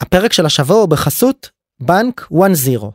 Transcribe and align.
הפרק 0.00 0.32
של 0.32 0.46
השבוע 0.46 0.76
הוא 0.76 0.88
בחסות 0.88 1.50
בנק 1.80 2.28
1-0 2.32 2.36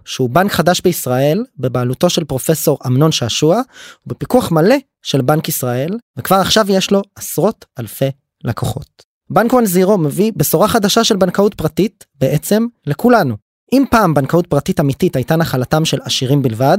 שהוא 0.05 0.29
בנק 0.29 0.51
חדש 0.51 0.81
בישראל 0.81 1.43
בבעלותו 1.57 2.09
של 2.09 2.23
פרופסור 2.23 2.77
אמנון 2.87 3.11
שעשוע 3.11 3.61
ובפיקוח 4.07 4.51
מלא 4.51 4.75
של 5.01 5.21
בנק 5.21 5.49
ישראל 5.49 5.97
וכבר 6.17 6.35
עכשיו 6.35 6.65
יש 6.69 6.91
לו 6.91 7.01
עשרות 7.15 7.65
אלפי 7.79 8.09
לקוחות. 8.43 9.03
בנק 9.29 9.53
1-0 9.53 9.97
מביא 9.97 10.31
בשורה 10.35 10.67
חדשה 10.67 11.03
של 11.03 11.15
בנקאות 11.15 11.53
פרטית 11.53 12.05
בעצם 12.19 12.67
לכולנו. 12.87 13.35
אם 13.73 13.83
פעם 13.91 14.13
בנקאות 14.13 14.47
פרטית 14.47 14.79
אמיתית 14.79 15.15
הייתה 15.15 15.35
נחלתם 15.35 15.85
של 15.85 15.99
עשירים 16.03 16.41
בלבד, 16.41 16.77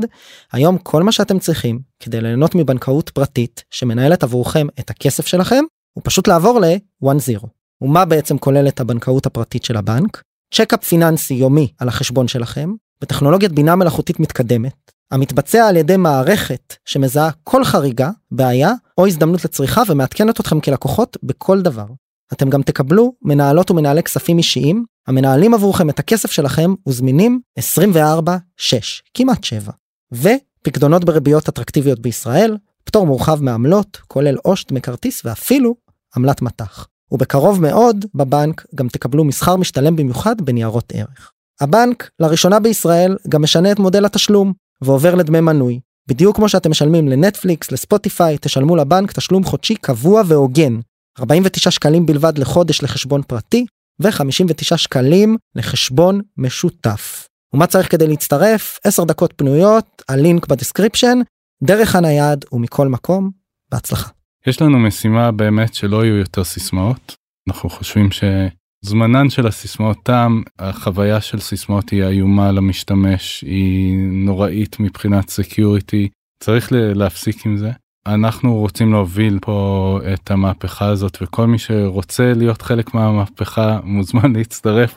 היום 0.52 0.78
כל 0.78 1.02
מה 1.02 1.12
שאתם 1.12 1.38
צריכים 1.38 1.80
כדי 2.00 2.20
ליהנות 2.20 2.54
מבנקאות 2.54 3.10
פרטית 3.10 3.64
שמנהלת 3.70 4.22
עבורכם 4.22 4.66
את 4.80 4.90
הכסף 4.90 5.26
שלכם 5.26 5.64
הוא 5.92 6.02
פשוט 6.04 6.28
לעבור 6.28 6.60
ל-1-0. 6.60 7.46
ומה 7.82 8.04
בעצם 8.04 8.38
כוללת 8.38 8.80
הבנקאות 8.80 9.26
הפרטית 9.26 9.64
של 9.64 9.76
הבנק? 9.76 10.22
צ'קאפ 10.54 10.84
פיננסי 10.84 11.34
יומי 11.34 11.72
על 11.78 11.88
החשבון 11.88 12.28
שלכם, 12.28 12.74
בטכנולוגיית 13.00 13.52
בינה 13.52 13.76
מלאכותית 13.76 14.20
מתקדמת, 14.20 14.92
המתבצע 15.10 15.68
על 15.68 15.76
ידי 15.76 15.96
מערכת 15.96 16.74
שמזהה 16.84 17.30
כל 17.44 17.64
חריגה, 17.64 18.10
בעיה 18.30 18.72
או 18.98 19.06
הזדמנות 19.06 19.44
לצריכה 19.44 19.82
ומעדכנת 19.88 20.40
אתכם 20.40 20.60
כלקוחות 20.60 21.16
בכל 21.22 21.62
דבר. 21.62 21.86
אתם 22.32 22.50
גם 22.50 22.62
תקבלו 22.62 23.12
מנהלות 23.22 23.70
ומנהלי 23.70 24.02
כספים 24.02 24.38
אישיים 24.38 24.84
המנהלים 25.06 25.54
עבורכם 25.54 25.90
את 25.90 25.98
הכסף 25.98 26.30
שלכם 26.30 26.74
וזמינים 26.88 27.40
24/6 27.58 29.00
כמעט 29.14 29.44
7 29.44 29.72
ופקדונות 30.12 31.04
בריביות 31.04 31.48
אטרקטיביות 31.48 32.00
בישראל 32.00 32.56
פטור 32.84 33.06
מורחב 33.06 33.42
מעמלות 33.42 34.00
כולל 34.06 34.36
עו"ש, 34.42 34.72
כרטיס 34.72 35.24
ואפילו 35.24 35.74
עמלת 36.16 36.42
מט"ח. 36.42 36.86
ובקרוב 37.12 37.60
מאוד 37.62 38.04
בבנק 38.14 38.66
גם 38.74 38.88
תקבלו 38.88 39.24
מסחר 39.24 39.56
משתלם 39.56 39.96
במיוחד 39.96 40.40
בניירות 40.40 40.92
ערך. 40.94 41.32
הבנק 41.60 42.10
לראשונה 42.20 42.60
בישראל 42.60 43.16
גם 43.28 43.42
משנה 43.42 43.72
את 43.72 43.78
מודל 43.78 44.04
התשלום 44.04 44.52
ועובר 44.82 45.14
לדמי 45.14 45.40
מנוי. 45.40 45.80
בדיוק 46.08 46.36
כמו 46.36 46.48
שאתם 46.48 46.70
משלמים 46.70 47.08
לנטפליקס, 47.08 47.72
לספוטיפיי, 47.72 48.38
תשלמו 48.40 48.76
לבנק 48.76 49.12
תשלום 49.12 49.44
חודשי 49.44 49.74
קבוע 49.74 50.22
והוגן. 50.26 50.80
49 51.20 51.70
שקלים 51.70 52.06
בלבד 52.06 52.38
לחודש 52.38 52.82
לחשבון 52.82 53.22
פרטי 53.22 53.66
ו-59 54.02 54.76
שקלים 54.76 55.36
לחשבון 55.54 56.20
משותף. 56.36 57.28
ומה 57.54 57.66
צריך 57.66 57.90
כדי 57.90 58.06
להצטרף? 58.06 58.78
10 58.84 59.04
דקות 59.04 59.32
פנויות, 59.36 60.02
הלינק 60.08 60.46
ב 60.46 60.52
description, 60.52 61.18
דרך 61.62 61.96
הנייד 61.96 62.44
ומכל 62.52 62.88
מקום, 62.88 63.30
בהצלחה. 63.70 64.10
יש 64.46 64.62
לנו 64.62 64.78
משימה 64.78 65.32
באמת 65.32 65.74
שלא 65.74 66.04
יהיו 66.04 66.16
יותר 66.16 66.44
סיסמאות. 66.44 67.16
אנחנו 67.48 67.70
חושבים 67.70 68.08
שזמנן 68.10 69.30
של 69.30 69.46
הסיסמאות 69.46 69.96
תם, 70.02 70.42
החוויה 70.58 71.20
של 71.20 71.40
סיסמאות 71.40 71.90
היא 71.90 72.04
איומה 72.04 72.52
למשתמש, 72.52 73.44
היא 73.46 73.96
נוראית 73.98 74.80
מבחינת 74.80 75.28
security, 75.30 76.08
צריך 76.42 76.68
להפסיק 76.72 77.46
עם 77.46 77.56
זה. 77.56 77.70
אנחנו 78.06 78.54
רוצים 78.54 78.92
להוביל 78.92 79.38
פה 79.42 79.98
את 80.14 80.30
המהפכה 80.30 80.86
הזאת 80.86 81.18
וכל 81.22 81.46
מי 81.46 81.58
שרוצה 81.58 82.32
להיות 82.36 82.62
חלק 82.62 82.94
מהמהפכה 82.94 83.78
מוזמן 83.84 84.32
להצטרף. 84.36 84.94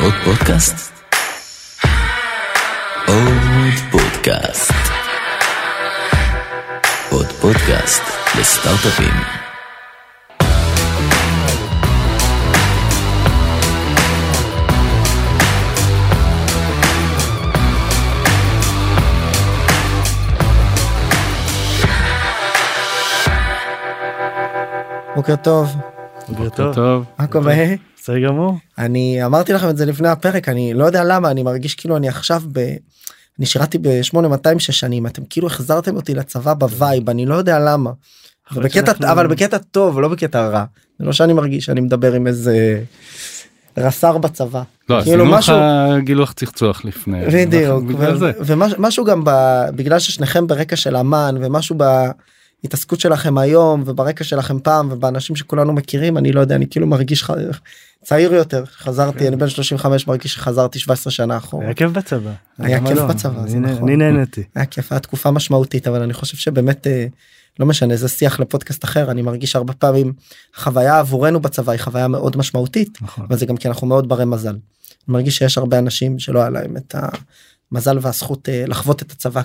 עוד 0.00 0.14
פודקאסט? 0.24 0.92
עוד 3.06 3.74
פודקאסט. 3.90 4.99
פודקאסט 7.40 8.02
לסטארט-אפים. 8.40 9.14
בוקר 25.16 25.36
טוב. 25.36 25.68
בוקר 26.28 26.48
טוב. 26.48 26.74
טוב. 26.74 27.04
מה 27.18 27.26
קורה? 27.26 27.54
בסדר 27.96 28.18
גמור. 28.18 28.54
אני 28.78 29.24
אמרתי 29.24 29.52
לכם 29.52 29.68
את 29.68 29.76
זה 29.76 29.86
לפני 29.86 30.08
הפרק 30.08 30.48
אני 30.48 30.74
לא 30.74 30.84
יודע 30.84 31.04
למה 31.04 31.30
אני 31.30 31.42
מרגיש 31.42 31.74
כאילו 31.74 31.96
אני 31.96 32.08
עכשיו 32.08 32.42
ב... 32.52 32.60
אני 33.38 33.46
שירתי 33.46 33.78
ב-8200 33.78 34.58
שש 34.58 34.80
שנים 34.80 35.06
אתם 35.06 35.22
כאילו 35.30 35.46
החזרתם 35.46 35.96
אותי 35.96 36.14
לצבא 36.14 36.54
ב 36.54 36.65
vibe 36.65 37.10
אני 37.10 37.26
לא 37.26 37.34
יודע 37.34 37.58
למה. 37.58 37.90
בקטע 38.56 38.86
שאנחנו- 38.86 39.12
אבל 39.12 39.26
בקטע 39.26 39.58
טוב 39.58 40.00
לא 40.00 40.08
בקטע 40.08 40.48
רע 40.48 40.64
זה 40.98 41.04
לא 41.04 41.12
שאני 41.12 41.32
מרגיש 41.32 41.64
שאני 41.64 41.80
מדבר 41.80 42.12
עם 42.12 42.26
איזה 42.26 42.80
רס"ר 43.78 44.18
בצבא. 44.18 44.62
לא, 44.88 45.02
כאילו 45.02 45.26
משהו- 45.26 45.56
גילוח 46.04 46.32
צחצוח 46.32 46.84
לפני. 46.84 47.26
בדיוק. 47.26 47.84
ומשהו 48.46 49.04
גם 49.04 49.22
ב... 49.24 49.30
בגלל 49.76 49.98
ששניכם 49.98 50.46
ברקע 50.46 50.76
של 50.76 50.96
אמ"ן 50.96 51.34
ומשהו 51.40 51.76
בהתעסקות 52.62 53.00
שלכם 53.00 53.38
היום 53.38 53.82
וברקע 53.86 54.24
שלכם 54.24 54.60
פעם 54.60 54.88
ובאנשים 54.92 55.36
שכולנו 55.36 55.72
מכירים 55.72 56.18
אני 56.18 56.32
לא 56.32 56.40
יודע 56.40 56.54
אני 56.54 56.66
כאילו 56.70 56.86
מרגיש 56.86 57.24
ח... 57.24 57.30
צעיר 58.04 58.34
יותר 58.34 58.64
חזרתי 58.66 59.18
כן. 59.18 59.26
אני 59.26 59.36
בן 59.36 59.48
35 59.48 60.06
מרגיש 60.06 60.34
שחזרתי 60.34 60.78
17 60.78 61.10
שנה 61.10 61.36
אחורה. 61.36 61.64
היה 61.64 61.74
כיף 61.74 61.90
בצבא. 61.90 62.30
היה 62.58 62.80
כיף 62.86 62.98
לא? 62.98 63.06
בצבא, 63.06 63.42
אני- 63.42 63.54
נכון. 63.60 63.88
אני 63.88 63.96
נהניתי. 63.96 64.42
היה 64.54 64.66
כיף 64.66 64.92
היה 64.92 64.98
תקופה 65.00 65.30
משמעותית 65.30 65.88
אבל 65.88 66.02
אני 66.02 66.12
חושב 66.12 66.36
שבאמת 66.36 66.86
אה, 66.86 67.06
לא 67.60 67.66
משנה 67.66 67.96
זה 67.96 68.08
שיח 68.08 68.40
לפודקאסט 68.40 68.84
אחר 68.84 69.10
אני 69.10 69.22
מרגיש 69.22 69.56
הרבה 69.56 69.72
פעמים 69.72 70.12
חוויה 70.56 70.98
עבורנו 70.98 71.40
בצבא 71.40 71.72
היא 71.72 71.80
חוויה 71.80 72.08
מאוד 72.08 72.36
משמעותית 72.36 72.98
נכון. 73.02 73.24
אבל 73.28 73.36
זה 73.36 73.46
גם 73.46 73.56
כי 73.56 73.68
אנחנו 73.68 73.86
מאוד 73.86 74.08
ברי 74.08 74.24
מזל. 74.24 74.48
אני 74.48 74.58
מרגיש 75.08 75.38
שיש 75.38 75.58
הרבה 75.58 75.78
אנשים 75.78 76.18
שלא 76.18 76.40
היה 76.40 76.50
להם 76.50 76.76
את 76.76 76.94
המזל 77.72 77.98
והזכות 78.02 78.48
אה, 78.48 78.64
לחוות 78.66 79.02
את 79.02 79.12
הצבא 79.12 79.42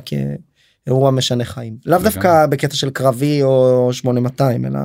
כאירוע 0.86 1.12
משנה 1.12 1.46
חיים. 1.46 1.78
לאו. 1.86 2.00
דווקא 2.00 2.46
בקטע 2.46 2.76
של 2.76 2.90
קרבי 2.90 3.44
או 3.44 3.90
8200 3.94 4.66
אלא 4.66 4.80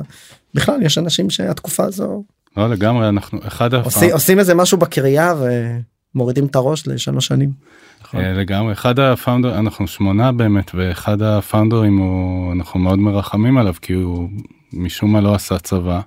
בכלל 0.53 0.81
יש 0.81 0.97
אנשים 0.97 1.29
שהתקופה 1.29 1.83
הזו 1.85 2.23
לא 2.57 2.69
לגמרי 2.69 3.09
אנחנו 3.09 3.39
אחד 3.47 3.73
עושים, 3.73 4.03
הפעם, 4.03 4.11
עושים 4.13 4.39
איזה 4.39 4.55
משהו 4.55 4.77
בקריה 4.77 5.33
ומורידים 6.15 6.45
את 6.45 6.55
הראש 6.55 6.87
לשלוש 6.87 7.27
שנים. 7.27 7.49
נכון. 8.03 8.19
אה, 8.19 8.33
לגמרי 8.33 8.73
אחד 8.73 8.99
הפאונדר 8.99 9.59
אנחנו 9.59 9.87
שמונה 9.87 10.31
באמת 10.31 10.71
ואחד 10.73 11.21
הפאונדרים 11.21 11.97
הוא 11.97 12.53
אנחנו 12.53 12.79
מאוד 12.79 12.99
מרחמים 12.99 13.57
עליו 13.57 13.73
כי 13.81 13.93
הוא 13.93 14.29
משום 14.73 15.13
מה 15.13 15.21
לא 15.21 15.35
עשה 15.35 15.57
צבא 15.57 15.99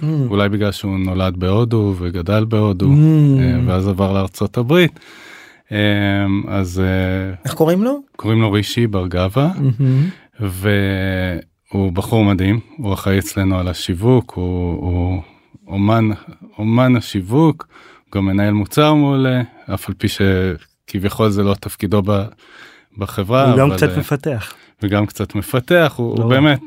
Mm. 0.00 0.04
אולי 0.30 0.48
בגלל 0.48 0.72
שהוא 0.72 0.98
נולד 0.98 1.36
בהודו 1.36 1.94
וגדל 1.98 2.44
בהודו 2.44 2.86
Mm. 2.86 3.40
אה, 3.40 3.58
ואז 3.66 3.88
עבר 3.88 4.12
לארצות 4.12 4.56
הברית. 4.58 5.00
אה, 5.72 5.78
אז 6.48 6.82
איך 7.44 7.54
קוראים 7.54 7.84
לו? 7.84 8.00
קוראים 8.16 8.40
לו 8.40 8.52
רישי 8.52 8.86
בר 8.86 9.06
גבה 9.06 9.50
Mm-hmm. 9.54 10.40
והוא 10.40 11.92
בחור 11.92 12.24
מדהים 12.24 12.60
הוא 12.76 12.94
אחראי 12.94 13.18
אצלנו 13.18 13.58
על 13.58 13.68
השיווק 13.68 14.32
הוא, 14.36 14.70
הוא 14.84 15.22
אומן 15.68 16.08
אומן 16.58 16.96
השיווק 16.96 17.66
גם 18.14 18.26
מנהל 18.26 18.52
מוצר 18.52 18.94
מעולה 18.94 19.42
אף 19.74 19.88
על 19.88 19.94
פי 19.98 20.06
שכביכול 20.08 21.30
זה 21.30 21.42
לא 21.42 21.54
תפקידו 21.54 22.02
ב, 22.06 22.24
בחברה 22.98 23.50
הוא 23.50 23.58
גם 23.58 23.76
קצת 23.76 23.88
אה, 23.88 23.98
מפתח. 23.98 24.54
וגם 24.82 25.06
קצת 25.06 25.34
מפתח 25.34 25.94
הוא, 25.96 26.18
לא. 26.18 26.22
הוא 26.22 26.30
באמת. 26.30 26.60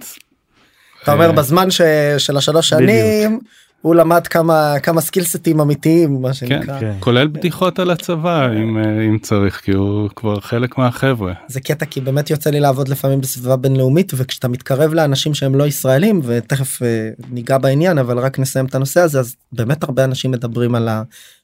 אתה 1.03 1.13
אומר 1.13 1.25
אה, 1.25 1.31
בזמן 1.31 1.71
ש... 1.71 1.81
של 2.17 2.37
השלוש 2.37 2.73
בדיוק. 2.73 3.43
הוא 3.81 3.95
למד 3.95 4.27
כמה 4.27 4.75
כמה 4.83 5.01
סקילסטים 5.01 5.59
אמיתיים 5.59 6.21
מה 6.21 6.33
שנקרא. 6.33 6.79
כן. 6.79 6.93
כולל 6.99 7.27
בדיחות 7.27 7.79
על 7.79 7.91
הצבא 7.91 8.47
אם 8.51 8.77
אה, 8.77 9.05
אם 9.07 9.17
צריך 9.17 9.61
כי 9.61 9.71
הוא 9.71 10.09
כבר 10.15 10.39
חלק 10.39 10.77
מהחבר'ה. 10.77 11.33
זה 11.47 11.59
קטע 11.59 11.85
כי 11.85 12.01
באמת 12.01 12.29
יוצא 12.29 12.49
לי 12.49 12.59
לעבוד 12.59 12.87
לפעמים 12.87 13.21
בסביבה 13.21 13.55
בינלאומית 13.55 14.11
וכשאתה 14.15 14.47
מתקרב 14.47 14.93
לאנשים 14.93 15.33
שהם 15.33 15.55
לא 15.55 15.67
ישראלים 15.67 16.21
ותכף 16.23 16.81
אה, 16.81 17.09
ניגע 17.31 17.57
בעניין 17.57 17.97
אבל 17.97 18.19
רק 18.19 18.39
נסיים 18.39 18.65
את 18.65 18.75
הנושא 18.75 18.99
הזה 18.99 19.19
אז 19.19 19.35
באמת 19.51 19.83
הרבה 19.83 20.03
אנשים 20.03 20.31
מדברים 20.31 20.75
על 20.75 20.89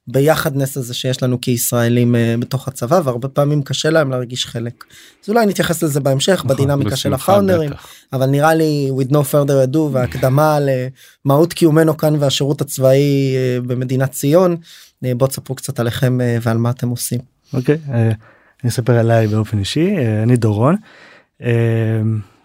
הביחדנס 0.09 0.77
הזה 0.77 0.93
שיש 0.93 1.23
לנו 1.23 1.41
כישראלים 1.41 2.15
אה, 2.15 2.35
בתוך 2.39 2.67
הצבא 2.67 3.01
והרבה 3.03 3.27
פעמים 3.27 3.63
קשה 3.63 3.89
להם 3.89 4.11
להרגיש 4.11 4.45
חלק. 4.45 4.83
אז 5.23 5.29
אולי 5.29 5.45
נתייחס 5.45 5.83
לזה 5.83 5.99
בהמשך 5.99 6.41
נכון, 6.45 6.47
בדינמיקה 6.47 6.95
של 6.95 7.13
הפאונדרים 7.13 7.69
בטח. 7.69 7.87
אבל 8.13 8.25
נראה 8.25 8.53
לי 8.53 8.91
with 8.99 9.11
no 9.11 9.17
further 9.31 9.73
ado 9.73 9.77
והקדמה 9.91 10.57
למהות 11.25 11.53
קיומנו 11.53 11.97
כאן 11.97 12.15
והשירות 12.19 12.61
הצבאי 12.61 13.35
אה, 13.35 13.57
במדינת 13.61 14.11
ציון 14.11 14.55
אה, 15.05 15.15
בוא 15.15 15.27
תספרו 15.27 15.55
קצת 15.55 15.79
עליכם 15.79 16.17
ועל 16.41 16.57
מה 16.57 16.69
אתם 16.69 16.89
עושים. 16.89 17.19
אוקיי. 17.53 17.77
אה, 17.89 18.11
אני 18.63 18.69
אספר 18.69 18.93
עליי 18.93 19.27
באופן 19.27 19.59
אישי. 19.59 19.95
אני 20.23 20.37
דורון. 20.37 20.75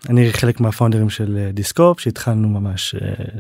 אני 0.09 0.33
חלק 0.33 0.61
מהפאונדרים 0.61 1.11
של 1.11 1.51
דיסקופ 1.53 2.01
שהתחלנו 2.01 2.49
ממש 2.49 2.95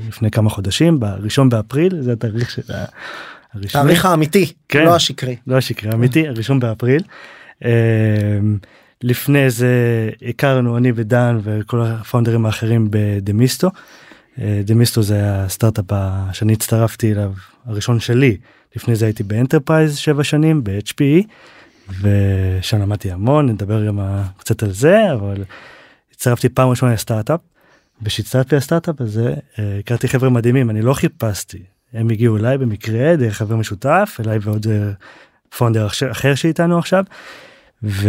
לפני 0.08 0.30
כמה 0.30 0.50
חודשים 0.50 1.00
בראשון 1.00 1.48
באפריל 1.48 2.02
זה 2.02 2.12
התאריך 2.12 2.50
של 2.50 2.62
ה- 3.54 3.58
הרשמי. 3.58 3.82
תאריך 3.82 4.04
האמיתי 4.06 4.52
כן. 4.68 4.84
לא 4.84 4.94
השקרי. 4.96 5.36
לא 5.46 5.56
השקרי 5.56 5.90
האמיתי 5.90 6.28
הראשון 6.28 6.60
באפריל. 6.60 7.02
אמ, 7.64 7.68
לפני 9.02 9.50
זה 9.50 9.70
הכרנו 10.28 10.76
אני 10.76 10.92
ודן 10.94 11.38
וכל 11.42 11.82
ה 11.82 11.89
founder 11.89 12.33
ים 12.33 12.46
האחרים 12.46 12.88
בדמיסטו. 12.90 13.70
אה, 14.40 14.60
דמיסטו 14.64 15.02
זה 15.02 15.20
הסטארט-אפ 15.24 15.84
שאני 16.32 16.52
הצטרפתי 16.52 17.12
אליו 17.12 17.32
הראשון 17.66 18.00
שלי 18.00 18.36
לפני 18.76 18.96
זה 18.96 19.04
הייתי 19.04 19.22
ב 19.22 19.29
enterprise 19.29 19.96
שבע 19.96 20.24
שנים 20.24 20.64
ב-HPE 20.64 21.24
ושם 22.00 22.78
למדתי 22.80 23.12
המון 23.12 23.46
נדבר 23.48 23.86
גם 23.86 24.00
קצת 24.36 24.62
על 24.62 24.72
זה 24.72 25.12
אבל 25.12 25.44
הצטרפתי 26.14 26.48
פעם 26.48 26.68
ראשונה 26.68 26.92
לסטארט-אפ. 26.92 27.40
וכשהצטרפתי 28.02 28.56
לסטארט-אפ 28.56 29.00
הזה 29.00 29.34
אה, 29.58 29.76
הכרתי 29.78 30.08
חבר'ה 30.08 30.30
מדהימים 30.30 30.70
אני 30.70 30.82
לא 30.82 30.94
חיפשתי 30.94 31.58
הם 31.94 32.10
הגיעו 32.10 32.36
אליי 32.36 32.58
במקרה 32.58 33.16
דרך 33.16 33.36
חבר 33.36 33.56
משותף 33.56 34.18
אליי 34.20 34.38
ועוד 34.42 34.66
פונדר 35.58 35.86
אחר 36.10 36.34
שאיתנו 36.34 36.78
עכשיו. 36.78 37.04
ו... 37.82 38.08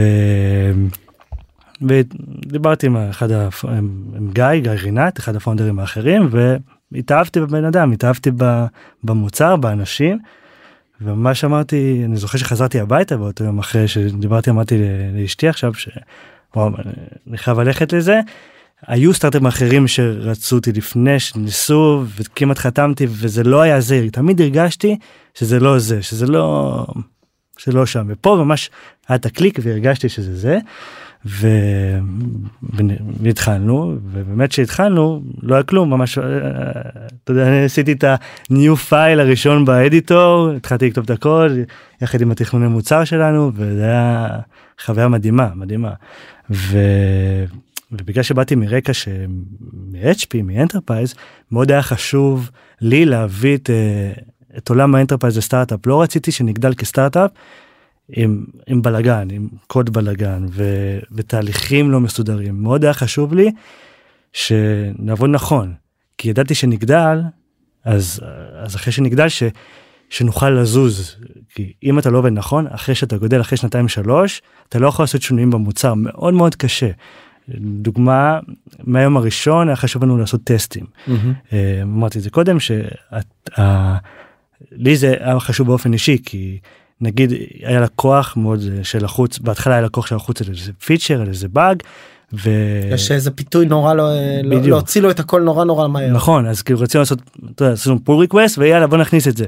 ודיברתי 1.81 2.87
עם 2.87 2.97
אחד 2.97 3.31
עם 3.77 4.29
גיא 4.33 4.45
גיא 4.61 4.71
רינת 4.71 5.19
אחד 5.19 5.35
הפונדרים 5.35 5.79
האחרים 5.79 6.29
והתאהבתי 6.91 7.39
בבן 7.39 7.65
אדם 7.65 7.91
התאהבתי 7.91 8.31
במוצר 9.03 9.55
באנשים. 9.55 10.19
וממש 11.01 11.43
אמרתי 11.43 12.01
אני 12.05 12.15
זוכר 12.15 12.37
שחזרתי 12.37 12.79
הביתה 12.79 13.17
באותו 13.17 13.43
יום 13.43 13.59
אחרי 13.59 13.87
שדיברתי 13.87 14.49
אמרתי 14.49 14.77
לאשתי 15.13 15.47
עכשיו 15.47 15.73
שאני 15.73 17.37
חייב 17.37 17.59
ללכת 17.59 17.93
לזה. 17.93 18.19
היו 18.87 19.13
סטארטים 19.13 19.45
אחרים 19.45 19.87
שרצו 19.87 20.55
אותי 20.55 20.71
לפני 20.71 21.19
שניסו 21.19 22.03
וכמעט 22.19 22.57
חתמתי 22.57 23.05
וזה 23.09 23.43
לא 23.43 23.61
היה 23.61 23.81
זה 23.81 24.07
תמיד 24.11 24.41
הרגשתי 24.41 24.97
שזה 25.33 25.59
לא 25.59 25.79
זה 25.79 26.01
שזה 26.01 26.27
לא 26.27 26.85
שלא 27.57 27.85
שם 27.85 28.05
ופה 28.07 28.35
ממש 28.35 28.69
היה 29.07 29.15
את 29.15 29.25
הקליק 29.25 29.59
והרגשתי 29.61 30.09
שזה 30.09 30.35
זה. 30.35 30.59
והתחלנו 33.19 33.95
ובאמת 34.11 34.51
שהתחלנו 34.51 35.21
לא 35.41 35.55
היה 35.55 35.63
כלום 35.63 35.89
ממש 35.89 36.17
אה, 36.17 36.23
אתה 37.23 37.31
יודע 37.31 37.47
אני 37.47 37.63
עשיתי 37.65 37.91
את 37.91 38.03
ה-new 38.03 38.89
file 38.89 39.19
הראשון 39.19 39.65
באדיטור 39.65 40.49
התחלתי 40.57 40.87
לכתוב 40.87 41.03
את 41.03 41.09
הכל 41.09 41.49
יחד 42.01 42.21
עם 42.21 42.31
התכנוני 42.31 42.67
מוצר 42.67 43.03
שלנו 43.03 43.51
וזה 43.55 43.83
היה 43.85 44.27
חוויה 44.85 45.07
מדהימה 45.07 45.49
מדהימה. 45.55 45.91
ו... 46.51 46.77
ובגלל 47.93 48.23
שבאתי 48.23 48.55
מרקע 48.55 48.93
שמ-HP 48.93 50.41
מ 50.43 50.50
enterprise 50.50 51.15
מאוד 51.51 51.71
היה 51.71 51.81
חשוב 51.81 52.49
לי 52.81 53.05
להביא 53.05 53.57
את, 53.57 53.69
אה, 53.69 54.11
את 54.57 54.69
עולם 54.69 54.95
ה 54.95 54.99
enterprise 54.99 55.37
לסטארט-אפ. 55.37 55.87
לא 55.87 56.01
רציתי 56.01 56.31
שנגדל 56.31 56.73
כסטארט-אפ 56.73 57.31
עם, 58.09 58.45
עם 58.67 58.81
בלאגן 58.81 59.27
עם 59.31 59.47
קוד 59.67 59.89
בלאגן 59.89 60.45
ו, 60.49 60.63
ותהליכים 61.11 61.91
לא 61.91 61.99
מסודרים. 61.99 62.63
מאוד 62.63 62.83
היה 62.83 62.93
חשוב 62.93 63.33
לי 63.33 63.51
שנעבוד 64.33 65.29
נכון 65.29 65.73
כי 66.17 66.29
ידעתי 66.29 66.55
שנגדל 66.55 67.21
אז 67.85 68.21
אז 68.63 68.75
אחרי 68.75 68.93
שנגדל 68.93 69.29
ש, 69.29 69.43
שנוכל 70.09 70.49
לזוז. 70.49 71.15
כי 71.49 71.73
אם 71.83 71.99
אתה 71.99 72.09
לא 72.09 72.17
עובד 72.17 72.31
נכון 72.31 72.67
אחרי 72.67 72.95
שאתה 72.95 73.17
גודל 73.17 73.41
אחרי 73.41 73.57
שנתיים 73.57 73.87
שלוש 73.87 74.41
אתה 74.69 74.79
לא 74.79 74.87
יכול 74.87 75.03
לעשות 75.03 75.21
שינויים 75.21 75.51
במוצר. 75.51 75.93
מאוד 75.93 76.33
מאוד 76.33 76.55
קשה. 76.55 76.89
דוגמה 77.57 78.39
מהיום 78.83 79.17
הראשון 79.17 79.67
היה 79.67 79.75
חשוב 79.75 80.03
לנו 80.03 80.17
לעשות 80.17 80.41
טסטים. 80.43 80.85
Mm-hmm. 80.85 81.51
אמרתי 81.83 82.17
את 82.17 82.23
זה 82.23 82.29
קודם 82.29 82.57
שלי 82.59 82.85
זה 84.95 85.15
היה 85.19 85.39
חשוב 85.39 85.67
באופן 85.67 85.93
אישי 85.93 86.17
כי 86.25 86.59
נגיד 87.01 87.33
היה 87.63 87.81
לקוח 87.81 88.37
מאוד 88.37 88.59
של 88.83 89.05
החוץ 89.05 89.39
בהתחלה 89.39 89.73
היה 89.73 89.81
לקוח 89.81 90.07
של 90.07 90.15
החוץ 90.15 90.41
על 90.41 90.47
איזה 90.49 90.71
פיצ'ר 90.85 91.21
על 91.21 91.27
איזה 91.27 91.47
באג. 91.47 91.83
ו... 92.33 92.49
יש 92.91 93.11
איזה 93.11 93.31
פיתוי 93.31 93.65
נורא 93.65 93.93
לא, 93.93 94.09
לא 94.43 94.61
להוציא 94.61 95.01
לו 95.01 95.11
את 95.11 95.19
הכל 95.19 95.41
נורא 95.41 95.65
נורא 95.65 95.87
מהר. 95.87 96.11
נכון 96.11 96.47
אז 96.47 96.61
כאילו 96.61 96.79
רצינו 96.79 97.01
לעשות 97.01 97.21
pull 98.03 98.19
request 98.19 98.57
ויאללה 98.57 98.87
בוא 98.87 98.97
נכניס 98.97 99.27
את 99.27 99.37
זה. 99.37 99.45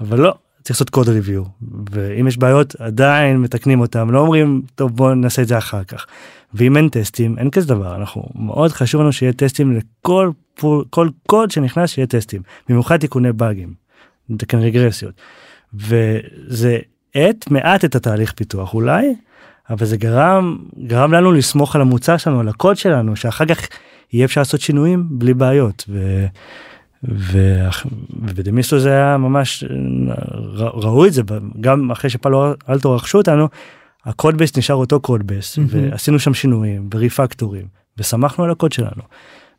אבל 0.00 0.20
לא 0.20 0.34
צריך 0.62 0.76
לעשות 0.76 0.90
code 0.90 1.08
review 1.08 1.42
ואם 1.90 2.28
יש 2.28 2.38
בעיות 2.38 2.74
עדיין 2.78 3.36
מתקנים 3.36 3.80
אותם 3.80 4.10
לא 4.10 4.18
אומרים 4.18 4.62
טוב 4.74 4.96
בוא 4.96 5.14
נעשה 5.14 5.42
את 5.42 5.48
זה 5.48 5.58
אחר 5.58 5.84
כך. 5.84 6.06
ואם 6.54 6.76
אין 6.76 6.88
טסטים 6.88 7.38
אין 7.38 7.50
כזה 7.50 7.68
דבר 7.68 7.96
אנחנו 7.96 8.24
מאוד 8.34 8.72
חשוב 8.72 9.00
לנו 9.00 9.12
שיהיה 9.12 9.32
טסטים 9.32 9.72
לכל 9.76 10.30
pull, 10.54 10.84
כל 10.90 11.08
קוד 11.26 11.50
שנכנס 11.50 11.90
שיהיה 11.90 12.06
טסטים 12.06 12.42
במיוחד 12.68 12.96
תיקוני 12.96 13.32
באגים. 13.32 13.74
תקן 14.36 14.58
רגרסיות. 14.58 15.14
וזה 15.74 16.78
האט 17.10 17.50
מעט 17.50 17.84
את 17.84 17.94
התהליך 17.94 18.32
פיתוח 18.32 18.74
אולי 18.74 19.14
אבל 19.70 19.86
זה 19.86 19.96
גרם 19.96 20.58
גרם 20.86 21.12
לנו 21.12 21.32
לסמוך 21.32 21.76
על 21.76 21.82
המוצר 21.82 22.16
שלנו 22.16 22.40
על 22.40 22.48
הקוד 22.48 22.76
שלנו 22.76 23.16
שאחר 23.16 23.46
כך 23.46 23.68
יהיה 24.12 24.24
אפשר 24.24 24.40
לעשות 24.40 24.60
שינויים 24.60 25.06
בלי 25.10 25.34
בעיות. 25.34 25.84
ו... 25.88 26.26
וב 27.02 27.41
Demisto 27.41 28.78
זה 28.78 28.90
היה 28.90 29.16
ממש 29.16 29.64
ראו 30.56 31.06
את 31.06 31.12
זה 31.12 31.22
גם 31.60 31.90
אחרי 31.90 32.10
ש 32.10 32.24
Palo 32.24 32.52
Alto 32.68 32.92
רכשו 32.92 33.18
אותנו 33.18 33.48
ה 34.06 34.12
code 34.12 34.38
base 34.38 34.56
נשאר 34.56 34.76
אותו 34.76 35.00
code 35.00 35.26
base 35.26 35.58
mm-hmm. 35.58 35.62
ועשינו 35.68 36.18
שם 36.18 36.34
שינויים 36.34 36.88
וריפקטורים 36.94 37.66
ושמחנו 37.98 38.44
על 38.44 38.50
הקוד 38.50 38.72
שלנו. 38.72 39.02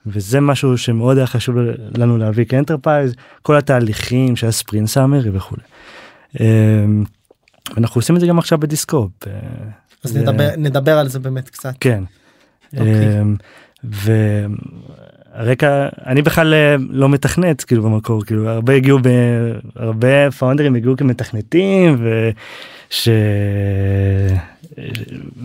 וזה 0.06 0.40
משהו 0.40 0.78
שמאוד 0.78 1.18
היה 1.18 1.28
חשוב 1.28 1.56
לנו 1.98 2.18
להביא 2.18 2.46
כ 2.46 2.57
enterprise 2.57 3.14
כל 3.42 3.58
התהליכים 3.58 4.36
של 4.36 4.48
ה 4.48 4.53
sprint 4.53 4.88
summary 4.88 5.30
וכולי. 5.34 5.64
אנחנו 7.78 8.00
עושים 8.00 8.16
את 8.16 8.22
זה 8.22 8.28
גם 8.28 8.40
עכשיו 8.40 8.60
בדיסקופ. 8.60 9.12
אז 10.04 10.18
נדבר, 10.18 10.50
נדבר 10.58 10.98
על 10.98 11.08
זה 11.08 11.20
באמת 11.20 11.50
קצת. 11.50 11.74
כן. 11.80 12.04
Okay. 12.04 12.80
אוקיי. 12.80 13.22
אמ, 13.22 13.36
הרקע 15.34 15.90
אני 16.06 16.22
בכלל 16.22 16.54
אה, 16.54 16.76
לא 16.90 17.10
מתכנת 17.10 17.64
כאילו 17.64 17.84
במקור 17.84 18.26
כאילו 18.26 18.50
הרבה 18.50 18.74
הגיעו 18.74 19.00
ב... 19.02 19.08
הרבה 19.76 20.32
פאונדרים 20.32 20.76
הגיעו 20.76 20.98
כמתכנתים 20.98 21.98
וש... 22.92 23.10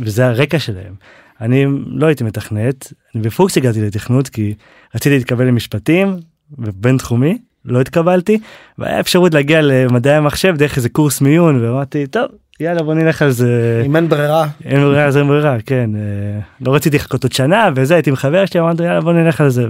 וזה 0.02 0.26
הרקע 0.26 0.58
שלהם. 0.58 0.94
אני 1.40 1.66
לא 1.86 2.06
הייתי 2.06 2.24
מתכנת 2.24 2.92
אני 3.14 3.22
בפוקס 3.22 3.56
הגעתי 3.56 3.82
לתכנות 3.82 4.28
כי 4.28 4.54
רציתי 4.94 5.16
להתקבל 5.16 5.44
למשפטים 5.44 6.16
ובין 6.58 6.98
תחומי 6.98 7.38
לא 7.64 7.80
התקבלתי 7.80 8.38
והיה 8.78 9.00
אפשרות 9.00 9.34
להגיע 9.34 9.60
למדעי 9.62 10.14
המחשב 10.14 10.54
דרך 10.56 10.76
איזה 10.76 10.88
קורס 10.88 11.20
מיון 11.20 11.64
ואמרתי 11.64 12.06
טוב 12.06 12.26
יאללה 12.60 12.82
בוא 12.82 12.94
נלך 12.94 13.22
על 13.22 13.30
זה 13.30 13.82
אם 13.86 13.96
אין 13.96 14.08
ברירה 14.08 14.46
אין 14.64 14.80
ברירה 14.80 15.04
אז 15.04 15.16
אין 15.16 15.26
ברירה 15.26 15.56
כן 15.66 15.90
אה, 15.96 16.40
לא 16.60 16.74
רציתי 16.74 16.96
לחכות 16.96 17.22
עוד 17.22 17.32
שנה 17.32 17.68
וזה 17.76 17.94
הייתי 17.94 18.10
עם 18.10 18.16
חבר 18.16 18.46
שלי 18.46 18.60
אמרתי 18.60 18.82
יאללה 18.82 19.00
בוא 19.00 19.12
נלך 19.12 19.40
על 19.40 19.48
זה 19.48 19.66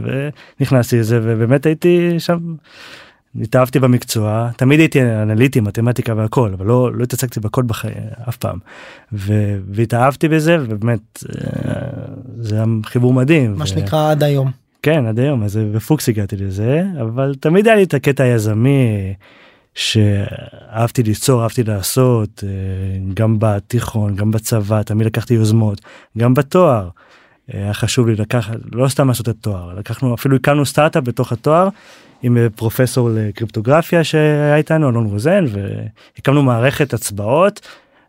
ונכנסתי 0.60 0.98
לזה 0.98 1.20
ובאמת 1.22 1.66
הייתי 1.66 2.14
שם. 2.18 2.38
התאהבתי 3.42 3.78
במקצוע 3.78 4.50
תמיד 4.56 4.80
הייתי 4.80 5.02
אנליטי 5.02 5.60
מתמטיקה 5.60 6.14
והכל 6.16 6.52
אבל 6.52 6.66
לא 6.66 6.92
לא 6.94 7.04
התעסקתי 7.04 7.40
בכל 7.40 7.62
בחיי 7.62 7.94
אף 8.28 8.36
פעם 8.36 8.58
ו, 9.12 9.56
והתאהבתי 9.70 10.28
בזה 10.28 10.56
ובאמת 10.68 11.24
אה, 11.28 11.80
זה 12.36 12.54
היה 12.54 12.64
חיבור 12.84 13.12
מדהים. 13.12 13.54
מה 13.58 13.66
שנקרא 13.66 14.10
עד 14.10 14.22
היום. 14.22 14.50
כן 14.82 15.06
עד 15.06 15.18
היום 15.18 15.42
אז 15.42 15.56
בפוקס 15.74 16.08
הגעתי 16.08 16.36
לזה 16.36 16.84
אבל 17.00 17.34
תמיד 17.40 17.66
היה 17.66 17.76
לי 17.76 17.82
את 17.82 17.94
הקטע 17.94 18.24
היזמי 18.24 19.14
שאהבתי 19.74 21.02
ליצור 21.02 21.42
אהבתי 21.42 21.62
לעשות 21.62 22.44
אה, 22.46 22.50
גם 23.14 23.36
בתיכון 23.38 24.16
גם 24.16 24.30
בצבא 24.30 24.82
תמיד 24.82 25.06
לקחתי 25.06 25.34
יוזמות 25.34 25.80
גם 26.18 26.34
בתואר. 26.34 26.88
אה, 27.54 27.58
היה 27.62 27.74
חשוב 27.74 28.08
לי 28.08 28.14
לקחת 28.14 28.56
לא 28.72 28.88
סתם 28.88 29.08
לעשות 29.08 29.28
את 29.28 29.34
התואר 29.38 29.74
לקחנו 29.74 30.14
אפילו 30.14 30.36
הקמנו 30.36 30.66
סטארט-אפ 30.66 31.04
בתוך 31.04 31.32
התואר 31.32 31.68
עם 32.22 32.36
אה, 32.36 32.46
פרופסור 32.56 33.10
לקריפטוגרפיה 33.12 34.04
שהיה 34.04 34.56
איתנו 34.56 34.88
אלון 34.88 35.06
רוזן 35.06 35.44
והקמנו 35.48 36.42
מערכת 36.42 36.94
הצבעות 36.94 37.60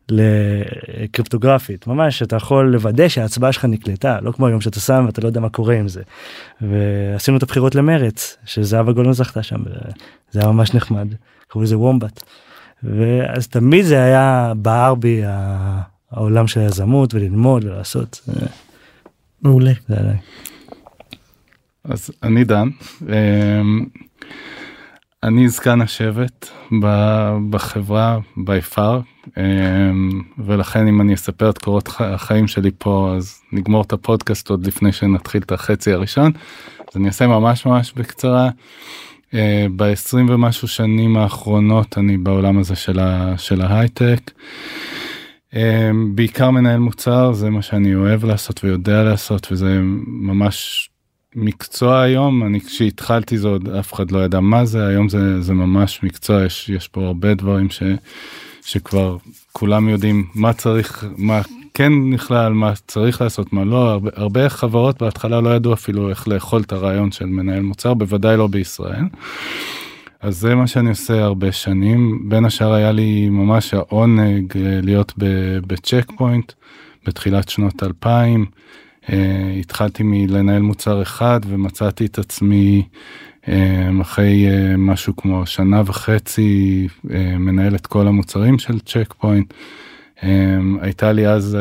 לקריפטוגרפית 0.10 1.88
ממש 1.88 2.24
אתה 2.24 2.36
יכול 2.36 2.65
לוודא 2.65 3.08
שההצבעה 3.08 3.51
שלך 3.51 3.65
נקלטה 3.65 4.20
לא 4.22 4.32
כמו 4.32 4.48
היום 4.48 4.62
שאתה 4.62 4.79
שם 4.79 5.03
ואתה 5.06 5.22
לא 5.22 5.27
יודע 5.27 5.39
מה 5.39 5.50
קורה 5.50 5.75
עם 5.75 5.88
זה. 5.88 6.01
ועשינו 6.62 7.38
את 7.38 7.44
הבחירות 7.44 7.75
למרץ 7.75 8.38
שזהבה 8.46 8.91
גולן 8.91 9.13
זכתה 9.13 9.44
שם 9.44 9.63
זה 10.32 10.39
היה 10.39 10.51
ממש 10.51 10.74
נחמד. 10.74 11.08
קראו 11.48 11.63
לזה 11.63 11.77
וומבט. 11.77 12.24
ואז 12.84 13.48
תמיד 13.48 13.86
זה 13.86 14.03
היה 14.03 14.53
בער 14.56 14.96
בי 14.96 15.22
העולם 16.12 16.48
של 16.48 16.60
היזמות 16.60 17.13
וללמוד 17.13 17.65
ולעשות. 17.65 18.29
מעולה. 19.41 19.72
אז 21.84 22.12
אני 22.24 22.44
דן. 22.44 22.70
אמ, 23.01 23.86
אני 25.24 25.50
זקן 25.50 25.82
השבט 25.82 26.50
בחברה 27.50 28.20
by 28.38 28.75
far 28.75 28.79
אמ, 29.38 30.22
ולכן 30.38 30.88
אם 30.88 31.01
אני 31.01 31.13
אספר 31.13 31.50
את 31.50 31.58
קורות 31.58 31.89
החיים 32.00 32.48
שלי 32.48 32.72
פה 32.77 33.13
אז 33.17 33.41
נגמור 33.51 33.82
את 33.82 33.94
הפודקאסט 33.94 34.50
עוד 34.50 34.67
לפני 34.67 34.91
שנתחיל 34.91 35.41
את 35.41 35.51
החצי 35.51 35.94
הראשון 35.94 36.32
אז 36.79 36.98
אני 36.98 37.08
אעשה 37.08 37.27
ממש 37.27 37.65
ממש 37.65 37.94
בקצרה. 37.96 38.50
אה, 39.34 39.65
ב-20 39.75 40.15
ומשהו 40.15 40.67
שנים 40.67 41.17
האחרונות 41.17 41.98
אני 41.98 42.17
בעולם 42.17 42.60
הזה 42.60 42.75
של, 42.75 43.00
ה, 43.00 43.34
של 43.38 43.62
ההייטק. 43.62 44.32
אה, 45.56 45.92
בעיקר 46.16 46.50
מנהל 46.51 46.80
מוצר 46.80 47.34
זה 47.34 47.50
מה 47.50 47.62
שאני 47.62 47.96
אוהב 47.96 48.25
לעשות 48.25 48.63
ויודע 48.63 49.04
לעשות 49.04 49.48
וזה 49.51 49.80
ממש 50.08 50.89
מקצוע 51.36 52.01
היום 52.01 52.44
אני 52.44 52.62
כשהתחלתי 52.62 53.38
זה 53.38 53.48
עוד 53.48 53.70
אף 53.70 53.94
אחד 53.94 54.12
לא 54.12 54.25
ידע 54.25 54.39
מה 54.39 54.66
זה 54.66 54.88
היום 54.88 55.10
זה 55.10 55.42
זה 55.42 55.54
ממש 55.54 56.04
מקצוע 56.04 56.46
יש 56.46 56.70
יש 56.70 56.88
פה 56.88 57.06
הרבה 57.06 57.34
דברים 57.34 57.70
ש, 57.70 57.84
שכבר 58.62 59.18
כולם 59.51 59.89
יודעים 59.89 60.27
מה 60.36 60.54
צריך 60.54 61.06
מה 61.18 61.42
כן 61.74 61.94
נכלל 62.10 62.54
מה 62.54 62.74
צריך 62.88 63.22
לעשות 63.22 63.54
מה 63.54 63.63
לא 63.63 63.89
הרבה, 63.89 64.10
הרבה 64.16 64.50
חברות 64.50 65.01
בהתחלה 65.01 65.42
לא 65.42 65.56
ידעו 65.56 65.74
אפילו 65.74 66.10
איך 66.10 66.27
לאכול 66.27 66.62
את 66.62 66.72
הרעיון 66.72 67.12
של 67.12 67.25
מנהל 67.25 67.62
מוצר 67.62 67.94
בוודאי 67.94 68.38
לא 68.38 68.48
בישראל. 68.48 69.04
אז 70.27 70.38
זה 70.38 70.55
מה 70.55 70.67
שאני 70.67 70.89
עושה 70.89 71.24
הרבה 71.24 71.51
שנים 71.51 72.29
בין 72.29 72.46
השאר 72.46 72.74
היה 72.74 72.91
לי 72.91 73.29
ממש 73.29 73.74
העונג 73.74 74.57
אה, 74.57 74.79
להיות 74.84 75.13
בצ'ק 75.67 76.12
פוינט 76.17 76.51
בתחילת 77.05 77.50
שנות 77.50 77.84
2000. 77.84 78.46
Uh, 79.03 79.10
התחלתי 79.60 80.03
מלנהל 80.03 80.62
מוצר 80.62 81.01
אחד 81.01 81.39
ומצאתי 81.48 82.05
את 82.05 82.19
עצמי 82.19 82.84
uh, 83.43 83.50
אחרי 84.01 84.46
משהו 84.77 85.15
כמו 85.15 85.46
שנה 85.46 85.81
וחצי 85.86 86.88
מנהל 87.39 87.75
את 87.75 87.88
כל 87.88 88.07
המוצרים 88.07 88.60
של 88.60 88.79
צ'ק 88.79 89.13
פוינט. 89.17 89.53
הייתה 90.81 91.12
לי 91.12 91.27
אז 91.27 91.57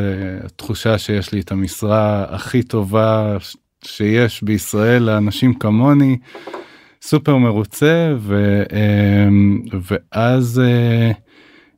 תחושה 0.56 0.98
שיש 0.98 1.32
לי 1.32 1.40
את 1.40 1.52
המשרה 1.52 2.24
הכי 2.28 2.62
טובה 2.62 3.36
שיש 3.84 4.42
בישראל 4.42 5.02
לאנשים 5.02 5.54
כמוני 5.54 6.16
סופר 7.02 7.36
מרוצה 7.36 8.14
ו, 8.18 8.62
um, 8.68 9.76
ואז 9.90 10.62
uh, 10.64 11.14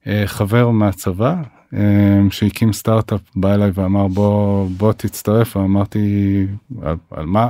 uh, 0.05 0.09
חבר 0.27 0.71
מהצבא 0.71 1.35
אמ, 1.73 2.31
שהקים 2.31 2.73
סטארט-אפ 2.73 3.21
בא 3.37 3.55
אליי 3.55 3.71
ואמר 3.75 4.09
בוא 4.09 4.69
בוא 4.77 4.93
תצטרף 4.93 5.57
ואמרתי 5.57 6.47
על, 6.83 6.97
על 7.11 7.27
מה 7.27 7.49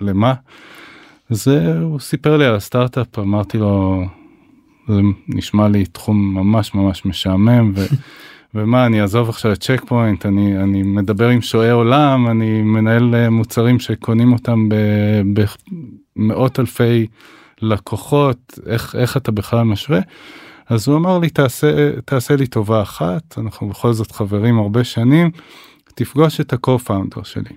למה. 0.00 0.34
זה 1.30 1.78
הוא 1.78 2.00
סיפר 2.00 2.36
לי 2.36 2.44
על 2.44 2.54
הסטארט-אפ 2.54 3.18
אמרתי 3.18 3.58
לו 3.58 4.04
זה 4.88 5.00
נשמע 5.28 5.68
לי 5.68 5.86
תחום 5.86 6.34
ממש 6.34 6.74
ממש 6.74 7.06
משעמם 7.06 7.72
ו, 7.76 7.86
ומה 8.54 8.86
אני 8.86 9.00
אעזוב 9.00 9.28
עכשיו 9.28 9.52
את 9.52 9.60
צ'ק 9.60 9.82
פוינט 9.86 10.26
אני 10.26 10.62
אני 10.62 10.82
מדבר 10.82 11.28
עם 11.28 11.42
שועי 11.42 11.70
עולם 11.70 12.26
אני 12.30 12.62
מנהל 12.62 13.14
אה, 13.14 13.30
מוצרים 13.30 13.78
שקונים 13.78 14.32
אותם 14.32 14.68
במאות 16.16 16.60
אלפי 16.60 17.06
לקוחות 17.62 18.58
איך 18.66 18.94
איך 18.94 19.16
אתה 19.16 19.32
בכלל 19.32 19.62
משווה. 19.62 20.00
אז 20.68 20.88
הוא 20.88 20.96
אמר 20.96 21.18
לי 21.18 21.30
תעשה 21.30 22.00
תעשה 22.04 22.36
לי 22.36 22.46
טובה 22.46 22.82
אחת 22.82 23.38
אנחנו 23.38 23.68
בכל 23.68 23.92
זאת 23.92 24.12
חברים 24.12 24.58
הרבה 24.58 24.84
שנים 24.84 25.30
תפגוש 25.94 26.40
את 26.40 26.52
ה-co-founder 26.52 27.24
שלי. 27.24 27.56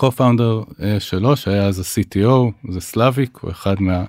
co-founder 0.00 0.70
uh, 0.70 0.82
שלו 0.98 1.36
שהיה 1.36 1.66
אז 1.66 1.78
ה-CTO 1.78 2.70
זה 2.72 2.80
סלאביק 2.80 3.38
הוא 3.40 3.50
אחד 3.50 3.82
מה 3.82 4.04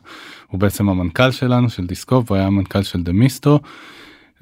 הוא 0.47 0.59
בעצם 0.59 0.89
המנכ"ל 0.89 1.31
שלנו 1.31 1.69
של 1.69 1.85
Descope 1.85 2.29
הוא 2.29 2.37
היה 2.37 2.47
המנכ"ל 2.47 2.83
של 2.83 3.03
Demisto. 3.03 3.59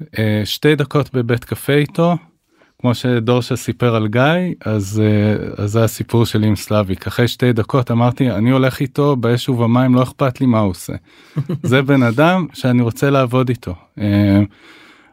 Uh, 0.02 0.04
שתי 0.44 0.74
דקות 0.74 1.14
בבית 1.14 1.44
קפה 1.44 1.72
איתו 1.72 2.16
כמו 2.82 2.94
שדורשה 2.94 3.56
סיפר 3.56 3.94
על 3.94 4.08
גיא 4.08 4.54
אז 4.64 5.02
uh, 5.02 5.62
אז 5.62 5.70
זה 5.70 5.84
הסיפור 5.84 6.26
שלי 6.26 6.46
עם 6.46 6.56
סלאביק 6.56 7.06
אחרי 7.06 7.28
שתי 7.28 7.52
דקות 7.52 7.90
אמרתי 7.90 8.30
אני 8.30 8.50
הולך 8.50 8.80
איתו 8.80 9.16
באש 9.16 9.48
ובמים 9.48 9.94
לא 9.94 10.02
אכפת 10.02 10.40
לי 10.40 10.46
מה 10.46 10.60
הוא 10.60 10.70
עושה. 10.70 10.92
זה 11.62 11.82
בן 11.82 12.02
אדם 12.02 12.46
שאני 12.52 12.82
רוצה 12.82 13.10
לעבוד 13.10 13.48
איתו. 13.48 13.74
Uh, 13.98 14.02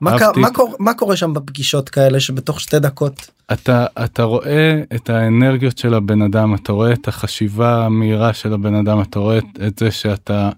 מה, 0.02 0.12
אהבתי- 0.12 0.40
מה, 0.40 0.54
קורה, 0.54 0.72
מה 0.80 0.94
קורה 0.94 1.16
שם 1.16 1.34
בפגישות 1.34 1.90
כאלה 1.90 2.20
שבתוך 2.20 2.60
שתי 2.62 2.80
דקות 2.80 3.32
אתה 3.54 3.86
אתה 4.04 4.24
רואה 4.24 4.82
את 4.96 5.10
האנרגיות 5.10 5.78
של 5.78 5.94
הבן 5.94 6.22
אדם 6.22 6.56
אתה 6.56 6.72
רואה 6.72 6.94
את 6.94 7.08
החשיבה 7.08 7.86
המהירה 7.86 8.34
של 8.34 8.54
הבן 8.54 8.76
אדם 8.76 9.02
אתה 9.02 9.20
רואה 9.20 9.38
את 9.68 9.80
זה 9.80 9.92
שאתה 9.92 10.50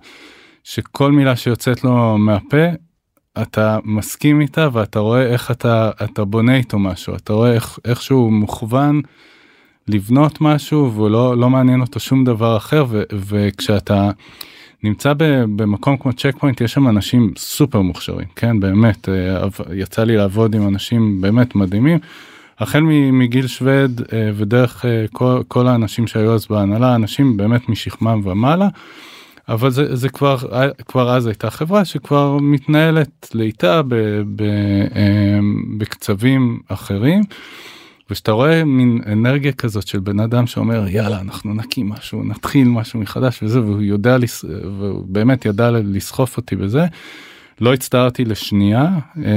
שכל 0.64 1.12
מילה 1.12 1.36
שיוצאת 1.36 1.84
לו 1.84 2.18
מהפה 2.18 2.66
אתה 3.42 3.80
מסכים 3.84 4.42
איתה 4.42 4.70
ואתה 4.74 5.00
רואה 5.00 5.22
איך 5.22 5.52
אתה 5.52 5.92
אתה 6.04 6.26
בונה 6.26 6.56
איתו 6.56 6.80
משהו 6.80 7.16
אתה 7.16 7.34
רואה 7.34 7.54
איך 7.54 7.80
איך 7.86 8.02
שהוא 8.02 8.32
מוכוון 8.32 9.02
לבנות 9.88 10.42
משהו 10.42 10.92
והוא 10.94 11.10
לא 11.36 11.50
מעניין 11.50 11.82
אותו 11.82 12.00
שום 12.00 12.24
דבר 12.24 12.58
אחר 12.58 12.86
ו, 12.90 13.04
וכשאתה 13.12 14.12
נמצא 14.84 15.14
ב- 15.14 15.44
במקום 15.56 15.98
כמו 15.98 16.14
צ'ק 16.14 16.36
פוינט 16.40 16.62
יש 16.62 16.74
שם 16.74 16.88
אנשים 16.88 17.34
סופר 17.38 17.82
מוכשרים 17.82 18.28
כן 18.36 18.60
באמת 18.60 19.10
אה, 19.10 19.48
יצא 19.74 20.04
לי 20.04 20.18
לעבוד 20.18 20.56
עם 20.56 20.68
אנשים 20.68 21.22
באמת 21.22 21.56
מדהימים. 21.56 22.00
החל 22.60 22.80
מגיל 23.12 23.48
שווד 23.48 24.02
אה, 24.14 24.32
ודרך 24.36 24.86
אה, 24.86 25.06
כל, 25.12 25.42
כל 25.48 25.68
האנשים 25.68 26.08
שהיו 26.08 26.34
אז 26.34 26.48
בהנהלה 26.50 26.96
אנשים 26.96 27.38
באמת 27.38 27.70
משכמם 27.70 28.22
ומעלה. 28.24 28.68
אבל 29.50 29.70
זה, 29.70 29.96
זה 29.96 30.10
כבר 30.10 30.38
כבר 30.88 31.16
אז 31.16 31.28
הייתה 31.28 31.50
חברה 31.50 31.86
שכבר 31.86 32.38
מתנהלת 32.42 33.30
לאיטה 33.34 33.82
ב, 33.82 33.96
ב, 34.36 34.42
אה, 34.96 35.40
בקצבים 35.78 36.60
אחרים. 36.68 37.24
ושאתה 38.10 38.32
רואה 38.32 38.64
מין 38.64 39.02
אנרגיה 39.06 39.52
כזאת 39.52 39.88
של 39.88 40.00
בן 40.00 40.20
אדם 40.20 40.48
שאומר 40.48 40.88
יאללה 40.88 41.20
אנחנו 41.20 41.54
נקים 41.54 41.90
משהו 41.90 42.24
נתחיל 42.24 42.68
משהו 42.68 43.00
מחדש 43.00 43.44
וזה 43.44 43.62
והוא 43.62 43.82
יודע 43.82 44.18
לס... 44.18 44.46
והוא 44.80 45.06
באמת 45.08 45.46
ידע 45.46 45.72
לסחוף 45.72 46.38
אותי 46.38 46.56
בזה. 46.56 46.86
לא 47.62 47.74
הצטערתי 47.74 48.26
לשנייה. 48.26 48.84
אה, 49.18 49.32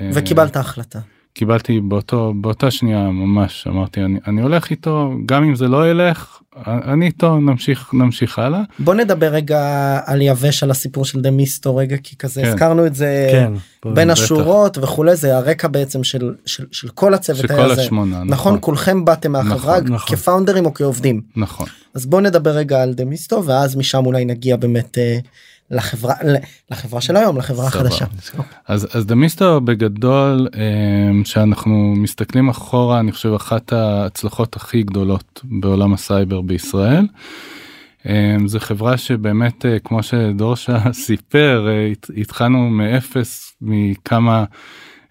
אה, 0.00 0.10
וקיבלת 0.14 0.56
החלטה. 0.56 0.98
קיבלתי 1.34 1.80
באותו 1.80 2.32
באותה 2.40 2.70
שנייה 2.70 3.08
ממש 3.10 3.66
אמרתי 3.66 4.00
אני 4.00 4.18
אני 4.26 4.42
הולך 4.42 4.70
איתו 4.70 5.12
גם 5.26 5.44
אם 5.44 5.54
זה 5.54 5.68
לא 5.68 5.90
ילך 5.90 6.40
אני 6.66 7.06
איתו 7.06 7.36
נמשיך 7.40 7.90
נמשיך 7.94 8.38
הלאה. 8.38 8.60
בוא 8.78 8.94
נדבר 8.94 9.26
רגע 9.26 10.00
על 10.04 10.22
יבש 10.22 10.62
על 10.62 10.70
הסיפור 10.70 11.04
של 11.04 11.20
דמיסטו 11.20 11.76
רגע 11.76 11.96
כי 12.02 12.16
כזה 12.16 12.42
כן. 12.42 12.48
הזכרנו 12.48 12.86
את 12.86 12.94
זה 12.94 13.28
כן. 13.32 13.52
בין 13.94 14.08
בטח. 14.08 14.22
השורות 14.22 14.78
וכולי 14.78 15.16
זה 15.16 15.36
הרקע 15.36 15.68
בעצם 15.68 16.04
של 16.04 16.34
של, 16.46 16.64
של 16.72 16.88
כל 16.88 17.14
הצוות 17.14 17.38
שכל 17.38 17.60
הזה. 17.60 17.82
השמונה 17.82 18.16
נכון 18.16 18.28
נכון 18.28 18.58
כולכם 18.60 19.04
באתם 19.04 19.32
מהחברה 19.32 19.80
נכון, 19.80 19.92
נכון. 19.94 20.16
כפאונדרים 20.16 20.66
או 20.66 20.74
כעובדים 20.74 21.20
נכון 21.36 21.66
אז 21.94 22.06
בוא 22.06 22.20
נדבר 22.20 22.50
רגע 22.50 22.82
על 22.82 22.94
Demisto 22.94 23.44
ואז 23.44 23.76
משם 23.76 24.06
אולי 24.06 24.24
נגיע 24.24 24.56
באמת 24.56 24.98
אה, 24.98 25.18
לחברה 25.70 26.14
לחברה 26.70 27.00
של 27.00 27.16
היום 27.16 27.36
לחברה. 27.38 27.66
החדשה. 27.66 28.04
אז 28.68 28.88
אז 28.96 29.06
Demisto 29.06 29.60
בגדול 29.60 30.48
אמ, 30.54 31.24
שאנחנו 31.24 31.94
מסתכלים 31.96 32.48
אחורה 32.48 33.00
אני 33.00 33.12
חושב 33.12 33.32
אחת 33.34 33.72
ההצלחות 33.72 34.56
הכי 34.56 34.82
גדולות 34.82 35.40
בעולם 35.44 35.92
הסייבר 35.92 36.40
בישראל. 36.40 37.06
אמ, 38.06 38.48
זו 38.48 38.60
חברה 38.60 38.96
שבאמת 38.96 39.66
אה, 39.66 39.78
כמו 39.78 40.02
שדורשה 40.02 40.78
סיפר 41.06 41.66
אה, 41.68 41.88
הת- 41.92 42.10
התחלנו 42.16 42.70
מאפס 42.70 43.52
מכמה 43.60 44.44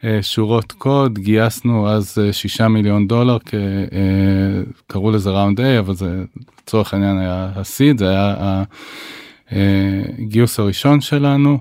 אה, 0.04 0.20
שורות 0.22 0.72
קוד 0.72 1.20
גייסנו 1.20 1.90
אז 1.90 2.18
אה, 2.22 2.34
שישה 2.34 2.68
מיליון 2.68 3.08
דולר 3.08 3.38
קראו 4.88 5.12
לזה 5.12 5.30
ראונד 5.30 5.60
A 5.60 5.80
אבל 5.80 5.94
זה 5.96 6.24
לצורך 6.64 6.94
העניין 6.94 7.18
היה 7.20 7.50
הסיד 7.56 7.98
זה 7.98 8.10
היה 8.10 8.64
הגיוס 10.20 10.60
הראשון 10.60 11.02
שלנו. 11.02 11.60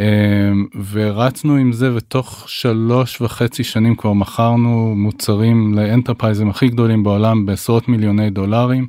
אמ, 0.00 0.66
ורצנו 0.90 1.56
עם 1.56 1.72
זה 1.72 1.94
ותוך 1.94 2.44
שלוש 2.48 3.20
וחצי 3.20 3.64
שנים 3.64 3.94
כבר 3.96 4.12
מכרנו 4.12 4.94
מוצרים 4.96 5.74
לאנטרפרייזים 5.74 6.50
הכי 6.50 6.68
גדולים 6.68 7.02
בעולם 7.02 7.46
בעשרות 7.46 7.88
מיליוני 7.88 8.30
דולרים. 8.30 8.86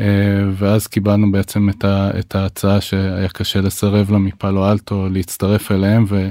אה, 0.00 0.04
ואז 0.52 0.86
קיבלנו 0.86 1.32
בעצם 1.32 1.68
את, 1.68 1.84
ה, 1.84 2.10
את 2.18 2.34
ההצעה 2.34 2.80
שהיה 2.80 3.28
קשה 3.28 3.60
לסרב 3.60 4.10
לה 4.10 4.18
מפאלו 4.18 4.70
אלטו 4.70 5.08
להצטרף 5.10 5.72
אליהם 5.72 6.04
ו, 6.08 6.28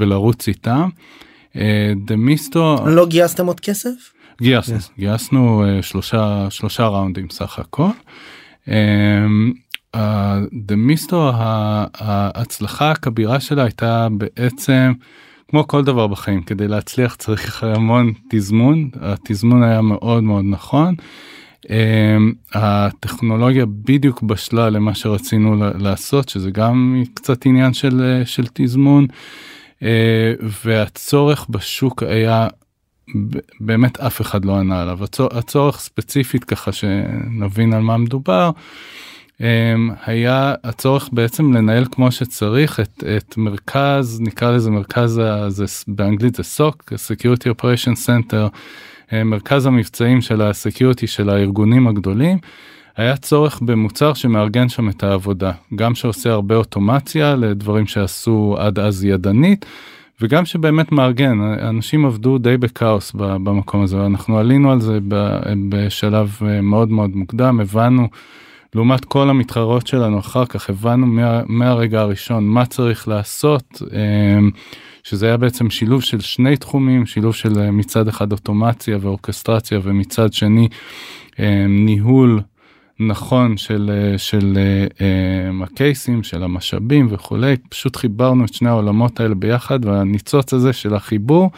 ולרוץ 0.00 0.48
איתם. 0.48 0.88
אה, 1.56 1.92
דמיסטו 2.04 2.76
לא 2.86 3.06
גייסתם 3.06 3.46
עוד 3.46 3.60
כסף? 3.60 3.90
גייסנו 4.42 4.76
Yes. 4.76 4.90
גייסנו 4.98 5.64
אה, 5.64 5.82
שלושה 5.82 6.46
שלושה 6.50 6.86
ראונדים 6.86 7.26
סך 7.30 7.58
הכל. 7.58 7.88
דמיסטו 10.66 11.30
ההצלחה 11.94 12.90
הכבירה 12.90 13.40
שלה 13.40 13.62
הייתה 13.62 14.08
בעצם 14.10 14.92
כמו 15.48 15.68
כל 15.68 15.84
דבר 15.84 16.06
בחיים 16.06 16.42
כדי 16.42 16.68
להצליח 16.68 17.14
צריך 17.14 17.64
המון 17.64 18.12
תזמון 18.30 18.90
התזמון 19.00 19.62
היה 19.62 19.80
מאוד 19.80 20.22
מאוד 20.22 20.44
נכון. 20.48 20.94
Um, 21.64 21.70
הטכנולוגיה 22.54 23.66
בדיוק 23.66 24.22
בשלה 24.22 24.70
למה 24.70 24.94
שרצינו 24.94 25.56
לעשות 25.78 26.28
שזה 26.28 26.50
גם 26.50 27.02
קצת 27.14 27.46
עניין 27.46 27.74
של, 27.74 28.22
של 28.24 28.44
תזמון 28.52 29.06
uh, 29.78 29.82
והצורך 30.64 31.46
בשוק 31.48 32.02
היה 32.02 32.48
באמת 33.60 34.00
אף 34.00 34.20
אחד 34.20 34.44
לא 34.44 34.56
ענה 34.56 34.82
עליו 34.82 35.04
הצור, 35.04 35.28
הצורך 35.32 35.80
ספציפית 35.80 36.44
ככה 36.44 36.72
שנבין 36.72 37.72
על 37.72 37.82
מה 37.82 37.96
מדובר. 37.96 38.50
Um, 39.38 39.42
היה 40.06 40.54
הצורך 40.64 41.08
בעצם 41.12 41.52
לנהל 41.52 41.84
כמו 41.90 42.12
שצריך 42.12 42.80
את, 42.80 43.04
את 43.16 43.36
מרכז 43.36 44.20
נקרא 44.20 44.50
לזה 44.50 44.70
מרכז 44.70 45.18
ה- 45.18 45.50
זה 45.50 45.66
ס- 45.66 45.84
באנגלית 45.88 46.34
זה 46.34 46.42
סוק 46.42 46.92
Security 46.92 47.48
Operation 47.54 47.94
Center 48.06 48.48
אה, 49.12 49.24
מרכז 49.24 49.66
המבצעים 49.66 50.20
של 50.20 50.42
הסקיוריטי 50.42 51.06
של 51.06 51.30
הארגונים 51.30 51.88
הגדולים. 51.88 52.38
היה 52.96 53.16
צורך 53.16 53.60
במוצר 53.62 54.14
שמארגן 54.14 54.68
שם 54.68 54.88
את 54.88 55.02
העבודה, 55.02 55.52
גם 55.74 55.94
שעושה 55.94 56.30
הרבה 56.30 56.56
אוטומציה 56.56 57.36
לדברים 57.36 57.86
שעשו 57.86 58.56
עד 58.58 58.78
אז 58.78 59.04
ידנית, 59.04 59.66
וגם 60.20 60.44
שבאמת 60.44 60.92
מארגן, 60.92 61.40
אנשים 61.40 62.06
עבדו 62.06 62.38
די 62.38 62.56
בכאוס 62.56 63.12
במקום 63.14 63.82
הזה, 63.82 64.06
אנחנו 64.06 64.38
עלינו 64.38 64.72
על 64.72 64.80
זה 64.80 64.98
בשלב 65.68 66.38
אה, 66.46 66.60
מאוד 66.60 66.90
מאוד 66.90 67.16
מוקדם, 67.16 67.60
הבנו, 67.60 68.08
לעומת 68.74 69.04
כל 69.04 69.30
המתחרות 69.30 69.86
שלנו 69.86 70.18
אחר 70.18 70.46
כך, 70.46 70.70
הבנו 70.70 71.06
מה, 71.06 71.42
מהרגע 71.46 72.00
הראשון 72.00 72.44
מה 72.44 72.66
צריך 72.66 73.08
לעשות, 73.08 73.82
אה, 73.92 74.38
שזה 75.02 75.26
היה 75.26 75.36
בעצם 75.36 75.70
שילוב 75.70 76.02
של 76.02 76.20
שני 76.20 76.56
תחומים, 76.56 77.06
שילוב 77.06 77.34
של 77.34 77.58
אה, 77.58 77.70
מצד 77.70 78.08
אחד 78.08 78.32
אוטומציה 78.32 78.98
ואורקסטרציה 79.00 79.80
ומצד 79.82 80.32
שני 80.32 80.68
ניהול. 81.68 82.40
נכון 83.00 83.56
של 83.56 83.90
אה, 83.92 84.18
של 84.18 84.58
uh, 84.98 85.64
הקייסים 85.64 86.22
של 86.22 86.42
המשאבים 86.42 87.06
וכולי 87.10 87.56
פשוט 87.68 87.96
חיברנו 87.96 88.44
את 88.44 88.54
שני 88.54 88.68
העולמות 88.68 89.20
האלה 89.20 89.34
ביחד 89.34 89.84
והניצוץ 89.84 90.52
הזה 90.52 90.72
של 90.72 90.94
החיבור 90.94 91.50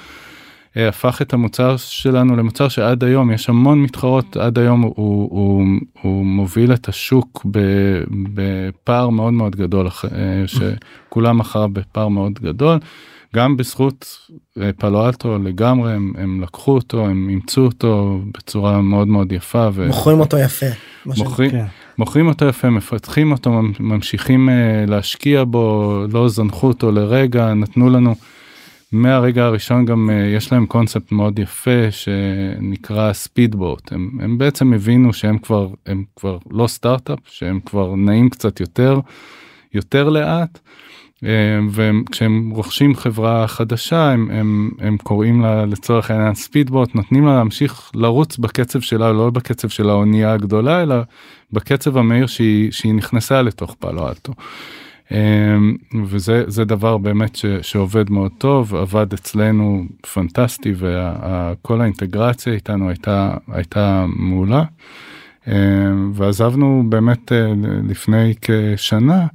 הפך 0.77 1.23
את 1.23 1.33
המוצר 1.33 1.77
שלנו 1.77 2.37
למוצר 2.37 2.69
שעד 2.69 3.05
היום 3.05 3.33
יש 3.33 3.49
המון 3.49 3.83
מתחרות 3.83 4.37
עד 4.37 4.59
היום 4.59 4.83
הוא, 4.83 4.95
הוא, 4.97 5.29
הוא, 5.31 5.67
הוא 6.03 6.27
מוביל 6.27 6.73
את 6.73 6.89
השוק 6.89 7.47
בפער 8.35 9.09
מאוד 9.09 9.33
מאוד 9.33 9.57
גדול 9.57 9.87
uh, 9.87 9.91
שכולם 10.47 11.41
אחריו 11.41 11.69
בפער 11.73 12.09
מאוד 12.09 12.39
גדול. 12.39 12.79
גם 13.37 13.57
בזכות 13.57 14.29
פלו 14.77 15.07
אלטו 15.07 15.39
לגמרי 15.39 15.93
הם, 15.93 16.13
הם 16.19 16.41
לקחו 16.41 16.75
אותו 16.75 17.07
הם 17.07 17.29
אימצו 17.29 17.61
אותו 17.61 18.21
בצורה 18.35 18.81
מאוד 18.81 19.09
מאוד 19.09 19.33
יפה 19.33 19.69
ומוכרים 19.73 20.21
אותו 20.21 20.39
יפה. 20.39 20.67
מוכרים, 21.07 21.51
כן. 21.51 21.65
מוכרים 21.99 22.29
אותו 22.29 22.45
יפה 22.45 22.71
מפתחים 22.71 23.33
אותו 23.33 23.63
ממשיכים 23.81 24.49
להשקיע 24.87 25.45
בו 25.45 25.95
לא 26.13 26.29
זנחו 26.29 26.67
אותו 26.67 26.93
לרגע 26.93 27.55
נתנו 27.55 27.91
לנו 27.91 28.15
מהרגע 28.93 29.45
הראשון 29.45 29.85
גם 29.85 30.11
uh, 30.11 30.37
יש 30.37 30.53
להם 30.53 30.67
קונספט 30.67 31.13
מאוד 31.13 31.39
יפה 31.39 31.91
שנקרא 31.91 33.13
ספידבוט 33.13 33.93
הם, 33.93 34.11
הם 34.21 34.39
בעצם 34.39 34.73
הבינו 34.73 35.13
שהם 35.13 35.39
כבר 35.39 35.69
הם 35.87 36.05
כבר 36.17 36.39
לא 36.51 36.67
סטארט-אפ 36.67 37.19
שהם 37.25 37.61
כבר 37.67 37.95
נעים 37.95 38.31
קצת 38.31 38.61
יותר 38.61 39.01
יותר 39.75 40.09
לאט. 40.09 40.59
אה, 41.25 41.59
וכשהם 41.71 42.51
רוכשים 42.51 42.95
חברה 42.95 43.49
חדשה 43.49 44.11
הם, 44.11 44.31
הם, 44.31 44.71
הם 44.79 44.97
קוראים 44.97 45.41
לה 45.41 45.67
לצורך 45.67 46.11
העניין 46.11 46.35
ספידבוט 46.35 46.95
נותנים 46.95 47.27
לה 47.27 47.37
להמשיך 47.37 47.91
לרוץ 47.95 48.37
בקצב 48.37 48.81
שלה 48.81 49.13
לא 49.13 49.31
בקצב 49.31 49.69
של 49.69 49.91
האונייה 49.91 50.33
הגדולה 50.33 50.83
אלא 50.83 50.97
בקצב 51.53 51.97
המהיר 51.97 52.27
שהיא, 52.27 52.73
שהיא 52.73 52.95
נכנסה 52.95 53.43
לתוך 53.43 53.77
פאלו 53.79 54.09
אלטו. 54.09 54.33
אה, 55.13 55.57
וזה 56.07 56.45
זה 56.47 56.65
דבר 56.65 56.99
באמת 56.99 57.37
ש, 57.37 57.47
שעובד 57.63 58.11
מאוד 58.11 58.33
טוב 58.39 58.75
עבד 58.75 59.13
אצלנו 59.13 59.85
פנטסטי 60.15 60.75
וכל 60.77 61.81
האינטגרציה 61.81 62.53
איתנו 62.53 62.89
הייתה 62.89 63.37
הייתה 63.53 64.07
מעולה. 64.09 64.65
אה, 65.49 65.55
ועזבנו 66.15 66.85
באמת 66.89 67.33
לפני 67.89 68.35
כשנה. 68.43 69.27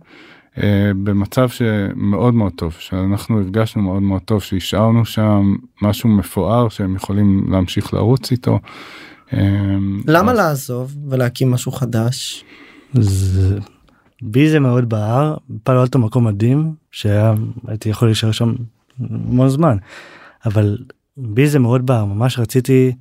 uh, 0.55 0.59
במצב 1.03 1.49
שמאוד 1.49 2.33
מאוד 2.33 2.51
טוב 2.55 2.75
שאנחנו 2.79 3.39
הרגשנו 3.39 3.81
מאוד 3.81 4.01
מאוד 4.01 4.21
טוב 4.21 4.41
שהשארנו 4.41 5.05
שם 5.05 5.55
משהו 5.81 6.09
מפואר 6.09 6.69
שהם 6.69 6.95
יכולים 6.95 7.51
להמשיך 7.51 7.93
לרוץ 7.93 8.31
איתו. 8.31 8.59
Uh, 9.29 9.35
למה 10.07 10.31
אז... 10.31 10.37
לעזוב 10.37 10.95
ולהקים 11.09 11.51
משהו 11.51 11.71
חדש? 11.71 12.45
זה... 12.93 13.59
בי 14.25 14.49
זה 14.49 14.59
מאוד 14.59 14.89
בער 14.89 15.37
פעלו 15.63 15.81
אלטו 15.81 15.99
מקום 15.99 16.27
מדהים 16.27 16.73
שהיה 16.91 17.33
הייתי 17.67 17.89
יכול 17.89 18.07
להישאר 18.07 18.31
שם 18.31 18.53
המון 18.99 19.49
זמן 19.49 19.77
אבל 20.45 20.77
בי 21.17 21.47
זה 21.47 21.59
מאוד 21.59 21.85
בער 21.85 22.05
ממש 22.05 22.39
רציתי 22.39 22.91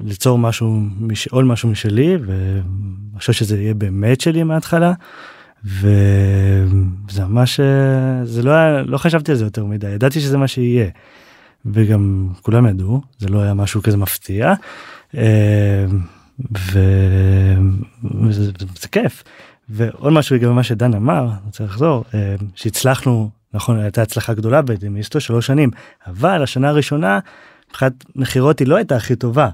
ליצור 0.00 0.38
משהו 0.38 0.80
מש... 1.00 1.28
עוד 1.28 1.44
משהו 1.44 1.68
משלי 1.68 2.16
ואני 2.26 3.18
חושב 3.18 3.32
שזה 3.32 3.60
יהיה 3.60 3.74
באמת 3.74 4.20
שלי 4.20 4.42
מההתחלה. 4.42 4.92
וזה 5.64 7.24
ממש 7.28 7.60
זה 8.24 8.42
לא 8.42 8.50
היה 8.50 8.82
לא 8.82 8.98
חשבתי 8.98 9.30
על 9.30 9.36
זה 9.36 9.44
יותר 9.44 9.64
מדי 9.64 9.90
ידעתי 9.90 10.20
שזה 10.20 10.38
מה 10.38 10.48
שיהיה. 10.48 10.88
וגם 11.66 12.28
כולם 12.42 12.66
ידעו 12.66 13.00
זה 13.18 13.28
לא 13.28 13.40
היה 13.42 13.54
משהו 13.54 13.82
כזה 13.82 13.96
מפתיע. 13.96 14.54
אה, 15.16 15.86
וזה 16.52 18.50
זה 18.80 18.88
כיף. 18.88 19.22
ועוד 19.68 20.12
משהו 20.12 20.36
לגבי 20.36 20.52
מה 20.52 20.62
שדן 20.62 20.94
אמר 20.94 21.24
אני 21.24 21.46
רוצה 21.46 21.64
לחזור 21.64 22.04
אה, 22.14 22.34
שהצלחנו 22.54 23.30
נכון 23.54 23.80
הייתה 23.80 24.02
הצלחה 24.02 24.34
גדולה 24.34 24.62
בדמיסטו 24.62 25.20
שלוש 25.20 25.46
שנים 25.46 25.70
אבל 26.06 26.42
השנה 26.42 26.68
הראשונה 26.68 27.18
מבחינת 27.70 28.04
מכירות 28.16 28.58
היא 28.58 28.68
לא 28.68 28.76
הייתה 28.76 28.96
הכי 28.96 29.16
טובה 29.16 29.48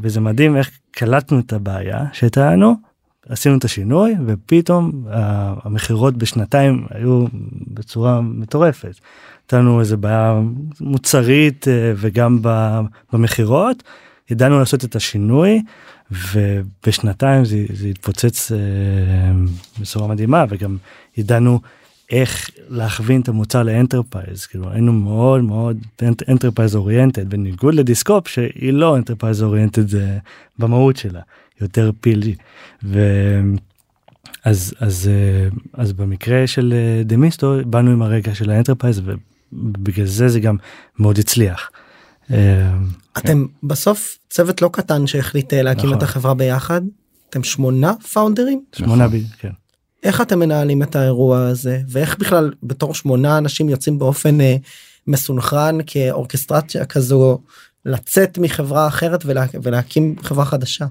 וזה 0.00 0.20
מדהים 0.20 0.56
איך 0.56 0.70
קלטנו 0.90 1.40
את 1.40 1.52
הבעיה 1.52 2.06
שהייתה 2.12 2.50
לנו 2.50 2.76
עשינו 3.28 3.58
את 3.58 3.64
השינוי 3.64 4.14
ופתאום 4.26 5.04
המכירות 5.64 6.16
בשנתיים 6.16 6.86
היו 6.90 7.24
בצורה 7.66 8.20
מטורפת. 8.20 8.94
הייתה 9.42 9.58
לנו 9.58 9.80
איזה 9.80 9.96
בעיה 9.96 10.40
מוצרית 10.80 11.68
אה, 11.68 11.92
וגם 11.96 12.38
במכירות 13.12 13.82
ידענו 14.30 14.58
לעשות 14.58 14.84
את 14.84 14.96
השינוי 14.96 15.62
ובשנתיים 16.10 17.44
זה, 17.44 17.64
זה 17.72 17.88
התפוצץ 17.88 18.52
אה, 18.52 18.58
בצורה 19.80 20.08
מדהימה 20.08 20.44
וגם 20.48 20.76
ידענו 21.16 21.60
איך 22.10 22.50
להכווין 22.68 23.20
את 23.20 23.28
המוצר 23.28 23.62
ל 23.62 23.70
enterprise 23.70 24.46
כאילו 24.46 24.70
היינו 24.70 24.92
מאוד 24.92 25.40
מאוד 25.44 25.78
enterprise 26.28 26.76
oriented 26.76 27.30
בניגוד 27.30 27.74
ל 27.74 27.81
Descope 27.81 28.28
שהיא 28.28 28.72
לא 28.72 28.96
enterprise 28.96 29.42
oriented 29.42 29.94
אה, 29.94 30.18
במהות 30.58 30.96
שלה. 30.96 31.20
יותר 31.60 31.90
PLG. 32.00 32.34
ו... 32.84 33.00
אז 34.44 34.74
אז 34.80 35.10
אז 35.72 35.92
במקרה 35.92 36.46
של 36.46 36.74
Demisto 37.04 37.56
באנו 37.66 37.90
עם 37.90 38.02
הרגע 38.02 38.34
של 38.34 38.50
האנטרפייז 38.50 39.02
ובגלל 39.52 40.06
זה 40.06 40.28
זה 40.28 40.40
גם 40.40 40.56
מאוד 40.98 41.18
הצליח. 41.18 41.70
אתם 43.18 43.46
בסוף 43.62 44.18
צוות 44.30 44.62
לא 44.62 44.70
קטן 44.72 45.06
שהחליט 45.06 45.54
להקים 45.54 45.84
נכון. 45.84 45.98
את 45.98 46.02
החברה 46.02 46.34
ביחד? 46.34 46.80
אתם 47.30 47.44
שמונה 47.44 47.94
פאונדרים 48.12 48.64
שמונה 48.72 49.06
נכון. 49.06 49.18
ב... 49.18 49.22
כן. 49.38 49.50
איך 50.02 50.20
אתם 50.20 50.38
מנהלים 50.38 50.82
את 50.82 50.96
האירוע 50.96 51.46
הזה? 51.46 51.80
ואיך 51.88 52.18
בכלל 52.18 52.52
בתור 52.62 52.94
שמונה 52.94 53.38
אנשים 53.38 53.68
יוצאים 53.68 53.98
באופן 53.98 54.40
אה, 54.40 54.56
מסונכרן 55.06 55.78
כאורכסטרציה 55.86 56.84
כזו 56.84 57.38
לצאת 57.84 58.38
מחברה 58.38 58.86
אחרת 58.86 59.22
ולה, 59.26 59.44
ולהקים 59.62 60.16
חברה 60.22 60.44
חדשה. 60.44 60.86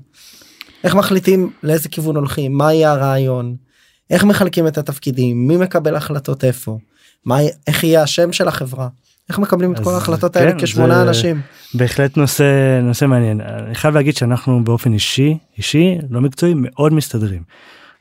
איך 0.83 0.95
מחליטים 0.95 1.51
לאיזה 1.63 1.89
כיוון 1.89 2.15
הולכים? 2.15 2.53
מה 2.53 2.73
יהיה 2.73 2.91
הרעיון? 2.91 3.55
איך 4.09 4.23
מחלקים 4.23 4.67
את 4.67 4.77
התפקידים? 4.77 5.47
מי 5.47 5.57
מקבל 5.57 5.95
החלטות 5.95 6.43
איפה? 6.43 6.77
מה 7.25 7.37
איך 7.67 7.83
יהיה 7.83 8.03
השם 8.03 8.33
של 8.33 8.47
החברה 8.47 8.87
איך 9.29 9.39
מקבלים 9.39 9.73
את 9.73 9.79
כל 9.79 9.93
ההחלטות 9.93 10.33
כן, 10.33 10.39
האלה 10.39 10.59
כשמונה 10.59 11.01
אנשים? 11.01 11.41
בהחלט 11.73 12.17
נושא 12.17 12.79
נושא 12.83 13.05
מעניין. 13.05 13.41
אני 13.41 13.75
חייב 13.75 13.93
להגיד 13.95 14.15
שאנחנו 14.15 14.63
באופן 14.63 14.93
אישי 14.93 15.37
אישי 15.57 15.97
לא 16.09 16.21
מקצועי 16.21 16.53
מאוד 16.55 16.93
מסתדרים. 16.93 17.41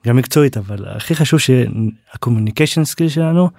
גם 0.07 0.17
מקצועית 0.17 0.57
אבל 0.57 0.85
הכי 0.89 1.15
חשוב 1.15 1.41
שה 1.41 1.68
communication 1.68 2.85
skill 2.85 3.09
שלנו 3.09 3.51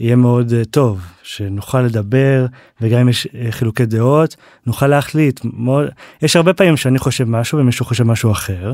יהיה 0.00 0.16
מאוד 0.16 0.50
uh, 0.50 0.70
טוב 0.70 1.00
שנוכל 1.22 1.80
לדבר 1.80 2.46
וגם 2.80 3.00
אם 3.00 3.08
יש 3.08 3.26
uh, 3.26 3.30
חילוקי 3.50 3.86
דעות 3.86 4.36
נוכל 4.66 4.86
להחליט. 4.86 5.40
מאוד 5.44 5.88
יש 6.22 6.36
הרבה 6.36 6.52
פעמים 6.52 6.76
שאני 6.76 6.98
חושב 6.98 7.24
משהו 7.28 7.58
ומישהו 7.58 7.84
חושב 7.84 8.04
משהו 8.04 8.32
אחר 8.32 8.72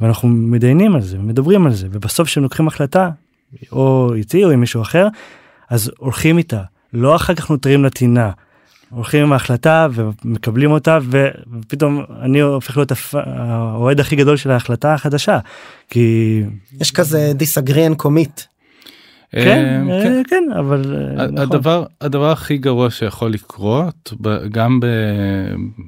ואנחנו 0.00 0.28
מתדיינים 0.28 0.94
על 0.94 1.02
זה 1.02 1.18
מדברים 1.18 1.66
על 1.66 1.72
זה 1.72 1.86
ובסוף 1.90 2.26
כשהם 2.26 2.42
לוקחים 2.42 2.68
החלטה 2.68 3.10
או 3.72 4.14
איתי 4.14 4.44
או 4.44 4.50
עם 4.50 4.60
מישהו 4.60 4.82
אחר 4.82 5.08
אז 5.70 5.90
הולכים 5.98 6.38
איתה 6.38 6.62
לא 6.96 7.16
אחר 7.16 7.34
כך 7.34 7.50
נותרים 7.50 7.84
לטינה. 7.84 8.30
הולכים 8.90 9.22
עם 9.22 9.32
ההחלטה 9.32 9.86
ומקבלים 9.92 10.70
אותה 10.70 10.98
ופתאום 11.10 12.02
אני 12.22 12.40
הופך 12.40 12.76
להיות 12.76 12.92
האוהד 13.12 14.00
הכי 14.00 14.16
גדול 14.16 14.36
של 14.36 14.50
ההחלטה 14.50 14.94
החדשה 14.94 15.38
כי 15.90 16.42
יש 16.80 16.90
כזה 16.90 17.32
דיסאגריאן 17.34 17.94
קומית 17.94 18.48
כן, 19.32 19.86
כן, 20.02 20.22
כן, 20.28 20.44
אבל 20.58 20.96
אה, 20.96 21.26
נכון. 21.26 21.38
הדבר 21.38 21.84
הדבר 22.00 22.30
הכי 22.30 22.56
גרוע 22.58 22.90
שיכול 22.90 23.30
לקרות 23.30 24.12
גם 24.50 24.80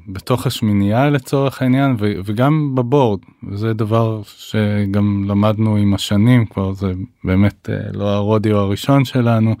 בתוך 0.07 0.47
השמינייה 0.47 1.09
לצורך 1.09 1.61
העניין 1.61 1.95
וגם 1.99 2.75
בבורד 2.75 3.19
זה 3.53 3.73
דבר 3.73 4.21
שגם 4.25 5.25
למדנו 5.27 5.75
עם 5.75 5.93
השנים 5.93 6.45
כבר 6.45 6.73
זה 6.73 6.91
באמת 7.23 7.69
אה, 7.69 7.75
לא 7.93 8.09
הרודיו 8.09 8.57
הראשון 8.57 9.05
שלנו. 9.05 9.55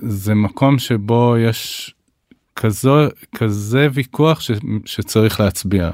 זה 0.00 0.34
מקום 0.34 0.78
שבו 0.78 1.36
יש 1.38 1.94
כזו 2.56 2.96
כזה 3.36 3.88
ויכוח 3.92 4.40
ש, 4.40 4.50
שצריך 4.84 5.40
להצביע 5.40 5.90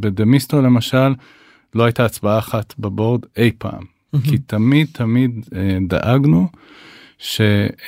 בדמיסטו 0.00 0.62
למשל. 0.62 1.14
לא 1.74 1.84
הייתה 1.84 2.04
הצבעה 2.04 2.38
אחת 2.38 2.74
בבורד 2.78 3.20
אי 3.36 3.50
פעם. 3.58 3.82
כי 4.24 4.38
תמיד 4.38 4.88
תמיד 4.92 5.46
אה, 5.56 5.78
דאגנו 5.88 6.48
ש, 7.18 7.40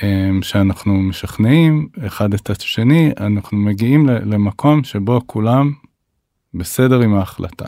אה, 0.03 0.31
שאנחנו 0.43 1.03
משכנעים 1.03 1.89
אחד 2.07 2.35
את 2.35 2.51
השני, 2.51 3.11
אנחנו 3.21 3.59
מגיעים 3.59 4.07
למקום 4.07 4.85
שבו 4.85 5.21
כולם 5.27 5.73
בסדר 6.55 7.01
עם 7.01 7.15
ההחלטה. 7.15 7.65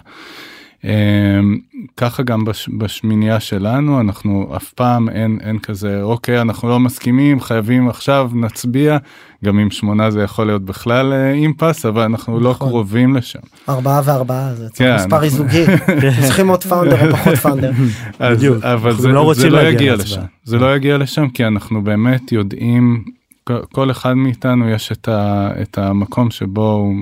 אמ, 0.85 1.59
ככה 1.97 2.23
גם 2.23 2.45
בש, 2.45 2.69
בשמינייה 2.79 3.41
שלנו 3.41 4.01
אנחנו 4.01 4.53
אף 4.57 4.71
פעם 4.73 5.09
אין 5.09 5.39
אין 5.43 5.59
כזה 5.59 6.03
אוקיי 6.03 6.41
אנחנו 6.41 6.69
לא 6.69 6.81
מסכימים 6.81 7.41
חייבים 7.41 7.89
עכשיו 7.89 8.31
נצביע 8.35 8.97
גם 9.45 9.59
עם 9.59 9.71
שמונה 9.71 10.11
זה 10.11 10.23
יכול 10.23 10.47
להיות 10.47 10.63
בכלל 10.65 11.13
אה, 11.13 11.33
אימפס 11.33 11.87
אבל 11.87 12.03
אנחנו 12.03 12.41
לא 12.41 12.51
נכון. 12.51 12.69
קרובים 12.69 13.17
לשם. 13.17 13.39
ארבעה 13.69 14.01
וארבעה 14.05 14.55
זה 14.55 14.69
צריך 14.69 14.79
כן, 14.91 14.95
מספר 14.97 15.07
אנחנו- 15.17 15.25
איזוגי 15.25 15.65
צריכים 16.27 16.49
עוד 16.49 16.65
פאונדר 16.65 17.07
או 17.11 17.17
פחות 17.17 17.35
פאונדר. 17.35 17.71
אז, 18.19 18.37
בדיוק. 18.39 18.65
אבל 18.65 18.93
זה, 18.97 19.09
לא 19.09 19.15
לא, 19.15 19.35
זה 19.35 19.51
לא 19.51 19.61
יגיע. 19.69 19.95
לשם 19.97 20.21
זה 20.45 20.59
לא 20.59 20.77
יגיע 20.77 20.99
לשם 20.99 21.29
כי 21.29 21.47
אנחנו 21.47 21.85
באמת 21.85 22.33
יודעים 22.33 23.05
כל- 23.45 23.65
כל 23.73 23.91
אחד 23.91 24.15
מאיתנו 24.15 24.69
יש 24.71 24.93
את, 24.93 25.09
ה, 25.09 25.51
את 25.63 25.79
המקום 25.79 26.31
שבו 26.31 26.73
הוא 26.73 26.95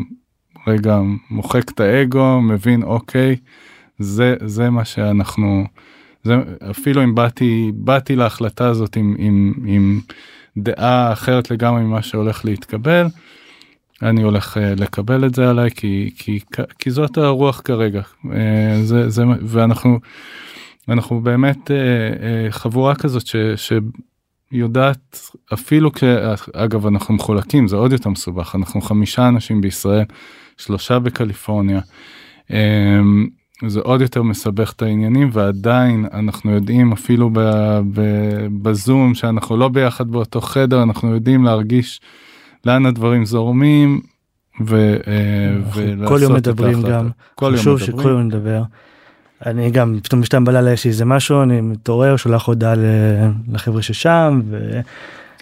רגע 0.69 1.01
מוחק 1.31 1.71
את 1.71 1.81
האגו 1.81 2.41
מבין 2.41 2.83
אוקיי 2.83 3.37
זה 3.99 4.37
זה 4.45 4.71
מה 4.71 4.85
שאנחנו 4.85 5.65
זה 6.25 6.35
אפילו 6.71 7.05
אם 7.05 7.15
באתי 7.15 7.73
באתי 7.75 8.17
להחלטה 8.17 8.69
הזאת 8.69 8.97
עם, 8.97 9.15
עם, 9.19 9.55
עם 9.67 10.01
דעה 10.57 11.13
אחרת 11.13 11.51
לגמרי 11.51 11.83
ממה 11.83 12.03
שהולך 12.03 12.45
להתקבל. 12.45 13.07
אני 14.03 14.23
הולך 14.23 14.57
uh, 14.57 14.61
לקבל 14.81 15.25
את 15.25 15.35
זה 15.35 15.51
עליי 15.51 15.71
כי 15.71 16.11
כי 16.17 16.41
כי 16.79 16.91
זאת 16.91 17.19
הרוח 17.19 17.61
כרגע 17.65 18.01
uh, 18.25 18.29
זה 18.83 19.09
זה 19.09 19.23
ואנחנו 19.43 20.01
אנחנו 20.89 21.21
באמת 21.21 21.71
uh, 21.71 22.51
חבורה 22.51 22.95
כזאת 22.95 23.27
ש, 23.27 23.37
שיודעת 24.53 25.21
אפילו 25.53 25.93
כשאגב 25.93 26.87
אנחנו 26.87 27.15
מחולקים 27.15 27.69
זה 27.69 27.77
עוד 27.77 27.93
יותר 27.93 28.11
מסובך 28.11 28.55
אנחנו 28.55 28.81
חמישה 28.81 29.29
אנשים 29.29 29.61
בישראל 29.61 30.05
שלושה 30.59 30.99
בקליפורניה. 30.99 31.81
Um, 32.49 32.53
זה 33.67 33.81
עוד 33.81 34.01
יותר 34.01 34.23
מסבך 34.23 34.73
את 34.73 34.83
העניינים 34.83 35.31
ועדיין 35.33 36.07
אנחנו 36.13 36.51
יודעים 36.51 36.93
אפילו 36.93 37.31
בזום 38.63 39.15
שאנחנו 39.15 39.57
לא 39.57 39.69
ביחד 39.69 40.11
באותו 40.11 40.41
חדר 40.41 40.83
אנחנו 40.83 41.15
יודעים 41.15 41.45
להרגיש 41.45 42.01
לאן 42.65 42.87
הדברים 42.87 43.25
זורמים. 43.25 44.01
ו, 44.67 44.97
אה, 45.07 46.09
כל 46.09 46.19
יום 46.23 46.35
מדברים. 46.35 46.83
גם, 46.83 47.09
חשוב. 47.41 47.81
שכל 47.81 48.09
יום 48.09 48.21
נדבר. 48.21 48.63
אני 49.47 49.71
גם 49.71 49.99
פתאום 50.03 50.21
בשתיים 50.21 50.45
בלילה 50.45 50.73
יש 50.73 50.85
לי 50.85 50.91
איזה 50.91 51.05
משהו 51.05 51.43
אני 51.43 51.61
מתעורר 51.61 52.17
שולח 52.17 52.47
הודעה 52.47 52.75
לחבר'ה 53.53 53.83
ששם 53.83 54.41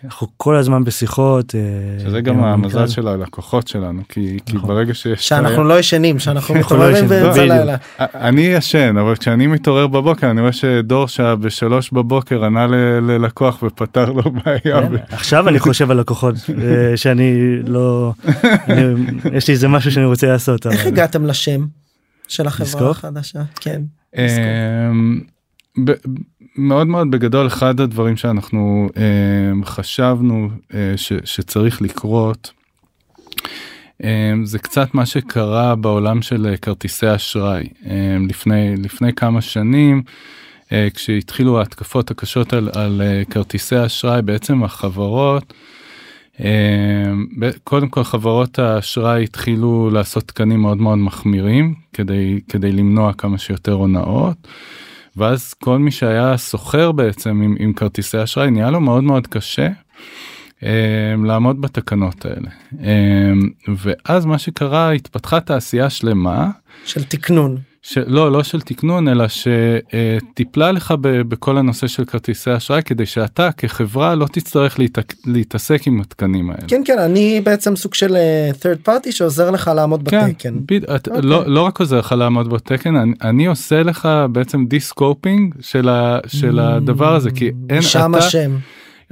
ואנחנו 0.02 0.26
כל 0.36 0.56
הזמן 0.56 0.84
בשיחות. 0.84 1.54
אה, 1.54 1.60
שזה 2.04 2.20
גם 2.20 2.44
המזל 2.44 2.78
המנכ"ל. 2.78 2.92
של 2.92 3.08
הלקוחות 3.08 3.68
שלנו 3.68 4.02
כי 4.08 4.38
כי 4.46 4.56
נכון. 4.56 4.68
ברגע 4.68 4.94
שיש 4.94 5.28
שאנחנו 5.28 5.64
לא 5.64 5.78
ישנים 5.78 6.18
שאנחנו 6.18 6.54
אנחנו 6.56 6.76
לא 6.76 6.82
מתעוררים 6.82 7.04
ישנים, 7.04 7.22
באמצע. 7.22 7.42
הלילה. 7.42 7.76
אני 8.00 8.40
ישן 8.40 8.96
אבל 9.00 9.16
כשאני 9.16 9.46
מתעורר 9.46 9.86
בבוקר 9.86 10.30
אני 10.30 10.40
רואה 10.40 10.52
שדור 10.52 11.08
שבשלוש 11.08 11.90
בבוקר 11.92 12.44
ענה 12.44 12.66
ל- 12.66 12.74
ללקוח 13.10 13.62
ופתר 13.62 14.12
לו 14.12 14.22
בעיה. 14.30 14.60
כן, 14.88 14.94
עכשיו 15.10 15.48
אני 15.48 15.58
חושב 15.58 15.90
על 15.90 16.00
לקוחות 16.00 16.34
אה, 16.62 16.96
שאני 17.02 17.32
לא 17.66 18.12
אני- 18.68 18.94
יש 19.32 19.48
לי 19.48 19.54
איזה 19.54 19.68
משהו 19.68 19.92
שאני 19.92 20.04
רוצה 20.06 20.26
לעשות. 20.26 20.66
איך 20.66 20.80
אבל- 20.80 20.88
הגעתם 20.88 21.26
לשם 21.26 21.66
של 22.28 22.46
החברה? 22.46 22.90
החדשה? 22.90 23.42
כן. 23.60 23.82
מאוד 26.58 26.86
מאוד 26.86 27.10
בגדול 27.10 27.46
אחד 27.46 27.80
הדברים 27.80 28.16
שאנחנו 28.16 28.88
אמ, 28.96 29.64
חשבנו 29.64 30.48
אה, 30.74 30.92
ש- 30.96 31.12
שצריך 31.24 31.82
לקרות. 31.82 32.52
אמ, 34.04 34.44
זה 34.44 34.58
קצת 34.58 34.94
מה 34.94 35.06
שקרה 35.06 35.74
בעולם 35.74 36.22
של 36.22 36.46
אה, 36.46 36.56
כרטיסי 36.56 37.14
אשראי 37.14 37.66
אמ, 37.86 38.26
לפני 38.28 38.76
לפני 38.76 39.12
כמה 39.12 39.40
שנים 39.40 40.02
אה, 40.72 40.88
כשהתחילו 40.94 41.58
ההתקפות 41.58 42.10
הקשות 42.10 42.52
על, 42.52 42.68
על 42.74 43.02
אה, 43.04 43.22
כרטיסי 43.30 43.86
אשראי 43.86 44.22
בעצם 44.22 44.64
החברות. 44.64 45.52
ב- 47.38 47.50
קודם 47.64 47.88
כל 47.88 48.04
חברות 48.04 48.58
האשראי 48.58 49.22
התחילו 49.24 49.90
לעשות 49.92 50.24
תקנים 50.24 50.60
מאוד 50.60 50.76
מאוד 50.78 50.98
מחמירים 50.98 51.74
כדי 51.92 52.40
כדי 52.48 52.72
למנוע 52.72 53.12
כמה 53.12 53.38
שיותר 53.38 53.72
הונאות. 53.72 54.36
ואז 55.16 55.54
כל 55.54 55.78
מי 55.78 55.90
שהיה 55.90 56.36
סוחר 56.36 56.92
בעצם 56.92 57.30
עם, 57.42 57.56
עם 57.58 57.72
כרטיסי 57.72 58.22
אשראי 58.22 58.50
נהיה 58.50 58.70
לו 58.70 58.80
מאוד 58.80 59.04
מאוד 59.04 59.26
קשה 59.26 59.68
um, 60.60 60.64
לעמוד 61.24 61.60
בתקנות 61.60 62.24
האלה. 62.24 62.48
Um, 62.72 63.74
ואז 63.76 64.26
מה 64.26 64.38
שקרה 64.38 64.92
התפתחה 64.92 65.40
תעשייה 65.40 65.90
שלמה 65.90 66.50
של 66.84 67.04
תקנון. 67.04 67.58
שלא 67.88 68.32
לא 68.32 68.42
של 68.42 68.60
תקנון 68.60 69.08
אלא 69.08 69.24
שטיפלה 69.28 70.72
לך 70.72 70.94
ב, 71.00 71.08
בכל 71.08 71.58
הנושא 71.58 71.86
של 71.86 72.04
כרטיסי 72.04 72.56
אשראי 72.56 72.82
כדי 72.82 73.06
שאתה 73.06 73.52
כחברה 73.52 74.14
לא 74.14 74.26
תצטרך 74.32 74.78
להת, 74.78 75.14
להתעסק 75.26 75.86
עם 75.86 76.00
התקנים 76.00 76.50
האלה. 76.50 76.68
כן 76.68 76.82
כן 76.84 76.98
אני 76.98 77.40
בעצם 77.44 77.76
סוג 77.76 77.94
של 77.94 78.16
אה, 78.16 78.50
third 78.52 78.88
party 78.88 79.12
שעוזר 79.12 79.50
לך 79.50 79.70
לעמוד 79.76 80.08
כן, 80.08 80.28
בתקן. 80.28 80.54
בד... 80.66 80.84
את, 80.84 81.08
אוקיי. 81.08 81.22
לא, 81.22 81.46
לא 81.46 81.62
רק 81.62 81.80
עוזר 81.80 81.98
לך 81.98 82.12
לעמוד 82.12 82.48
בתקן, 82.48 82.96
אני, 82.96 83.12
אני 83.22 83.46
עושה 83.46 83.82
לך 83.82 84.08
בעצם 84.32 84.66
descoping 84.66 85.54
של, 85.60 85.88
ה, 85.88 86.18
של 86.26 86.58
הדבר 86.58 87.14
הזה, 87.14 87.30
כי 87.30 87.50
אין, 87.70 87.82
שם 87.82 88.14
אתה, 88.14 88.24
השם. 88.24 88.56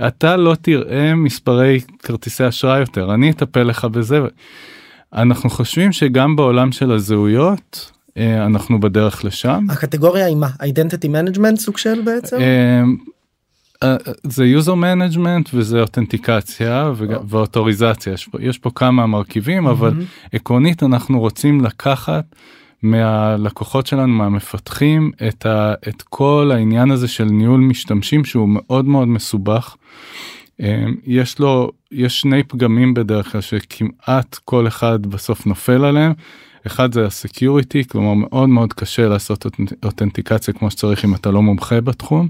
אתה 0.07 0.37
לא 0.37 0.55
תראה 0.63 1.15
מספרי 1.15 1.81
כרטיסי 1.99 2.49
אשראי 2.49 2.81
יותר, 2.81 3.15
אני 3.15 3.31
אטפל 3.31 3.63
לך 3.63 3.85
בזה. 3.85 4.21
אנחנו 5.15 5.51
חושבים 5.51 5.93
שגם 5.93 6.37
בעולם 6.37 6.73
של 6.73 6.93
הזהויות, 6.93 7.94
אנחנו 8.18 8.81
בדרך 8.81 9.24
לשם. 9.24 9.66
הקטגוריה 9.70 10.27
היא 10.27 10.37
מה? 10.37 10.48
identity 10.62 11.09
management 11.09 11.57
סוג 11.57 11.79
של 11.79 12.03
בעצם? 12.05 12.37
אה, 12.40 12.83
אה, 13.83 13.96
זה 14.22 14.44
user 14.59 14.74
management 14.74 15.50
וזה 15.55 15.81
אותנטיקציה 15.81 16.92
ואוטוריזציה 17.29 18.12
יש 18.12 18.27
פה, 18.27 18.38
יש 18.42 18.59
פה 18.59 18.70
כמה 18.74 19.07
מרכיבים 19.07 19.66
אבל 19.66 19.92
עקרונית 20.33 20.83
אנחנו 20.83 21.20
רוצים 21.20 21.61
לקחת 21.61 22.24
מהלקוחות 22.83 23.87
שלנו 23.87 24.09
מהמפתחים 24.09 25.11
את, 25.29 25.46
ה, 25.46 25.74
את 25.88 26.03
כל 26.03 26.50
העניין 26.55 26.90
הזה 26.90 27.09
של 27.09 27.24
ניהול 27.24 27.61
משתמשים 27.61 28.24
שהוא 28.24 28.48
מאוד 28.48 28.85
מאוד 28.85 29.09
מסובך. 29.09 29.77
אה, 30.61 30.85
יש 31.07 31.38
לו 31.38 31.70
יש 31.92 32.20
שני 32.20 32.42
פגמים 32.42 32.94
בדרך 32.94 33.33
כלל 33.33 33.40
שכמעט 33.40 34.38
כל 34.44 34.66
אחד 34.66 35.07
בסוף 35.07 35.46
נופל 35.46 35.85
עליהם. 35.85 36.12
אחד 36.66 36.92
זה 36.94 37.07
הסקיוריטי 37.07 37.85
כלומר 37.85 38.14
מאוד 38.14 38.48
מאוד 38.48 38.72
קשה 38.72 39.09
לעשות 39.09 39.44
אותנט- 39.44 39.85
אותנטיקציה 39.85 40.55
כמו 40.55 40.70
שצריך 40.70 41.05
אם 41.05 41.14
אתה 41.14 41.31
לא 41.31 41.42
מומחה 41.42 41.81
בתחום. 41.81 42.29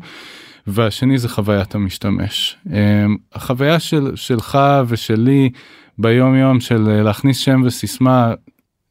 והשני 0.66 1.18
זה 1.18 1.28
חוויית 1.28 1.74
המשתמש. 1.74 2.56
אמ, 2.66 3.16
החוויה 3.32 3.80
של, 3.80 4.12
שלך 4.14 4.58
ושלי 4.88 5.50
ביום 5.98 6.34
יום 6.34 6.60
של 6.60 6.78
להכניס 7.02 7.38
שם 7.38 7.62
וסיסמה 7.64 8.32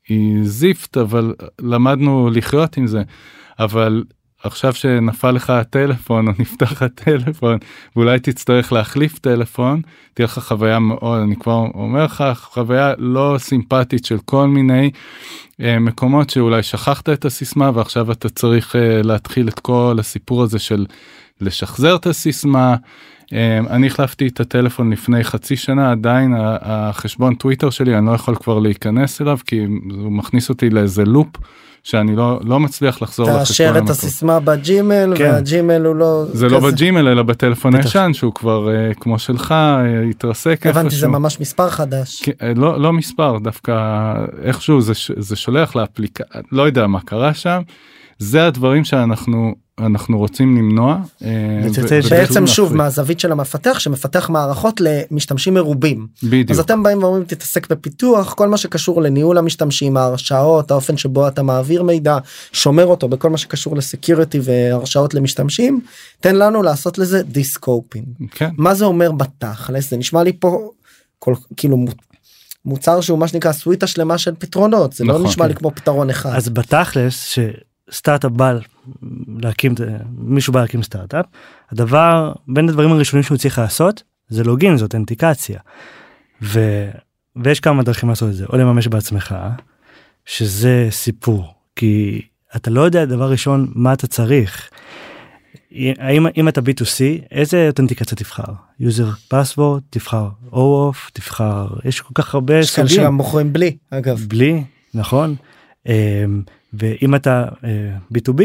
היא 0.08 0.38
זיפט 0.44 0.98
אבל 0.98 1.34
למדנו 1.62 2.30
לחיות 2.34 2.78
עם 2.78 2.88
זה 2.88 3.04
אבל 3.60 4.04
עכשיו 4.44 4.74
שנפל 4.74 5.32
לך 5.32 5.50
הטלפון 5.50 6.28
או 6.28 6.34
נפתח 6.40 6.82
הטלפון 6.82 7.58
ואולי 7.96 8.20
תצטרך 8.20 8.74
להחליף 8.74 9.20
טלפון 9.20 9.82
תהיה 10.14 10.26
לך 10.26 10.40
חוויה 10.40 10.80
מאוד 10.80 11.22
אני 11.22 11.36
כבר 11.36 11.54
אומר 11.74 12.06
לך 12.06 12.24
חוויה 12.36 12.94
לא 12.98 13.36
סימפטית 13.40 14.06
של 14.06 14.18
כל 14.26 14.48
מיני 14.48 14.92
אה, 15.62 15.80
מקומות 15.80 16.30
שאולי 16.30 16.64
שכחת 16.64 17.10
את 17.10 17.26
הסיסמה 17.26 17.72
ועכשיו 17.74 18.12
אתה 18.12 18.30
צריך 18.30 18.76
אה, 18.76 19.02
להתחיל 19.04 19.48
את 19.48 19.60
כל 19.60 19.96
הסיפור 20.00 20.44
הזה 20.44 20.60
של 20.60 20.86
לשחזר 21.42 21.96
את 21.96 22.06
הסיסמה. 22.08 22.76
אה, 23.34 23.58
אני 23.58 23.88
החלפתי 23.88 24.28
את 24.28 24.40
הטלפון 24.40 24.94
לפני 24.94 25.24
חצי 25.24 25.56
שנה 25.56 25.92
עדיין 25.92 26.34
החשבון 26.62 27.36
טוויטר 27.36 27.70
שלי 27.70 27.98
אני 27.98 28.06
לא 28.06 28.12
יכול 28.12 28.36
כבר 28.36 28.60
להיכנס 28.60 29.22
אליו 29.22 29.38
כי 29.46 29.60
הוא 29.92 30.12
מכניס 30.12 30.50
אותי 30.50 30.70
לאיזה 30.70 31.06
לופ 31.06 31.28
שאני 31.84 32.16
לא 32.16 32.40
לא 32.44 32.60
מצליח 32.60 33.02
לחזור 33.02 33.28
לחשבון 33.28 33.40
תאשר 33.46 33.78
את. 33.78 33.90
הסיסמה 33.90 34.40
בג'ימל 34.40 35.14
כן. 35.18 35.24
והג'ימל 35.24 35.86
הוא 35.86 35.96
לא 35.96 36.26
זה 36.34 36.50
לא 36.50 36.58
כזה. 36.58 36.72
בג'ימל 36.72 37.08
אלא 37.08 37.24
בטלפון. 37.24 37.76
הישן 37.76 38.12
שהוא 38.14 38.34
כבר 38.34 38.70
אה, 38.70 38.94
כמו 38.94 39.20
שלך 39.20 39.52
אה, 39.52 40.02
התרסק 40.10 40.66
הבנתי 40.66 40.90
זה 40.90 40.96
איפשהו. 40.96 41.12
ממש 41.12 41.40
מספר 41.40 41.70
חדש. 41.70 42.22
כן, 42.22 42.32
אה, 42.42 42.54
לא 42.56 42.82
לא 42.82 42.94
מספר 42.94 43.38
דווקא 43.44 43.74
איכשהו 44.44 44.82
זה 44.82 44.94
זה 45.18 45.36
שולח 45.36 45.76
לאפליקציה 45.76 46.42
לא 46.52 46.64
יודע 46.64 46.88
מה 46.88 47.00
קרה 47.00 47.34
שם. 47.34 47.62
זה 48.24 48.48
הדברים 48.48 48.84
שאנחנו 48.84 49.56
אנחנו 49.80 50.18
רוצים 50.18 50.58
למנוע. 50.58 50.98
אה, 51.24 51.30
ש- 52.02 52.10
בעצם 52.10 52.48
שוב. 52.48 52.76
מהזווית 52.76 53.20
של 53.20 53.32
המפתח 53.32 53.80
שמפתח 53.80 54.30
מערכות 54.30 54.82
למשתמשים 54.82 55.54
מרובים. 55.54 56.08
בדיוק. 56.24 56.52
אז 56.52 56.60
אתם 56.60 56.84
באים 56.84 57.04
ואומרים 57.04 57.24
תתעסק 57.24 57.70
בפיתוח 57.70 58.34
כל 58.34 58.48
מה 58.50 58.58
שקשור 58.58 59.02
לניהול 59.02 59.38
המשתמשים 59.38 59.98
ההרשאות 59.98 60.72
האופן 60.72 60.98
שבו 60.98 61.28
אתה 61.28 61.44
מעביר 61.44 61.84
מידע 61.84 62.18
שומר 62.52 62.86
אותו 62.86 63.08
בכל 63.08 63.30
מה 63.30 63.38
שקשור 63.38 63.76
ל 63.76 63.83
security 63.83 64.40
והרשאות 64.44 65.14
למשתמשים 65.14 65.82
תן 66.20 66.36
לנו 66.36 66.64
לעשות 66.64 66.98
לזה 66.98 67.24
descoping 67.24 68.06
כן. 68.32 68.50
מה 68.58 68.76
זה 68.76 68.86
אומר 68.86 69.12
בתכלס 69.12 69.90
זה 69.90 69.98
נשמע 69.98 70.24
לי 70.24 70.34
פה 70.40 70.70
כל 71.20 71.34
כאילו 71.58 71.78
מו- 71.78 71.92
מוצר 72.66 73.02
שהוא 73.02 73.20
מה 73.20 73.28
שנקרא 73.28 73.52
סוויטה 73.52 73.88
שלמה 73.88 74.18
של 74.18 74.32
פתרונות 74.40 74.94
זה 74.94 75.04
לא 75.04 75.14
נכון. 75.14 75.26
נשמע 75.26 75.48
לי 75.48 75.56
כמו 75.56 75.72
פתרון 75.76 76.10
אחד. 76.10 76.32
אז 76.36 76.50
בתכלס 76.50 77.24
שסטארט-אפ 77.94 78.32
בא 78.32 78.54
להקים 79.28 79.76
מישהו 80.18 80.54
בא 80.54 80.62
להקים 80.62 80.84
סטארט-אפ 80.84 81.26
הדבר 81.72 82.34
בין 82.48 82.70
הדברים 82.70 82.92
הראשונים 82.92 83.24
שהוא 83.24 83.38
צריך 83.38 83.60
לעשות 83.60 84.04
זה 84.30 84.44
login 84.44 84.78
אותנטיקציה. 84.78 85.60
ו... 86.42 86.90
ויש 87.36 87.60
כמה 87.60 87.84
דרכים 87.84 88.10
לעשות 88.10 88.30
את 88.30 88.36
זה 88.36 88.46
או 88.46 88.58
לממש 88.58 88.88
בעצמך 88.88 89.36
שזה 90.26 90.88
סיפור 90.92 91.54
כי 91.76 92.22
אתה 92.56 92.70
לא 92.72 92.82
יודע 92.82 93.06
דבר 93.06 93.32
ראשון 93.32 93.72
מה 93.76 93.94
אתה 93.94 94.08
צריך. 94.08 94.70
האם 95.98 96.28
אם 96.38 96.48
אתה 96.48 96.62
b2c 96.62 97.26
איזה 97.32 97.68
אותנטיקציה 97.68 98.18
תבחר 98.18 98.54
user 98.82 99.34
password 99.34 99.82
תבחר 99.90 100.30
OAuth 100.52 101.12
תבחר 101.14 101.68
יש 101.86 102.02
כל 102.02 102.12
כך 102.16 102.34
הרבה 102.34 102.64
סוגים. 102.64 102.88
שגם 102.88 103.14
מוכרים 103.14 103.54
בלי 103.54 103.78
אגב. 103.90 104.26
בלי 104.28 104.64
נכון 104.94 105.36
אמ, 105.88 106.42
ואם 106.74 107.16
אתה 107.16 107.46
אה, 107.64 107.70
b2b 108.14 108.42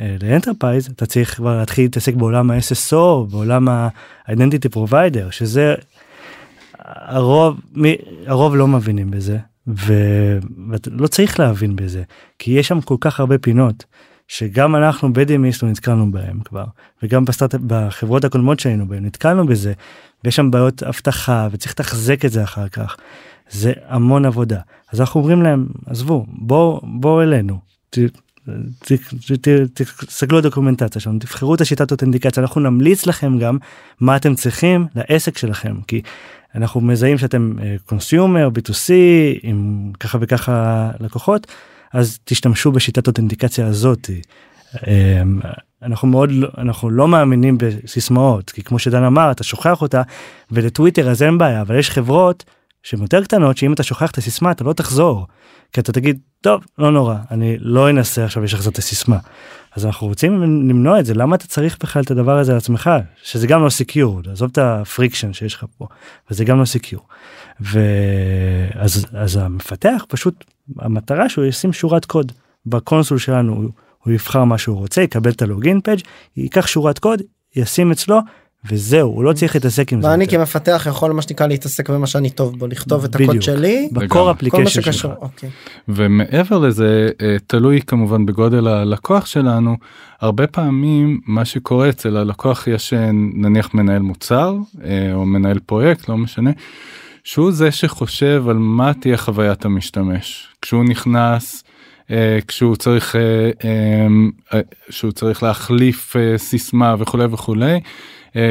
אה, 0.00 0.16
ל 0.22 0.28
enterprise 0.28 0.86
אתה 0.86 1.06
צריך 1.06 1.36
כבר 1.36 1.58
להתחיל 1.58 1.84
להתעסק 1.84 2.14
בעולם 2.14 2.50
ה-SSO 2.50 3.30
בעולם 3.30 3.68
ה-identity 3.68 4.76
provider 4.76 5.30
שזה 5.30 5.74
הרוב 6.84 7.60
מי, 7.74 7.96
הרוב 8.26 8.56
לא 8.56 8.68
מבינים 8.68 9.10
בזה 9.10 9.38
ואתה 9.66 10.90
לא 10.90 11.06
צריך 11.06 11.40
להבין 11.40 11.76
בזה 11.76 12.02
כי 12.38 12.50
יש 12.50 12.68
שם 12.68 12.80
כל 12.80 12.96
כך 13.00 13.20
הרבה 13.20 13.38
פינות 13.38 13.84
שגם 14.28 14.76
אנחנו 14.76 15.12
בדימיסט 15.12 15.64
נתקלנו 15.64 16.12
בהם 16.12 16.40
כבר 16.40 16.64
וגם 17.02 17.24
בסטארט 17.24 17.54
בחברות 17.66 18.24
הקודמות 18.24 18.60
שהיינו 18.60 18.88
בהם 18.88 19.06
נתקלנו 19.06 19.46
בזה 19.46 19.72
ויש 20.24 20.36
שם 20.36 20.50
בעיות 20.50 20.82
אבטחה 20.82 21.48
וצריך 21.52 21.72
לתחזק 21.74 22.24
את 22.24 22.32
זה 22.32 22.42
אחר 22.42 22.68
כך. 22.68 22.96
זה 23.50 23.72
המון 23.88 24.24
עבודה 24.24 24.60
אז 24.92 25.00
אנחנו 25.00 25.20
אומרים 25.20 25.42
להם 25.42 25.66
עזבו 25.86 26.26
בואו 26.28 26.80
בואו 26.82 27.22
אלינו. 27.22 27.71
תסתכלו 30.06 30.36
על 30.36 30.42
דוקומנטציה 30.42 31.00
שלנו 31.00 31.18
תבחרו 31.18 31.54
את 31.54 31.60
השיטת 31.60 31.90
אותנטיקציה 31.90 32.42
אנחנו 32.42 32.60
נמליץ 32.60 33.06
לכם 33.06 33.38
גם 33.38 33.58
מה 34.00 34.16
אתם 34.16 34.34
צריכים 34.34 34.86
לעסק 34.96 35.38
שלכם 35.38 35.76
כי 35.86 36.02
אנחנו 36.54 36.80
מזהים 36.80 37.18
שאתם 37.18 37.52
קונסיומר 37.86 38.48
b2c 38.48 38.90
עם 39.42 39.90
ככה 40.00 40.18
וככה 40.20 40.90
לקוחות 41.00 41.46
אז 41.92 42.18
תשתמשו 42.24 42.72
בשיטת 42.72 43.06
אותנטיקציה 43.06 43.66
הזאת. 43.66 44.10
אמ, 44.86 45.40
אנחנו 45.82 46.08
מאוד 46.08 46.30
לא- 46.32 46.48
אנחנו 46.58 46.90
לא 46.90 47.08
מאמינים 47.08 47.58
בסיסמאות 47.58 48.50
כי 48.50 48.62
כמו 48.62 48.78
שדן 48.78 49.02
אמר 49.04 49.30
אתה 49.30 49.44
שוכח 49.44 49.82
אותה 49.82 50.02
ולטוויטר 50.50 51.10
אז 51.10 51.22
אין 51.22 51.38
בעיה 51.38 51.60
אבל 51.62 51.78
יש 51.78 51.90
חברות 51.90 52.44
שהן 52.82 53.02
יותר 53.02 53.24
קטנות 53.24 53.56
שאם 53.56 53.72
אתה 53.72 53.82
שוכח 53.82 54.10
את 54.10 54.18
הסיסמה 54.18 54.50
אתה 54.50 54.64
לא 54.64 54.72
תחזור. 54.72 55.26
כי 55.72 55.80
אתה 55.80 55.92
תגיד 55.92 56.18
טוב 56.40 56.64
לא 56.78 56.90
נורא 56.90 57.16
אני 57.30 57.56
לא 57.58 57.90
אנסה 57.90 58.24
עכשיו 58.24 58.42
לשחזר 58.42 58.70
את 58.70 58.78
הסיסמה. 58.78 59.18
אז 59.76 59.86
אנחנו 59.86 60.06
רוצים 60.06 60.42
למנוע 60.42 61.00
את 61.00 61.06
זה 61.06 61.14
למה 61.14 61.36
אתה 61.36 61.46
צריך 61.46 61.76
בכלל 61.80 62.02
את 62.02 62.10
הדבר 62.10 62.38
הזה 62.38 62.54
לעצמך 62.54 62.90
שזה 63.22 63.46
גם 63.46 63.64
לא 63.64 63.70
secure 63.70 64.20
עזוב 64.32 64.50
את 64.52 64.58
ה 64.58 64.66
friction 64.66 65.32
שיש 65.32 65.54
לך 65.54 65.64
פה 65.78 65.86
וזה 66.30 66.44
גם 66.44 66.60
לא 66.60 66.64
secure. 66.64 67.06
ואז 67.60 69.06
אז 69.12 69.36
המפתח 69.36 70.04
פשוט 70.08 70.44
המטרה 70.78 71.28
שהוא 71.28 71.44
ישים 71.44 71.72
שורת 71.72 72.04
קוד 72.04 72.32
ב 72.66 72.72
console 72.72 73.18
שלנו 73.18 73.54
הוא, 73.54 73.70
הוא 74.04 74.12
יבחר 74.12 74.44
מה 74.44 74.58
שהוא 74.58 74.76
רוצה 74.76 75.02
יקבל 75.02 75.30
את 75.30 75.42
ה 75.42 75.48
login 75.48 75.80
page 75.80 76.00
ייקח 76.36 76.66
שורת 76.66 76.98
קוד 76.98 77.22
ישים 77.56 77.90
אצלו 77.90 78.20
וזהו 78.70 79.08
הוא 79.08 79.24
לא 79.24 79.32
צריך 79.32 79.54
להתעסק 79.54 79.92
עם 79.92 80.02
זה. 80.02 80.08
ואני. 80.08 80.28
כמפתח 80.28 80.86
יכול 80.90 81.12
מה 81.12 81.22
שנקרא 81.22 81.46
להתעסק 81.46 81.90
במה 81.90 82.06
שאני 82.06 82.30
טוב 82.30 82.58
בו 82.58 82.66
לכתוב 82.66 83.04
את 83.04 83.14
הקוד. 83.14 83.42
שלי 83.42 83.88
ב 83.92 84.00
core 84.00 84.30
application 84.30 84.92
שלך. 84.92 85.08
אוקיי. 85.20 85.50
ומעבר 85.88 86.58
לזה 86.58 87.10
אה, 87.22 87.36
תלוי 87.46 87.80
כמובן 87.86 88.26
בגודל 88.26 88.68
הלקוח 88.68 89.26
שלנו 89.26 89.76
הרבה 90.20 90.46
פעמים 90.46 91.20
מה 91.26 91.44
שקורה 91.44 91.88
אצל 91.88 92.16
הלקוח 92.16 92.66
יש 92.66 92.92
נניח 93.34 93.74
מנהל 93.74 94.02
מוצר 94.02 94.56
אה, 94.84 95.14
או 95.14 95.26
מנהל 95.26 95.58
פרויקט 95.58 96.08
לא 96.08 96.16
משנה. 96.16 96.50
שהוא 97.24 97.52
זה 97.52 97.70
שחושב 97.70 98.44
על 98.48 98.56
מה 98.56 98.92
תהיה 98.94 99.16
חוויית 99.16 99.64
המשתמש 99.64 100.48
כשהוא 100.62 100.84
נכנס 100.84 101.64
אה, 102.10 102.38
כשהוא 102.48 102.76
צריך 102.76 103.16
שהוא 104.90 105.12
צריך 105.12 105.42
להחליף 105.42 106.16
סיסמה 106.36 106.94
וכולי 106.98 107.24
וכולי 107.24 107.80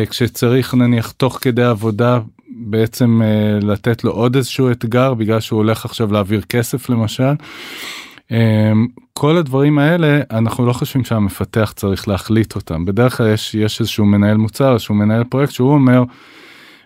כשצריך 0.09 0.73
נניח 0.73 1.11
תוך 1.11 1.37
כדי 1.41 1.63
עבודה 1.63 2.19
בעצם 2.49 3.21
אה, 3.21 3.59
לתת 3.61 4.03
לו 4.03 4.11
עוד 4.11 4.35
איזשהו 4.35 4.71
אתגר 4.71 5.13
בגלל 5.13 5.39
שהוא 5.39 5.57
הולך 5.57 5.85
עכשיו 5.85 6.13
להעביר 6.13 6.41
כסף 6.41 6.89
למשל. 6.89 7.33
אה, 8.31 8.71
כל 9.13 9.37
הדברים 9.37 9.79
האלה 9.79 10.21
אנחנו 10.31 10.65
לא 10.65 10.73
חושבים 10.73 11.03
שהמפתח 11.03 11.73
צריך 11.75 12.07
להחליט 12.07 12.55
אותם 12.55 12.85
בדרך 12.85 13.17
כלל 13.17 13.33
יש 13.33 13.55
יש 13.55 13.79
איזשהו 13.79 14.05
מנהל 14.05 14.37
מוצר 14.37 14.77
שהוא 14.77 14.97
מנהל 14.97 15.23
פרויקט 15.23 15.53
שהוא 15.53 15.73
אומר 15.73 16.03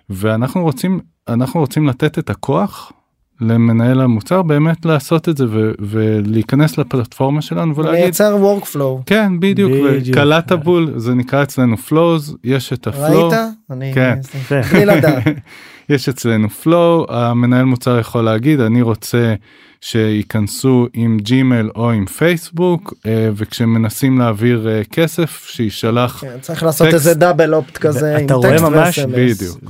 ואנחנו 0.09 0.63
רוצים 0.63 0.99
אנחנו 1.27 1.59
רוצים 1.59 1.87
לתת 1.87 2.19
את 2.19 2.29
הכוח 2.29 2.91
למנהל 3.41 4.01
המוצר 4.01 4.41
באמת 4.41 4.85
לעשות 4.85 5.29
את 5.29 5.37
זה 5.37 5.45
ו- 5.49 5.71
ולהיכנס 5.79 6.77
לפלטפורמה 6.77 7.41
שלנו 7.41 7.75
ולהגיד 7.75 8.01
לייצר 8.03 8.37
workflow 8.43 9.03
כן 9.05 9.39
בדיוק 9.39 9.71
בדיוק. 9.71 10.17
וקלט 10.17 10.51
בול 10.51 10.93
זה 10.95 11.13
נקרא 11.13 11.43
אצלנו 11.43 11.75
flows 11.89 12.33
יש 12.43 12.73
את 12.73 12.87
הפלואו 12.87 13.29
ראית? 13.29 13.39
אני 13.71 13.91
כן. 13.95 14.19
זה- 14.49 14.61
בלי 14.71 14.85
לדעת. 14.85 15.23
יש 15.89 16.09
אצלנו 16.09 16.47
flow 16.63 17.13
המנהל 17.13 17.65
מוצר 17.65 17.99
יכול 17.99 18.21
להגיד 18.25 18.59
אני 18.59 18.81
רוצה 18.81 19.33
שייכנסו 19.81 20.87
עם 20.93 21.17
Gmail 21.21 21.69
או 21.75 21.91
עם 21.91 22.05
פייסבוק 22.05 22.93
אה, 23.05 23.29
וכשמנסים 23.35 24.19
להעביר 24.19 24.67
אה, 24.69 24.81
כסף 24.91 25.45
שישלח 25.49 26.17
כן, 26.21 26.37
צריך 26.41 26.63
לעשות 26.63 26.87
טקסט. 26.87 26.93
איזה 26.95 27.13
double 27.13 27.53
opt 27.53 27.77
כזה 27.77 28.17
עם 28.17 28.25
אתה 28.25 28.33
רואה 28.33 28.61
ממש. 28.61 28.99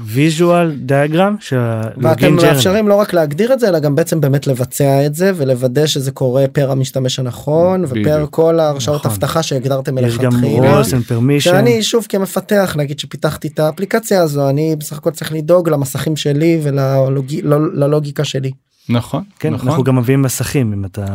visual 0.06 0.72
diagram 0.76 1.36
של 1.40 1.58
ואתם. 1.98 2.36
מאפשרים 2.36 2.88
לא 2.88 2.96
רק 2.96 3.14
להגדיר 3.14 3.54
את 3.54 3.60
זה 3.60 3.70
אלא 3.70 3.80
גם 3.80 3.96
בעצם 3.96 4.22
באמת 4.22 4.48
לבצע 4.48 5.06
את 5.06 5.16
זה 5.16 5.32
ולוודא 5.36 5.86
שזה 5.86 6.12
קורה 6.12 6.46
פר 6.52 6.72
המשתמש 6.72 7.20
הנכון 7.20 7.86
ופר. 7.88 8.26
כל 8.32 8.60
ההרשאות 8.60 9.00
נכון. 9.00 9.12
אבטחה 9.12 9.44
שהגדרתם 9.44 9.98
יש 9.98 10.18
גם 10.18 10.34
מלכתחילה. 10.34 10.82
roles 10.82 10.86
and 10.86 11.12
permission. 11.12 11.40
שאני 11.40 11.84
שוב 11.84 12.06
כמפתח 12.10 12.76
נגיד 12.78 13.00
שפיתחתי 13.00 13.48
את 13.48 13.60
האפליקציה 13.60 13.85
הזו 13.94 14.50
אני 14.50 14.76
בסך 14.76 14.98
הכל 14.98 15.12
צריך 15.12 15.32
לדאוג 15.34 15.70
למסכים 15.70 16.16
שלי 16.16 16.60
וללוגיקה 16.64 18.24
שלי. 18.24 18.52
נכון 18.90 19.24
כן, 19.40 19.54
נכון 19.54 19.68
אנחנו 19.70 19.84
גם 19.84 19.96
מביאים 19.96 20.22
מסכים 20.22 20.74
אם 20.74 20.86
אתה 20.86 21.06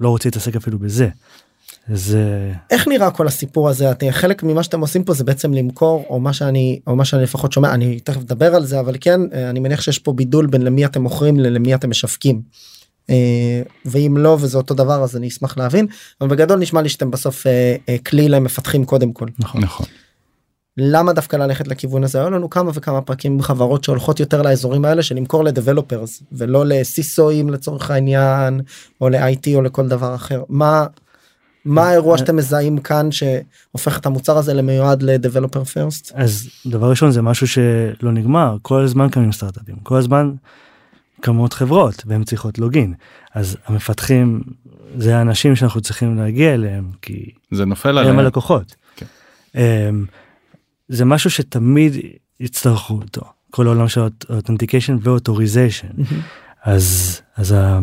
לא 0.00 0.08
רוצה 0.08 0.28
להתעסק 0.28 0.56
אפילו 0.56 0.78
בזה. 0.78 1.08
זה 1.92 2.52
איך 2.70 2.88
נראה 2.88 3.10
כל 3.10 3.26
הסיפור 3.26 3.68
הזה 3.68 3.90
אתם 3.90 4.10
חלק 4.10 4.42
ממה 4.42 4.62
שאתם 4.62 4.80
עושים 4.80 5.04
פה 5.04 5.14
זה 5.14 5.24
בעצם 5.24 5.54
למכור 5.54 6.06
או 6.10 6.20
מה 6.20 6.32
שאני 6.32 6.80
או 6.86 6.96
מה 6.96 7.04
שאני 7.04 7.22
לפחות 7.22 7.52
שומע 7.52 7.74
אני 7.74 8.00
תכף 8.00 8.20
אדבר 8.20 8.54
על 8.54 8.66
זה 8.66 8.80
אבל 8.80 8.96
כן 9.00 9.20
אה, 9.32 9.50
אני 9.50 9.60
מניח 9.60 9.80
שיש 9.80 9.98
פה 9.98 10.12
בידול 10.12 10.46
בין 10.46 10.62
למי 10.62 10.84
אתם 10.84 11.02
מוכרים 11.02 11.40
למי 11.40 11.74
אתם 11.74 11.90
משווקים. 11.90 12.42
אה, 13.10 13.62
ואם 13.84 14.16
לא 14.16 14.36
וזה 14.40 14.58
אותו 14.58 14.74
דבר 14.74 15.04
אז 15.04 15.16
אני 15.16 15.28
אשמח 15.28 15.58
להבין 15.58 15.86
אבל 16.20 16.30
בגדול 16.30 16.58
נשמע 16.58 16.82
לי 16.82 16.88
שאתם 16.88 17.10
בסוף 17.10 17.46
אה, 17.46 17.76
אה, 17.88 17.96
כלי 18.06 18.28
למפתחים 18.28 18.84
קודם 18.84 19.12
כל. 19.12 19.26
נכון. 19.38 19.60
נכון 19.60 19.86
למה 20.78 21.12
דווקא 21.12 21.36
ללכת 21.36 21.68
לכיוון 21.68 22.04
הזה? 22.04 22.20
היו 22.20 22.30
לנו 22.30 22.50
כמה 22.50 22.70
וכמה 22.74 23.00
פרקים 23.00 23.42
חברות 23.42 23.84
שהולכות 23.84 24.20
יותר 24.20 24.42
לאזורים 24.42 24.84
האלה 24.84 25.02
של 25.02 25.14
למכור 25.14 25.44
לדבלופרס 25.44 26.22
ולא 26.32 26.66
לסיסואים 26.66 27.50
לצורך 27.50 27.90
העניין 27.90 28.60
או 29.00 29.08
ל-IT 29.08 29.54
או 29.54 29.62
לכל 29.62 29.88
דבר 29.88 30.14
אחר. 30.14 30.42
מה 30.48 30.86
מה 31.64 31.88
האירוע 31.88 32.18
שאתם 32.18 32.36
מזהים 32.36 32.78
כאן 32.78 33.08
שהופך 33.10 33.98
את 33.98 34.06
המוצר 34.06 34.38
הזה 34.38 34.54
למיועד 34.54 35.02
לדבלופר 35.02 35.64
פרסט 35.64 36.12
אז 36.14 36.48
דבר 36.66 36.90
ראשון 36.90 37.10
זה 37.10 37.22
משהו 37.22 37.48
שלא 37.48 38.12
נגמר. 38.12 38.56
כל 38.62 38.82
הזמן 38.82 39.08
קמים 39.08 39.32
סטארט-אפים. 39.32 39.76
כל 39.82 39.96
הזמן 39.96 40.32
קמות 41.20 41.52
חברות 41.52 42.02
והן 42.06 42.24
צריכות 42.24 42.58
לוגין. 42.58 42.94
אז 43.34 43.56
המפתחים 43.66 44.42
זה 44.96 45.16
האנשים 45.16 45.56
שאנחנו 45.56 45.80
צריכים 45.80 46.16
להגיע 46.16 46.54
אליהם 46.54 46.90
כי 47.02 47.30
זה 47.50 47.64
נופל 47.64 47.88
הם 47.88 47.98
עליהם. 47.98 48.18
הלקוחות. 48.18 48.74
כן. 48.96 49.06
זה 50.88 51.04
משהו 51.04 51.30
שתמיד 51.30 51.92
יצטרכו 52.40 52.94
אותו 52.94 53.20
כל 53.50 53.66
העולם 53.66 53.88
של 53.88 54.00
authentication 54.30 54.96
ו 55.02 55.08
authorization 55.08 55.88
אז 56.64 57.20
אז 57.36 57.52
ה- 57.52 57.78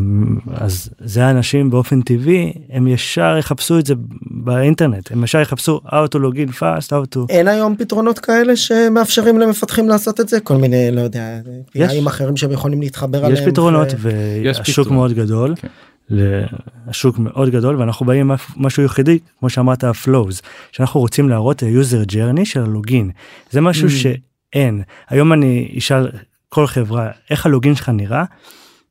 אז 0.53 0.89
זה 0.99 1.25
האנשים 1.25 1.69
באופן 1.69 2.01
טבעי 2.01 2.53
הם 2.69 2.87
ישר 2.87 3.35
יחפשו 3.39 3.79
את 3.79 3.85
זה 3.85 3.93
באינטרנט 4.31 5.11
הם 5.11 5.23
ישר 5.23 5.39
יחפשו 5.39 5.81
how 5.85 6.07
to 6.15 6.17
log 6.17 6.35
in 6.35 6.59
fast 6.59 6.89
how 6.89 7.15
to 7.15 7.19
אין 7.29 7.47
היום 7.47 7.75
פתרונות 7.75 8.19
כאלה 8.19 8.55
שמאפשרים 8.55 9.39
למפתחים 9.39 9.89
לעשות 9.89 10.19
את 10.19 10.29
זה 10.29 10.39
כל 10.39 10.57
מיני 10.57 10.91
לא 10.91 11.01
יודע 11.01 11.39
יש. 11.75 12.07
אחרים 12.07 12.37
שהם 12.37 12.51
יכולים 12.51 12.81
להתחבר 12.81 13.25
עליהם. 13.25 13.33
יש 13.33 13.49
פתרונות 13.49 13.87
ו- 13.97 14.37
והשוק 14.45 14.85
פתרון. 14.85 14.93
מאוד 14.97 15.13
גדול. 15.13 15.55
כן. 15.55 15.67
ל- 16.09 16.43
השוק 16.87 17.19
מאוד 17.19 17.49
גדול 17.49 17.75
ואנחנו 17.75 18.05
באים 18.05 18.31
עם 18.31 18.37
משהו 18.57 18.83
יחידי 18.83 19.19
כמו 19.39 19.49
שאמרת 19.49 19.83
ה 19.83 19.93
flows 19.93 20.41
שאנחנו 20.71 20.99
רוצים 20.99 21.29
להראות 21.29 21.63
ה-user 21.63 22.11
journey 22.11 22.45
של 22.45 22.59
ה 22.61 22.69
login 22.69 23.09
זה 23.51 23.61
משהו 23.61 23.87
Mm. 23.87 23.91
שאין 23.91 24.81
היום 25.09 25.33
אני 25.33 25.75
אשאל 25.77 26.07
כל 26.49 26.67
חברה 26.67 27.09
איך 27.29 27.45
הלוגין 27.45 27.75
שלך 27.75 27.89
נראה 27.89 28.23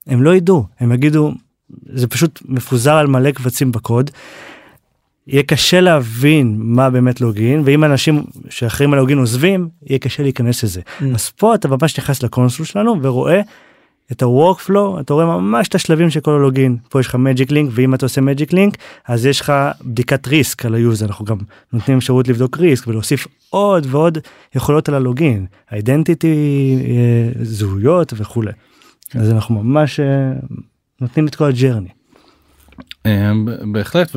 הם 0.06 0.22
לא 0.22 0.34
ידעו 0.34 0.66
הם 0.80 0.92
יגידו 0.92 1.32
זה 1.92 2.06
פשוט 2.06 2.42
מפוזר 2.44 2.92
על 2.94 3.06
מלא 3.06 3.30
קבצים 3.30 3.72
בקוד. 3.72 4.10
יהיה 5.26 5.42
קשה 5.42 5.80
להבין 5.80 6.54
מה 6.58 6.90
באמת 6.90 7.20
לוגין 7.20 7.62
ואם 7.64 7.84
אנשים 7.84 8.22
שאחראים 8.50 8.92
על 8.92 8.98
לוגין 8.98 9.18
עוזבים 9.18 9.68
יהיה 9.86 9.98
קשה 9.98 10.22
להיכנס 10.22 10.64
לזה 10.64 10.80
Mm. 11.00 11.04
אז 11.14 11.28
פה 11.30 11.54
אתה 11.54 11.68
ממש 11.68 11.98
נכנס 11.98 12.22
לקונסול 12.22 12.66
שלנו 12.66 12.96
ורואה 13.02 13.40
את 14.12 14.22
ה-workflow 14.22 15.00
אתה 15.00 15.14
רואה 15.14 15.26
ממש 15.26 15.68
את 15.68 15.74
השלבים 15.74 16.10
של 16.10 16.20
כל 16.20 16.30
הלוגין 16.30 16.76
פה 16.88 17.00
יש 17.00 17.06
לך 17.06 17.14
magic 17.14 17.48
link 17.50 17.66
ואם 17.70 17.94
אתה 17.94 18.06
עושה 18.06 18.20
magic 18.20 18.50
link 18.52 18.76
אז 19.08 19.26
יש 19.26 19.40
לך 19.40 19.52
בדיקת 19.84 20.28
risk 20.28 20.66
על 20.66 20.74
ה 20.74 20.81
user 20.81 21.06
אנחנו 21.06 21.24
גם 21.24 21.36
נותנים 21.72 21.98
אפשרות 21.98 22.28
לבדוק 22.28 22.58
risk 22.58 22.86
ולהוסיף 22.86 23.26
עוד 23.50 23.86
ועוד 23.90 24.18
יכולות 24.54 24.88
על 24.88 24.94
ה 24.94 25.03
login 25.03 25.46
identity 25.72 26.76
זהויות 27.42 28.12
וכולי. 28.16 28.52
אז 29.14 29.30
אנחנו 29.30 29.62
ממש 29.62 30.00
אה, 30.00 30.32
נותנים 31.00 31.26
את 31.26 31.34
כל 31.34 31.44
ה 31.44 31.49
journey. 31.49 31.88
אה, 33.06 33.32
בהחלט 33.72 34.10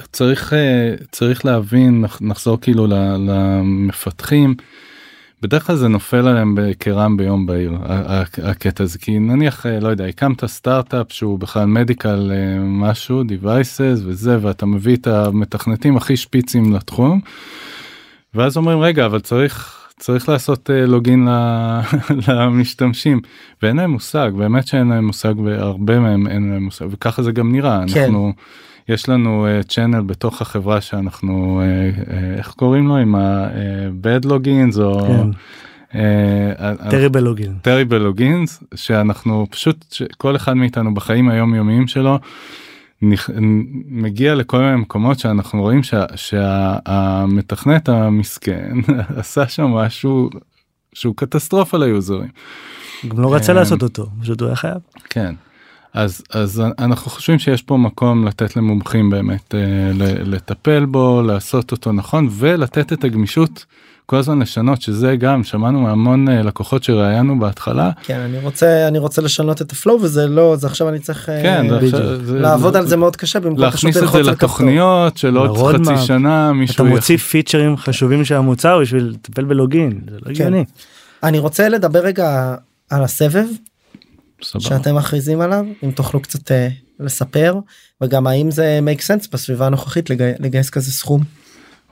וצריך 0.00 0.52
אה, 0.52 0.94
צריך 1.12 1.44
להבין 1.44 2.00
נח- 2.00 2.18
נחזור 2.22 2.60
כאילו 2.60 2.86
למפתחים. 3.18 4.54
בדרך 5.42 5.66
כלל 5.66 5.76
זה 5.76 5.88
נופל 5.88 6.28
עליהם 6.28 6.56
כרעם 6.80 7.16
ביום 7.16 7.46
בהיר 7.46 7.72
הקטע 8.42 8.84
הזה 8.84 8.98
כי 8.98 9.18
נניח 9.18 9.66
אה, 9.66 9.80
לא 9.80 9.88
יודע 9.88 10.04
הקמת 10.04 10.44
סטארט-אפ 10.44 11.12
שהוא 11.12 11.38
בכלל 11.38 11.64
medical 11.64 12.32
משהו 12.62 13.22
devices 13.22 14.00
וזה 14.04 14.38
ואתה 14.40 14.66
מביא 14.66 14.96
את 14.96 15.06
המתכנתים 15.06 15.96
הכי 15.96 16.16
שפיצים 16.16 16.72
לתחום. 16.72 17.20
ואז 18.34 18.56
אומרים 18.56 18.80
רגע 18.80 19.06
אבל 19.06 19.20
צריך 19.20 19.84
צריך 19.98 20.28
לעשות 20.28 20.70
אה, 20.70 20.86
לוגין 20.86 21.28
למשתמשים 22.28 23.20
ואין 23.62 23.76
להם 23.76 23.90
מושג 23.90 24.30
באמת 24.36 24.66
שאין 24.66 24.88
להם 24.88 25.06
מושג 25.06 25.38
והרבה 25.38 26.00
מהם 26.00 26.26
אין 26.26 26.50
להם 26.50 26.62
מושג 26.62 26.86
וככה 26.90 27.22
זה 27.22 27.32
גם 27.32 27.52
נראה 27.52 27.80
כן. 27.94 28.00
אנחנו 28.00 28.32
יש 28.88 29.08
לנו 29.08 29.46
צ'אנל 29.68 30.00
בתוך 30.00 30.42
החברה 30.42 30.80
שאנחנו 30.80 31.60
אה, 31.62 31.66
אה, 32.14 32.34
איך 32.38 32.48
קוראים 32.50 32.88
לו 32.88 32.96
עם 32.96 33.14
ה-bad 33.14 34.24
logins 34.26 34.80
או 34.80 35.06
כן. 35.06 35.30
אה, 35.94 36.74
טריבל 36.90 37.20
לוגין. 37.20 37.54
טריבל 37.62 37.98
לוגינס 37.98 38.62
שאנחנו 38.74 39.46
פשוט 39.50 39.94
כל 40.16 40.36
אחד 40.36 40.54
מאיתנו 40.54 40.94
בחיים 40.94 41.28
היומיומיים 41.28 41.86
שלו 41.86 42.18
מגיע 43.88 44.34
לכל 44.34 44.58
מיני 44.60 44.76
מקומות 44.76 45.18
שאנחנו 45.18 45.60
רואים 45.62 45.82
שה- 45.82 46.16
שהמתכנת 46.16 47.88
המסכן 47.88 48.72
עשה 49.16 49.48
שם 49.48 49.64
משהו 49.66 50.30
שהוא 50.92 51.14
קטסטרופה 51.16 51.78
ליוזרים. 51.78 52.28
גם 53.08 53.20
לא 53.20 53.34
רצה 53.34 53.52
אה, 53.52 53.58
לעשות 53.58 53.82
אותו 53.82 54.06
פשוט 54.20 54.40
הוא 54.40 54.46
היה 54.46 54.56
חייב. 54.56 54.78
כן. 55.10 55.34
אז 55.94 56.22
אז 56.30 56.62
אנחנו 56.78 57.10
חושבים 57.10 57.38
שיש 57.38 57.62
פה 57.62 57.76
מקום 57.76 58.26
לתת 58.26 58.56
למומחים 58.56 59.10
באמת 59.10 59.54
אה, 59.54 59.60
לטפל 60.24 60.84
בו 60.84 61.22
לעשות 61.26 61.72
אותו 61.72 61.92
נכון 61.92 62.28
ולתת 62.32 62.92
את 62.92 63.04
הגמישות 63.04 63.64
כל 64.06 64.16
הזמן 64.16 64.38
לשנות 64.42 64.82
שזה 64.82 65.16
גם 65.16 65.44
שמענו 65.44 65.80
מהמון 65.80 66.28
אה, 66.28 66.42
לקוחות 66.42 66.84
שראיינו 66.84 67.38
בהתחלה 67.38 67.90
כן 68.02 68.20
אני 68.20 68.38
רוצה 68.38 68.88
אני 68.88 68.98
רוצה 68.98 69.22
לשנות 69.22 69.62
את 69.62 69.72
הפלואו 69.72 70.00
וזה 70.02 70.26
לא 70.26 70.56
זה 70.56 70.66
עכשיו 70.66 70.88
אני 70.88 70.98
צריך 70.98 71.28
אה, 71.28 71.42
כן 71.42 71.66
זה 71.70 71.76
בדיוק. 71.76 71.94
עכשיו- 71.94 72.24
זה- 72.24 72.38
לעבוד 72.38 72.76
על 72.76 72.86
זה 72.86 72.96
מאוד 72.96 73.16
קשה 73.16 73.40
במקום 73.40 73.60
להכניס 73.60 73.96
את 73.96 74.08
זה. 74.12 74.22
לתוכניות 74.22 75.16
של 75.16 75.36
עוד 75.36 75.50
ל-roadmap. 75.50 75.90
חצי 75.92 76.06
שנה 76.06 76.44
אתה 76.46 76.52
מישהו 76.52 76.84
מוציא 76.86 77.16
פיצ'רים 77.16 77.76
חשובים 77.76 78.24
של 78.24 78.34
המוצר 78.34 78.78
בשביל 78.80 79.04
לטפל 79.04 79.44
בלוגין 79.44 80.00
זה 80.10 80.16
לא 80.26 80.30
הגיוני. 80.30 80.64
אני 81.22 81.38
רוצה 81.38 81.68
לדבר 81.68 81.98
רגע 82.00 82.54
על 82.90 83.02
הסבב 83.04 83.44
סבבה. 84.44 84.64
שאתם 84.64 84.94
מכריזים 84.96 85.40
עליו 85.40 85.64
אם 85.84 85.90
תוכלו 85.90 86.20
קצת 86.20 86.52
אה, 86.52 86.68
לספר 87.00 87.54
וגם 88.00 88.26
האם 88.26 88.50
זה 88.50 88.80
make 88.86 89.00
sense 89.00 89.28
בסביבה 89.32 89.66
הנוכחית 89.66 90.10
לגי- 90.10 90.32
לגייס 90.38 90.70
כזה 90.70 90.92
סכום. 90.92 91.20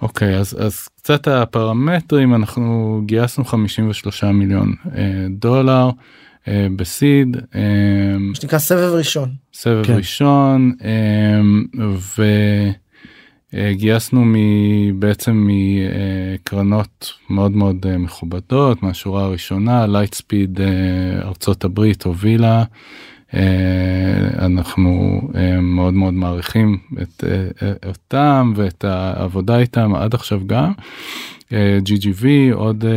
אוקיי 0.03 0.37
אז 0.39 0.57
אז 0.67 0.89
קצת 1.03 1.29
הפרמטרים 1.29 2.35
אנחנו 2.35 3.01
גייסנו 3.07 3.45
53 3.45 4.25
מיליון 4.25 4.73
אה, 4.97 5.03
דולר 5.31 5.91
אה, 6.49 6.67
ב 6.77 6.89
seed 6.89 7.37
מה 8.19 8.35
שנקרא 8.35 8.59
סבב 8.59 8.93
ראשון. 8.95 9.31
סבב 9.55 9.85
כן. 9.87 9.93
ראשון 9.97 10.73
אה, 10.85 11.41
וגייסנו 13.55 14.25
מ- 14.25 15.01
בעצם 15.01 15.49
מקרנות 16.35 17.13
מאוד 17.31 17.53
מאוד 17.53 17.87
אה, 17.87 17.99
מכובדות 17.99 18.83
מהשורה 18.83 19.25
הראשונה 19.25 19.87
Lightspeed 19.87 20.61
ארצות 21.23 21.65
הברית 21.65 22.03
הובילה. 22.03 22.65
אה, 23.35 23.41
אנחנו 24.39 25.21
אה, 25.35 25.61
מאוד 25.61 25.95
מאוד 25.95 26.15
מעריכים 26.15 26.79
את 27.03 27.25
אה, 27.27 27.49
אה, 27.69 27.73
אותם 27.89 28.53
ואת 28.57 28.85
העבודה 28.85 29.59
איתם 29.59 29.95
עד 29.95 30.15
עכשיו 30.15 30.41
גם. 30.47 30.73
אה, 31.53 31.79
GGV 31.85 32.25
עוד 32.55 32.85
אה, 32.85 32.91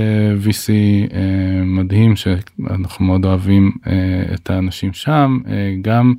VC 0.45 0.69
אה, 1.13 1.19
מדהים 1.65 2.15
שאנחנו 2.15 3.05
מאוד 3.05 3.25
אוהבים 3.25 3.71
אה, 3.87 3.93
את 4.33 4.49
האנשים 4.49 4.93
שם 4.93 5.37
אה, 5.47 5.53
גם 5.81 6.13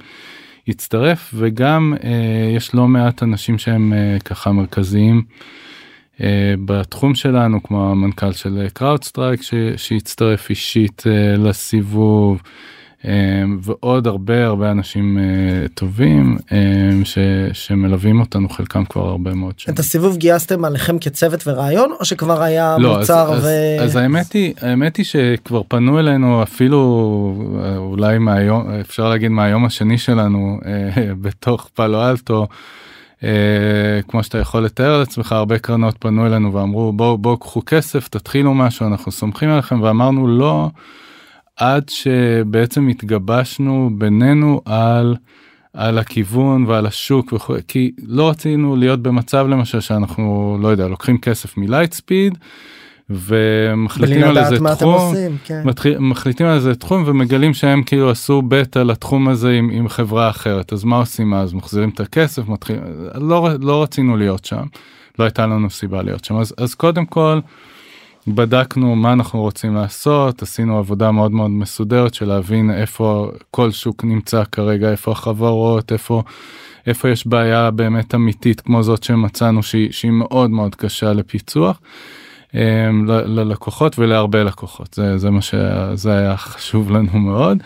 הצטרף 0.69 1.31
וגם 1.35 1.95
אה, 2.05 2.51
יש 2.57 2.75
לא 2.75 2.89
מעט 2.89 3.23
אנשים 3.23 3.59
שהם 3.59 3.93
אה, 3.93 4.17
ככה 4.25 4.53
מרכזיים 4.53 5.23
אה, 6.21 6.55
בתחום 6.65 7.15
שלנו 7.15 7.63
כמו 7.63 7.91
המנכ"ל 7.91 8.33
של 8.33 8.67
CrowdStrike 8.73 9.41
שהצטרף 9.77 10.51
אישית 10.51 11.03
לסיבוב. 11.39 12.43
אה, 13.07 13.13
ועוד 13.61 14.07
הרבה 14.07 14.47
הרבה 14.47 14.71
אנשים 14.71 15.19
אה, 15.19 15.69
טובים 15.75 16.37
אה, 16.53 16.59
ש, 17.05 17.19
שמלווים 17.53 18.21
אותנו 18.21 18.49
חלקם 18.49 18.85
כבר 18.85 19.09
הרבה 19.09 19.35
מאוד 19.35 19.59
שנים. 19.59 19.75
את 19.75 19.79
הסיבוב 19.79 20.17
גייסתם 20.17 20.65
עליכם 20.65 20.99
כצוות 20.99 21.43
ורעיון 21.47 21.93
או 22.01 22.05
שכבר 22.05 22.43
היה 22.43 22.77
לא, 22.79 22.99
מוצר 22.99 23.35
אז, 23.35 23.45
ו... 23.45 23.49
אז, 23.81 23.91
אז 23.91 23.97
האמת 23.97 24.33
היא 24.33 24.55
האמת 24.61 24.97
היא 24.97 25.05
שכבר 25.05 25.63
פנו 25.69 25.99
אלינו 25.99 26.43
אפילו 26.43 27.59
אה, 27.63 27.77
אולי 27.77 28.19
מהיום 28.19 28.71
אפשר 28.81 29.09
להגיד 29.09 29.31
מהיום 29.31 29.65
השני 29.65 29.99
שלנו 29.99 30.59
אה, 30.67 31.15
בתוך 31.23 31.69
פאלו 31.75 32.09
אלטו. 32.11 32.47
אה, 33.25 34.01
כמו 34.09 34.23
שאתה 34.23 34.39
יכול 34.39 34.65
לתאר 34.65 34.99
לעצמך 34.99 35.33
הרבה 35.33 35.59
קרנות 35.59 35.97
פנו 35.99 36.27
אלינו 36.27 36.55
ואמרו 36.55 36.93
בואו 36.93 37.19
בואו 37.19 37.37
קחו 37.37 37.63
כסף 37.67 38.09
תתחילו 38.09 38.55
משהו 38.55 38.87
אנחנו 38.87 39.13
סומכים 39.13 39.51
עליכם 39.51 39.83
ואמרנו 39.83 40.27
לא 40.27 40.69
עד 41.57 41.89
שבעצם 41.89 42.89
התגבשנו 42.89 43.91
בינינו 43.99 44.61
על 44.65 45.17
על 45.77 45.99
הכיוון 45.99 46.65
ועל 46.67 46.87
השוק 46.87 47.33
וכו' 47.33 47.55
כי 47.69 47.93
לא 48.07 48.29
רצינו 48.31 48.77
להיות 48.77 49.03
במצב 49.03 49.47
למשל 49.47 49.81
שאנחנו 49.81 50.59
לא 50.63 50.69
יודע 50.69 50.89
לוקחים 50.89 51.19
כסף 51.19 51.57
מלייטספיד 51.57 52.39
ומחליטים 53.11 54.21
בלי 54.21 54.29
על 54.29 54.39
איזה 54.39 54.57
תחום 54.77 54.95
עושים. 54.95 55.37
כן. 55.45 55.63
מתחיל, 55.65 55.99
מחליטים 55.99 56.47
על 56.47 56.55
איזה 56.55 56.75
תחום 56.75 57.03
ומגלים 57.07 57.55
שהם 57.55 57.83
כאילו 57.83 58.11
עשו 58.11 58.43
בטא 58.43 58.79
לתחום 58.79 59.29
הזה 59.29 59.51
עם, 59.51 59.71
עם 59.71 59.89
חברה 59.89 60.31
אחרת 60.31 60.73
אז 60.73 60.85
מה 60.85 60.97
עושים 60.97 61.35
אז 61.35 61.55
מחזירים 61.55 61.89
את 61.89 62.01
הכסף 62.01 62.49
מתחיל 62.49 62.77
לא 63.15 63.49
לא 63.61 63.83
רצינו 63.83 64.17
להיות 64.17 64.45
שם 64.45 64.65
לא 65.19 65.25
הייתה 65.25 65.47
לנו 65.47 65.71
סיבה 65.71 66.03
להיות 66.03 66.25
שם 66.25 66.37
אז 66.37 66.55
אז 66.59 66.75
קודם 66.75 67.07
כל. 67.07 67.41
בדקנו 68.29 68.97
מה 68.97 69.13
אנחנו 69.13 69.41
רוצים 69.41 69.75
לעשות 69.75 70.43
עשינו 70.43 70.79
עבודה 70.79 71.11
מאוד 71.11 71.33
מאוד 71.33 71.51
מסודרת 71.51 72.15
של 72.15 72.29
להבין 72.29 72.71
איפה 72.71 73.31
כל 73.51 73.71
שוק 73.71 74.05
נמצא 74.05 74.43
כרגע 74.53 74.91
איפה 74.91 75.13
החברות 75.13 75.93
איפה 75.93 76.23
איפה 76.87 77.09
יש 77.09 77.27
בעיה 77.27 77.71
באמת 77.71 78.15
אמיתית 78.15 78.61
כמו 78.61 78.83
זאת 78.83 79.03
שמצאנו 79.03 79.63
שהיא, 79.63 79.93
שהיא 79.93 80.11
מאוד 80.11 80.51
מאוד 80.51 80.75
קשה 80.75 81.13
לפיצוח. 81.13 81.81
אמ, 82.55 83.07
ללקוחות 83.07 83.99
ולהרבה 83.99 84.45
לקוחות 84.45 84.95
זה 84.95 85.19
זה 85.19 85.31
מה 85.31 85.43
שזה 85.43 86.19
היה 86.19 86.37
חשוב 86.37 86.91
לנו 86.91 87.19
מאוד. 87.19 87.59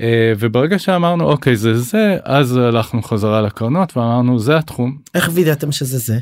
אה, 0.00 0.32
וברגע 0.38 0.78
שאמרנו 0.78 1.24
אוקיי 1.24 1.56
זה 1.56 1.78
זה 1.78 2.16
אז 2.24 2.56
הלכנו 2.56 3.02
חזרה 3.02 3.42
לקרנות 3.42 3.96
ואמרנו 3.96 4.38
זה 4.38 4.56
התחום 4.56 4.98
איך 5.14 5.30
וידאתם 5.32 5.72
שזה 5.72 5.98
זה? 5.98 6.18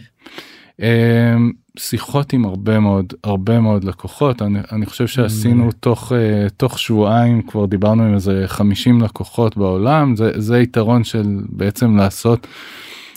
אמ, 0.80 1.52
שיחות 1.78 2.32
עם 2.32 2.44
הרבה 2.44 2.80
מאוד 2.80 3.14
הרבה 3.24 3.60
מאוד 3.60 3.84
לקוחות 3.84 4.42
אני, 4.42 4.58
אני 4.72 4.86
חושב 4.86 5.06
שעשינו 5.06 5.72
תוך 5.80 6.12
uh, 6.12 6.50
תוך 6.56 6.78
שבועיים 6.78 7.42
כבר 7.42 7.66
דיברנו 7.66 8.02
עם 8.02 8.14
איזה 8.14 8.42
50 8.46 9.02
לקוחות 9.02 9.56
בעולם 9.56 10.16
זה 10.16 10.32
זה 10.36 10.58
יתרון 10.58 11.04
של 11.04 11.26
בעצם 11.48 11.96
לעשות. 11.96 12.46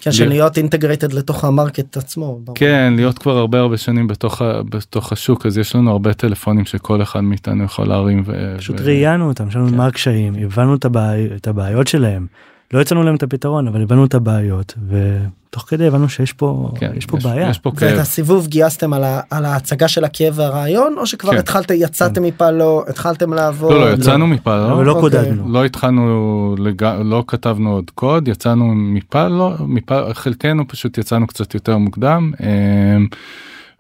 כן, 0.02 0.12
של 0.12 0.30
להיות 0.30 0.58
אינטגרייטד 0.58 1.14
לתוך 1.14 1.44
המרקט 1.44 1.98
עצמו. 1.98 2.40
ברור. 2.44 2.58
כן 2.58 2.94
להיות 2.96 3.20
כבר 3.20 3.38
הרבה 3.38 3.60
הרבה 3.60 3.78
שנים 3.78 4.08
בתוך 4.08 4.42
ה, 4.42 4.64
בתוך 4.64 5.12
השוק 5.12 5.46
אז 5.46 5.58
יש 5.58 5.76
לנו 5.76 5.92
הרבה 5.92 6.14
טלפונים 6.14 6.66
שכל 6.66 7.02
אחד 7.02 7.22
מאיתנו 7.22 7.64
יכול 7.64 7.88
להרים. 7.88 8.24
ו, 8.26 8.56
פשוט 8.58 8.80
ו... 8.80 8.84
ראיינו 8.86 9.28
אותם, 9.28 9.52
שאלנו 9.52 9.70
כן. 9.70 9.76
מה 9.76 9.88
הקשיים, 9.88 10.34
הבנו 10.42 10.76
את, 10.76 10.86
הבעי, 10.86 11.28
את 11.36 11.48
הבעיות 11.48 11.88
שלהם. 11.88 12.28
לא 12.74 12.82
הצענו 12.82 13.04
להם 13.04 13.16
את 13.16 13.24
הפתרון 13.24 13.68
אבל 13.68 13.82
הבנו 13.82 14.06
את 14.06 14.14
הבעיות 14.14 14.74
ותוך 14.88 15.66
כדי 15.68 15.88
הבנו 15.88 16.10
שיש 16.10 16.34
פה 16.34 16.70
כן, 16.76 16.92
יש 16.96 17.06
פה 17.06 17.18
בעיה. 17.24 17.50
יש 17.50 17.60
פה 17.60 17.70
ואת 17.70 17.80
כאב. 17.80 18.00
הסיבוב 18.00 18.48
גייסתם 18.48 18.94
על, 18.94 19.04
ה, 19.04 19.22
על 19.30 19.46
ההצגה 19.46 19.88
של 19.88 20.04
הכאב 20.04 20.34
והרעיון 20.38 20.96
או 20.98 21.06
שכבר 21.06 21.32
כן. 21.32 21.38
התחלתם 21.38 21.74
יצאתם 21.78 22.24
מפעלו 22.24 22.84
התחלתם 22.88 23.34
לעבוד. 23.34 23.72
לא, 23.72 23.90
לא, 23.90 23.94
יצאנו 23.94 24.28
מפעל, 24.28 24.72
אבל 24.72 24.86
לא 24.86 24.92
אוקיי. 24.92 25.02
קודדנו. 25.02 25.54
לא 25.54 25.66
התחלנו, 25.66 26.56
לג... 26.60 26.84
לא 26.84 27.24
כתבנו 27.28 27.72
עוד 27.72 27.92
קוד, 27.96 28.28
יצאנו 28.28 28.74
מפעל, 28.76 29.32
לא, 29.32 29.54
מפעל, 29.60 30.14
חלקנו 30.14 30.68
פשוט 30.68 30.98
יצאנו 30.98 31.28
קצת 31.28 31.54
יותר 31.54 31.78
מוקדם, 31.78 32.32
אמ, 32.40 33.08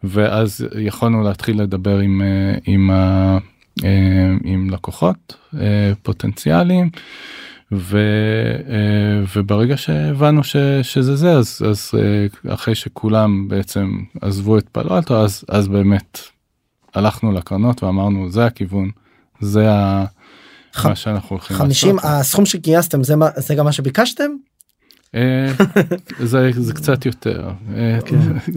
ואז 0.03 0.67
יכולנו 0.79 1.23
להתחיל 1.23 1.61
לדבר 1.61 1.99
עם, 1.99 2.21
אה, 2.21 2.57
עם, 2.65 2.91
ה... 2.91 3.37
אה, 3.83 3.89
עם 4.43 4.69
לקוחות 4.69 5.35
אה, 5.61 5.91
פוטנציאליים. 6.03 6.89
ו, 7.77 7.97
אה, 8.69 9.23
וברגע 9.35 9.77
שהבנו 9.77 10.43
ש, 10.43 10.55
שזה 10.81 11.15
זה 11.15 11.31
אז 11.31 11.61
אז 11.69 11.91
אה, 11.97 12.53
אחרי 12.53 12.75
שכולם 12.75 13.47
בעצם 13.47 13.97
עזבו 14.21 14.57
את 14.57 14.69
פלו 14.71 14.97
אלטו 14.97 15.23
אז 15.23 15.45
אז 15.49 15.67
באמת 15.67 16.19
הלכנו 16.93 17.31
לקרנות 17.31 17.83
ואמרנו 17.83 18.29
זה 18.31 18.45
הכיוון 18.45 18.89
זה 19.41 19.71
ה... 19.71 20.05
ח- 20.75 20.85
מה 20.85 20.95
שאנחנו 20.95 21.29
הולכים 21.29 21.57
50 21.57 21.95
לעשות. 21.95 22.11
הסכום 22.13 22.45
שגייסתם 22.45 23.03
זה 23.03 23.15
מה 23.15 23.29
זה 23.35 23.55
גם 23.55 23.65
מה 23.65 23.71
שביקשתם? 23.71 24.31
אה, 25.15 25.51
זה 26.19 26.49
זה 26.53 26.73
קצת 26.73 27.05
יותר 27.05 27.49
אה, 27.75 27.99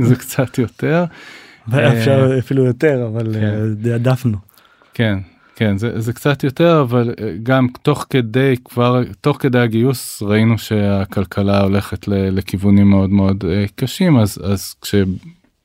זה 0.08 0.16
קצת 0.16 0.58
יותר 0.58 1.04
אפשר 1.68 2.38
אפילו 2.38 2.64
יותר 2.64 3.08
אבל 3.12 3.34
כן. 3.34 3.44
אה, 3.44 3.60
די 3.74 3.92
עדפנו. 3.92 4.38
כן 4.94 5.18
כן 5.59 5.78
זה 5.78 6.00
זה 6.00 6.12
קצת 6.12 6.44
יותר 6.44 6.80
אבל 6.80 7.14
אה, 7.20 7.32
גם 7.42 7.66
תוך 7.82 8.07
כדי 8.11 8.54
כבר 8.64 9.02
תוך 9.20 9.36
כדי 9.40 9.59
הגיוס 9.59 10.22
ראינו 10.22 10.59
שהכלכלה 10.59 11.61
הולכת 11.61 12.09
ל- 12.09 12.38
לכיוונים 12.38 12.90
מאוד 12.90 13.11
מאוד 13.11 13.44
אה, 13.48 13.64
קשים 13.74 14.18
אז 14.18 14.38
אז 14.52 14.74
כש... 14.82 14.94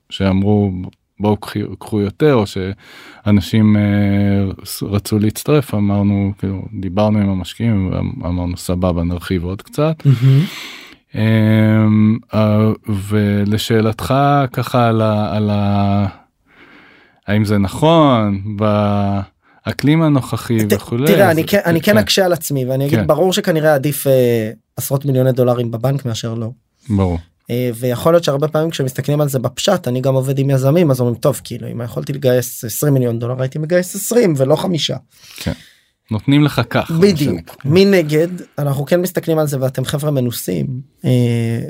שאמרו 0.10 0.72
בואו 1.20 1.38
קחי- 1.38 1.64
קחו 1.80 2.02
יותר 2.02 2.34
או 2.34 2.44
שאנשים 2.48 3.78
אה, 3.78 3.82
רצו 4.82 5.20
להצטרף 5.20 5.74
אמרנו 5.74 6.34
כאילו 6.40 6.66
דיברנו 6.80 7.20
עם 7.20 7.30
המשקיעים 7.30 7.92
ואמרנו 8.22 8.58
סבבה 8.58 9.04
נרחיב 9.04 9.44
עוד 9.44 9.62
קצת. 9.62 9.96
אמ, 11.16 12.18
ולשאלתך 13.10 14.14
ככה 14.54 14.88
על 14.88 15.02
ה... 15.02 15.36
על 15.38 15.50
ה... 15.50 16.06
האם 17.28 17.46
זה 17.46 17.58
נכון 17.58 18.42
באקלים 19.66 20.02
הנוכחי 20.04 20.58
ת- 20.68 20.74
וכולי. 20.74 21.08
תראה 21.08 21.32
אני 21.32 21.44
כן 21.48 21.60
אני 21.66 21.82
כן 21.82 21.98
אקשה 21.98 22.26
על 22.26 22.34
עצמי 22.34 22.66
ואני 22.66 22.86
אגיד 22.88 23.00
כן. 23.00 23.08
ברור 23.08 23.34
שכנראה 23.34 23.74
עדיף 23.74 24.08
אה, 24.08 24.52
עשרות 24.78 25.06
מיליוני 25.06 25.32
דולרים 25.32 25.72
בבנק 25.72 26.06
מאשר 26.06 26.34
לא. 26.34 26.48
ברור. 26.90 27.18
אה, 27.50 27.70
ויכול 27.76 28.14
להיות 28.14 28.24
שהרבה 28.24 28.48
פעמים 28.48 28.70
כשמסתכלים 28.70 29.22
על 29.22 29.30
זה 29.30 29.40
בפשט 29.40 29.88
אני 29.88 30.02
גם 30.02 30.14
עובד 30.14 30.40
עם 30.40 30.50
יזמים 30.50 30.92
אז 30.92 31.00
אומרים 31.00 31.16
טוב 31.16 31.42
כאילו 31.44 31.68
אם 31.72 31.82
יכולתי 31.82 32.14
לגייס 32.14 32.64
20 32.64 32.94
מיליון 32.94 33.20
דולר 33.20 33.42
הייתי 33.42 33.60
מגייס 33.60 33.96
20 33.96 34.34
ולא 34.38 34.56
חמישה. 34.56 34.96
נותנים 36.12 36.44
לך 36.44 36.62
כך. 36.70 36.92
בדיוק. 36.92 37.58
מנגד 37.66 38.28
אנחנו 38.60 38.86
כן 38.86 39.02
מסתכלים 39.02 39.40
על 39.40 39.48
זה 39.48 39.62
ואתם 39.62 39.86
חבר'ה 39.86 40.12
מנוסים 40.12 40.68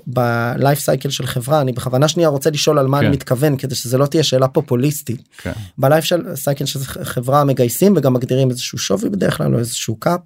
ב 0.08 0.22
life 0.22 0.80
cycle 0.80 1.10
של 1.10 1.26
חברה 1.26 1.62
אני 1.62 1.72
בכוונה 1.72 2.08
שנייה 2.08 2.30
רוצה 2.30 2.50
לשאול 2.50 2.80
על 2.80 2.88
מה 2.88 3.00
אני 3.00 3.06
כן. 3.06 3.12
מתכוון 3.12 3.58
כדי 3.58 3.76
שזה 3.76 3.98
לא 3.98 4.06
תהיה 4.06 4.24
שאלה 4.24 4.48
פופוליסטית 4.48 5.22
כן. 5.38 5.52
ב 5.78 5.83
life 5.83 6.06
של 6.06 6.36
cycle 6.36 6.66
של 6.66 6.80
חברה 6.84 7.44
מגייסים 7.44 7.94
וגם 7.98 8.14
מגדירים 8.14 8.50
איזשהו 8.50 8.78
שווי 8.78 9.10
בדרך 9.10 9.38
כלל 9.38 9.54
או 9.54 9.60
איזשהו 9.60 9.96
cap 9.96 10.22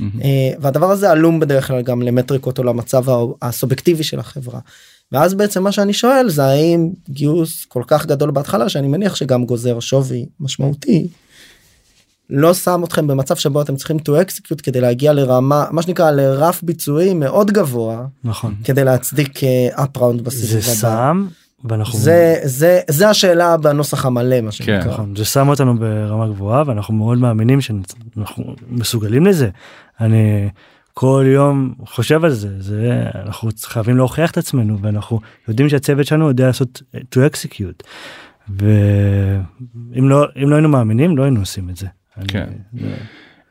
מהמם. 0.00 0.22
אה, 0.22 0.50
והדבר 0.60 0.90
הזה 0.90 1.10
עלום 1.10 1.40
בדרך 1.40 1.66
כלל 1.66 1.82
גם 1.82 2.02
למטריקות 2.02 2.58
או 2.58 2.64
למצב 2.64 3.04
הסובייקטיבי 3.42 4.04
של 4.04 4.18
החברה. 4.18 4.60
ואז 5.12 5.34
בעצם 5.34 5.62
מה 5.62 5.72
שאני 5.72 5.92
שואל 5.92 6.28
זה 6.28 6.44
האם 6.44 6.90
גיוס 7.10 7.64
כל 7.64 7.82
כך 7.86 8.06
גדול 8.06 8.30
בהתחלה 8.30 8.68
שאני 8.68 8.88
מניח 8.88 9.14
שגם 9.14 9.44
גוזר 9.44 9.80
שווי 9.80 10.26
משמעותי. 10.40 11.08
לא 12.30 12.54
שם 12.54 12.84
אתכם 12.84 13.06
במצב 13.06 13.36
שבו 13.36 13.62
אתם 13.62 13.76
צריכים 13.76 13.96
to 13.96 14.10
execute 14.10 14.62
כדי 14.62 14.80
להגיע 14.80 15.12
לרמה 15.12 15.64
מה 15.70 15.82
שנקרא 15.82 16.10
לרף 16.10 16.62
ביצועי 16.62 17.14
מאוד 17.14 17.50
גבוה 17.50 18.06
נכון. 18.24 18.54
כדי 18.64 18.84
להצדיק 18.84 19.44
אה, 19.44 19.84
up 19.84 19.98
round 19.98 20.16
זה 20.16 20.22
בסיבוב 20.22 20.64
הבא. 20.64 20.74
שם 20.74 21.26
ואנחנו 21.64 21.98
זה 21.98 22.36
זה 22.42 22.80
זה 22.90 23.08
השאלה 23.08 23.56
בנוסח 23.56 24.06
המלא 24.06 24.40
מה 24.40 24.52
שנקרא. 24.52 24.92
נכון, 24.92 25.16
זה 25.16 25.24
שם 25.24 25.48
אותנו 25.48 25.78
ברמה 25.78 26.28
גבוהה 26.28 26.62
ואנחנו 26.66 26.94
מאוד 26.94 27.18
מאמינים 27.18 27.60
שאנחנו 27.60 28.54
מסוגלים 28.68 29.26
לזה. 29.26 29.48
אני 30.00 30.48
כל 30.94 31.24
יום 31.26 31.74
חושב 31.86 32.24
על 32.24 32.32
זה 32.32 32.48
זה 32.58 33.02
אנחנו 33.26 33.50
חייבים 33.62 33.96
להוכיח 33.96 34.30
את 34.30 34.38
עצמנו 34.38 34.78
ואנחנו 34.80 35.20
יודעים 35.48 35.68
שהצוות 35.68 36.06
שלנו 36.06 36.28
יודע 36.28 36.46
לעשות 36.46 36.82
to 36.94 37.18
execute. 37.18 37.82
ואם 38.48 40.08
לא 40.08 40.26
אם 40.42 40.50
לא 40.50 40.54
היינו 40.54 40.68
מאמינים 40.68 41.16
לא 41.16 41.22
היינו 41.22 41.40
עושים 41.40 41.70
את 41.70 41.76
זה. 41.76 41.86
כן. 42.28 42.46
אני- 42.74 42.88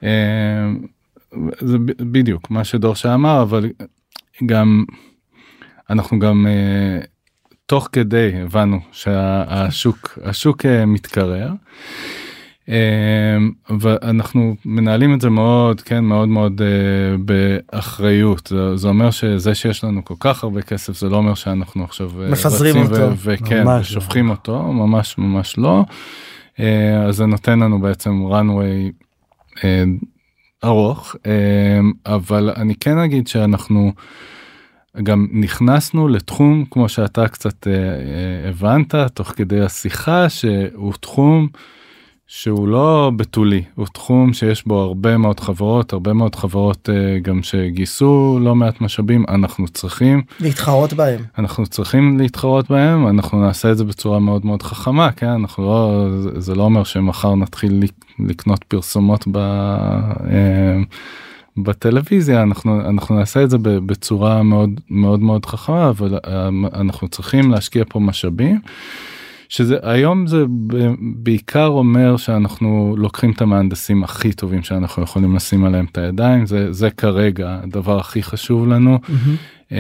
אמ, 0.04 0.80
זה 1.60 1.78
ב- 1.78 2.12
בדיוק 2.12 2.52
מה 2.52 2.64
שדור 2.64 2.96
שאמר 2.96 3.42
אבל 3.42 3.70
גם 4.46 4.86
אנחנו 5.90 6.20
גם 6.20 6.48
אה, 6.48 7.00
תוך 7.66 7.90
כדי 7.92 8.32
הבנו 8.44 8.80
שהשוק 8.92 10.20
השוק 10.24 10.66
אה, 10.66 10.86
מתקרר. 10.86 11.50
אמ, 12.68 12.74
ואנחנו 13.80 14.56
מנהלים 14.66 15.14
את 15.14 15.22
זה 15.22 15.30
מאוד 15.30 15.82
כן 15.82 16.04
מאוד 16.04 16.28
מאוד 16.28 16.62
אה, 16.62 16.68
באחריות 17.18 18.48
זה, 18.48 18.76
זה 18.78 18.88
אומר 18.88 19.12
שזה 19.12 19.56
שיש 19.56 19.84
לנו 19.84 20.06
כל 20.06 20.14
כך 20.20 20.44
הרבה 20.44 20.62
כסף 20.62 20.98
זה 21.00 21.10
לא 21.10 21.18
אומר 21.18 21.34
שאנחנו 21.34 21.84
עכשיו 21.84 22.12
מפזרים 22.32 22.76
אותו. 22.82 23.18
וכן 23.18 23.64
ממש 23.64 23.96
לא. 23.96 24.02
שופכים 24.02 24.30
אותו 24.30 24.64
ממש 24.74 25.18
ממש 25.18 25.58
לא. 25.58 25.86
אה, 26.60 27.04
אז 27.04 27.16
זה 27.16 27.26
נותן 27.26 27.60
לנו 27.60 27.80
בעצם 27.82 28.26
runway 28.32 29.06
אה, 29.64 29.84
ארוך. 30.64 31.16
אה, 31.26 31.80
אבל 32.06 32.50
אני 32.56 32.76
כן 32.76 32.98
אגיד 32.98 33.28
שאנחנו 33.28 33.92
גם 35.04 35.28
נכנסנו 35.32 36.08
לתחום 36.08 36.66
כמו 36.72 36.90
שאתה 36.90 37.28
קצת 37.28 37.68
הבנת 38.50 38.96
תוך 38.96 39.28
כדי 39.28 39.62
השיחה 39.62 40.30
שהוא 40.30 40.94
תחום 41.00 41.48
שהוא 42.30 42.68
לא 42.68 43.12
בתולי 43.16 43.64
הוא 43.76 43.86
תחום 43.94 44.34
שיש 44.34 44.68
בו 44.68 44.82
הרבה 44.82 45.18
מאוד 45.18 45.40
חברות 45.40 45.94
הרבה 45.94 46.14
מאוד 46.14 46.36
חברות 46.36 46.90
אה, 46.90 47.20
גם 47.20 47.44
שגייסו 47.44 48.40
לא 48.42 48.56
מעט 48.56 48.82
משאבים 48.82 49.26
אנחנו 49.30 49.68
צריכים 49.68 50.22
להתחרות 50.40 50.94
בהם. 50.94 51.20
אנחנו 51.38 51.68
צריכים 51.68 52.18
להתחרות 52.20 52.70
בהם 52.70 53.08
אנחנו 53.08 53.42
נעשה 53.42 53.72
את 53.72 53.78
זה 53.78 53.84
בצורה 53.84 54.20
מאוד 54.20 54.46
מאוד 54.46 54.64
חכמה 54.64 55.12
כן 55.12 55.28
אנחנו 55.30 55.64
לא 55.66 56.08
זה- 56.38 56.56
לא 56.56 56.64
אומר 56.64 56.84
שמחר 56.84 57.36
נתחיל 57.36 57.74
לק- 57.84 58.06
לקנות 58.30 58.64
פרסומות 58.64 59.26
ב, 59.32 59.38
אה, 59.38 60.78
בטלוויזיה 61.58 62.44
אנחנו 62.44 62.82
אנחנו 62.90 63.16
נעשה 63.20 63.44
את 63.44 63.50
זה 63.50 63.58
בצורה 63.60 64.44
מאוד 64.44 64.70
מאוד 64.90 65.20
מאוד 65.20 65.46
חכמה 65.46 65.90
אבל 65.90 66.20
אה, 66.28 66.50
אנחנו 66.74 67.08
צריכים 67.08 67.52
להשקיע 67.52 67.84
פה 67.90 68.00
משאבים. 68.00 68.60
שזה 69.50 69.78
היום 69.82 70.28
זה 70.28 70.44
בעיקר 71.16 71.68
אומר 71.68 72.18
שאנחנו 72.18 72.96
לוקחים 72.98 73.32
את 73.32 73.42
המהנדסים 73.42 74.04
הכי 74.04 74.34
טובים 74.34 74.64
שאנחנו 74.64 75.04
יכולים 75.04 75.36
לשים 75.36 75.66
עליהם 75.66 75.86
את 75.92 75.98
הידיים 75.98 76.46
זה 76.46 76.74
זה 76.74 76.90
כרגע 76.90 77.60
הדבר 77.64 78.00
הכי 78.00 78.24
חשוב 78.24 78.68
לנו. 78.68 79.00
אמ, 79.72 79.78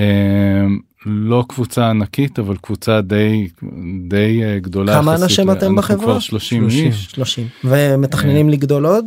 לא 1.05 1.43
קבוצה 1.47 1.89
ענקית 1.89 2.39
אבל 2.39 2.55
קבוצה 2.57 3.01
די 3.01 3.47
די 4.07 4.43
אה, 4.43 4.59
גדולה. 4.59 5.01
כמה. 5.01 5.15
אנשים 5.15 5.51
אתם 5.51 5.75
בחברה? 5.75 6.03
כבר 6.05 6.19
30 6.19 6.61
30. 6.69 6.85
איש. 6.87 7.05
30 7.05 7.47
ומתכננים 7.63 8.49
לגדול 8.49 8.85
עוד. 8.85 9.05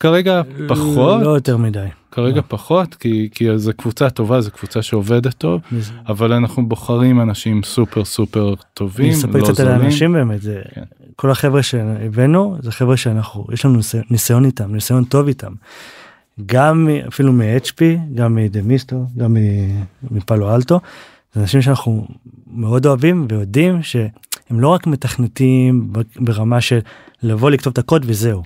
כרגע 0.00 0.42
פחות 0.68 1.22
לא 1.22 1.28
יותר 1.30 1.56
מדי. 1.56 1.86
כרגע 2.12 2.40
פחות 2.48 2.94
כי 2.94 3.28
כי 3.32 3.58
זו 3.58 3.72
קבוצה 3.76 4.10
טובה 4.10 4.40
זו 4.40 4.50
קבוצה 4.50 4.82
שעובדת 4.82 5.34
טוב 5.34 5.60
זה- 5.78 5.92
אבל 6.08 6.32
אנחנו 6.32 6.68
בוחרים 6.68 7.20
אנשים 7.20 7.62
סופר 7.62 8.04
סופר 8.04 8.48
אני 8.48 8.56
טובים 8.74 9.10
אספר 9.12 9.38
לא 9.38 9.44
קצת 9.52 9.60
על. 9.60 9.68
האנשים 9.68 10.12
באמת 10.12 10.42
זה 10.42 10.62
כן. 10.74 10.82
כל 11.16 11.30
החבר'ה 11.30 11.62
שהבאנו 11.62 12.56
זה 12.62 12.72
חבר'ה 12.72 12.96
שאנחנו 12.96 13.46
יש 13.52 13.64
לנו 13.64 13.76
ניסיון- 13.76 14.04
ניסיון 14.10 14.44
איתם 14.44 14.74
ניסיון 14.74 15.04
טוב 15.04 15.26
איתם. 15.28 15.52
גם 16.46 16.88
אפילו 17.08 17.32
מ-HP 17.32 17.82
גם 18.14 18.34
מ 18.34 18.43
Demisto 18.43 19.06
גם 19.16 19.34
מ- 19.34 19.82
מ 20.10 20.19
Palo 20.19 20.54
Alto 20.54 20.80
זה 21.34 21.40
אנשים 21.40 21.62
שאנחנו 21.62 22.06
מאוד 22.50 22.86
אוהבים 22.86 23.26
ויודעים 23.30 23.82
שהם 23.82 24.10
לא 24.60 24.68
רק 24.68 24.86
מתכנתים 24.86 25.92
ברמה 26.16 26.60
של 26.60 26.78
לבוא 27.22 27.50
לכתוב 27.50 27.70
את 27.70 27.78
הקוד 27.78 28.04
וזהו. 28.08 28.42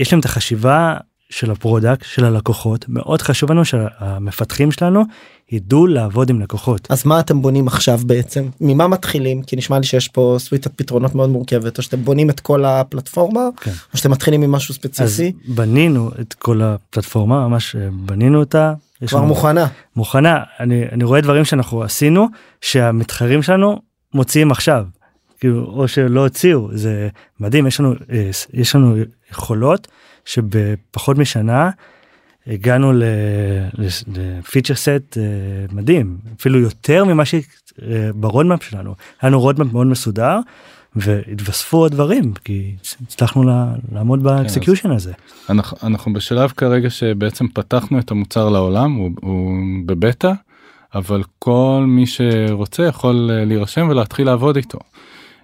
יש 0.00 0.12
להם 0.12 0.20
את 0.20 0.24
החשיבה 0.24 0.96
של 1.30 1.50
ה 1.50 1.57
product 1.57 2.04
של 2.04 2.24
הלקוחות 2.24 2.84
מאוד 2.88 3.22
חשוב 3.22 3.52
לנו 3.52 3.64
שהמפתחים 3.64 4.72
שלנו 4.72 5.02
ידעו 5.52 5.86
לעבוד 5.86 6.30
עם 6.30 6.40
לקוחות. 6.40 6.86
אז 6.90 7.06
מה 7.06 7.20
אתם 7.20 7.42
בונים 7.42 7.66
עכשיו 7.66 7.98
בעצם 8.06 8.48
ממה 8.60 8.88
מתחילים 8.88 9.42
כי 9.42 9.56
נשמע 9.56 9.78
לי 9.78 9.84
שיש 9.84 10.08
פה 10.08 10.36
סוויטת 10.38 10.72
פתרונות 10.76 11.14
מאוד 11.14 11.30
מורכבת 11.30 11.78
או 11.78 11.82
שאתם 11.82 12.04
בונים 12.04 12.30
את 12.30 12.40
כל 12.40 12.64
הפלטפורמה 12.64 13.40
כן. 13.60 13.70
או 13.92 13.98
שאתם 13.98 14.10
מתחילים 14.10 14.42
עם 14.42 14.52
משהו 14.52 14.74
ספציפי 14.74 15.02
אז 15.02 15.22
בנינו 15.48 16.10
את 16.20 16.34
כל 16.34 16.62
הפלטפורמה 16.62 17.48
ממש 17.48 17.76
אה, 17.76 17.88
בנינו 17.92 18.38
אותה. 18.40 18.74
כבר 19.06 19.18
לנו- 19.18 19.26
מוכנה 19.28 19.66
מוכנה 19.96 20.38
אני 20.60 20.84
אני 20.92 21.04
רואה 21.04 21.20
דברים 21.20 21.44
שאנחנו 21.44 21.82
עשינו 21.82 22.26
שהמתחרים 22.60 23.42
שלנו 23.42 23.80
מוציאים 24.14 24.50
עכשיו. 24.50 24.84
כאילו 25.40 25.64
או 25.64 25.88
שלא 25.88 26.20
הוציאו 26.20 26.68
זה 26.72 27.08
מדהים 27.40 27.66
יש 27.66 27.80
לנו 27.80 27.94
אה, 28.12 28.30
יש 28.52 28.74
לנו 28.74 28.96
יכולות 29.30 29.88
שבפחות 30.24 31.18
משנה 31.18 31.70
הגענו 32.46 32.92
ל 34.06 34.14
feature 34.14 34.74
set 34.74 35.16
מדהים 35.72 36.16
אפילו 36.40 36.60
יותר 36.60 37.04
ממה 37.04 37.22
שב 37.24 37.65
roadmap 37.65 38.62
שלנו 38.62 38.94
היה 39.20 39.30
לנו 39.30 39.40
roadmap 39.40 39.72
מאוד 39.72 39.86
מסודר 39.86 40.38
והתווספו 40.96 41.76
עוד 41.76 41.92
דברים 41.92 42.32
כי 42.44 42.74
הצלחנו 43.02 43.42
לעמוד 43.92 44.22
ב 44.22 44.29
execution 44.29 44.90
הזה. 44.90 45.12
אנחנו, 45.50 45.76
אנחנו 45.82 46.12
בשלב 46.12 46.52
כרגע 46.56 46.90
שבעצם 46.90 47.48
פתחנו 47.48 47.98
את 47.98 48.10
המוצר 48.10 48.48
לעולם 48.48 48.92
הוא, 48.92 49.10
הוא 49.20 49.52
בבטא 49.86 50.32
אבל 50.94 51.22
כל 51.38 51.84
מי 51.86 52.06
שרוצה 52.06 52.82
יכול 52.82 53.30
אה, 53.32 53.44
להירשם 53.44 53.88
ולהתחיל 53.90 54.26
לעבוד 54.26 54.56
איתו. 54.56 54.78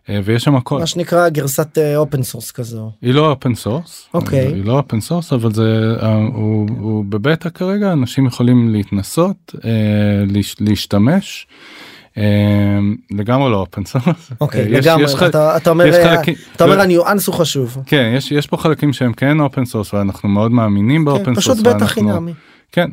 אה, 0.09 0.21
ויש 0.25 0.43
שם 0.45 0.57
הכל 0.57 0.79
מה 0.79 0.87
שנקרא 0.87 1.29
גרסת 1.29 1.79
open 1.97 2.23
source 2.23 2.51
כזו 2.51 2.91
היא 3.03 3.15
לא 3.15 3.31
open 3.31 3.55
source 3.55 4.09
אוקיי. 4.15 4.47
היא 4.47 4.65
לא 4.65 4.73
open 4.79 5.01
source 5.01 5.33
אבל 5.33 5.53
זה 5.53 5.95
אה, 6.03 6.15
הוא, 6.15 6.69
הוא 6.81 7.05
בבטא 7.09 7.49
כרגע 7.49 7.93
אנשים 7.93 8.27
יכולים 8.27 8.73
להתנסות 8.73 9.55
אה, 9.65 9.71
להש- 10.27 10.57
להשתמש. 10.61 11.47
אה, 12.19 12.23
לגמרי 13.11 13.51
לא 13.51 13.57
open 13.57 13.85
source. 13.85 14.31
אוקיי 14.41 14.69
לגמרי 14.69 15.05
יש 15.05 15.15
אתה 15.15 15.57
אתה 15.57 15.71
אומר 15.71 15.95
אה, 15.95 16.17
חלקים- 16.17 16.35
אתה 16.57 16.65
אומר 16.65 16.81
הניואנס 16.81 17.27
הוא 17.27 17.35
חשוב 17.35 17.77
כן 17.87 18.13
יש 18.17 18.33
יש 18.33 18.47
פה 18.47 18.57
חלקים 18.57 18.93
שהם 18.93 19.13
כן 19.13 19.41
open 19.41 19.65
source 19.65 19.95
ואנחנו 19.95 20.29
מאוד 20.29 20.51
מאמינים 20.53 21.01
כן, 21.01 21.05
ב 21.05 21.11
open 21.11 21.35
פשוט 21.35 21.45
source. 21.57 21.61
בטח 21.67 21.79
ואנחנו- 21.81 22.13
חינמי 22.13 22.33
כן. 22.73 22.89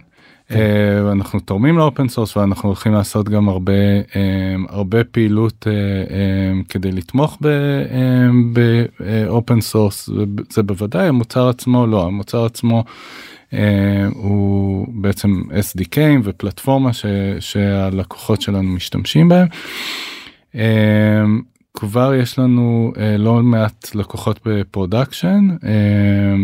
אה, 0.51 1.11
אנחנו 1.11 1.39
תורמים 1.39 1.77
ל 1.77 1.83
open 1.83 2.07
source 2.07 2.37
ואנחנו 2.37 2.69
הולכים 2.69 2.93
לעשות 2.93 3.29
גם 3.29 3.49
הרבה 3.49 3.73
אה, 4.15 4.55
הרבה 4.69 5.03
פעילות 5.03 5.67
אה, 5.67 6.61
כדי 6.69 6.91
לתמוך 6.91 7.37
ב 8.53 8.75
open 8.75 9.61
source 9.61 10.09
זה 10.49 10.63
בוודאי 10.63 11.07
המוצר 11.07 11.49
עצמו 11.49 11.87
לא 11.87 12.05
המוצר 12.05 12.45
עצמו 12.45 12.83
הוא 14.13 14.87
בעצם 14.89 15.41
SDK 15.49 15.97
ופלטפורמה 16.23 16.93
ש, 16.93 17.05
שהלקוחות 17.39 18.41
שלנו 18.41 18.63
משתמשים 18.63 19.29
בהם. 19.29 19.47
כבר 21.77 22.13
יש 22.13 22.39
לנו 22.39 22.93
אה, 22.97 23.17
לא 23.17 23.43
מעט 23.43 23.95
לקוחות 23.95 24.39
ב 24.45 24.55
production 24.55 25.47
אה, 25.63 25.69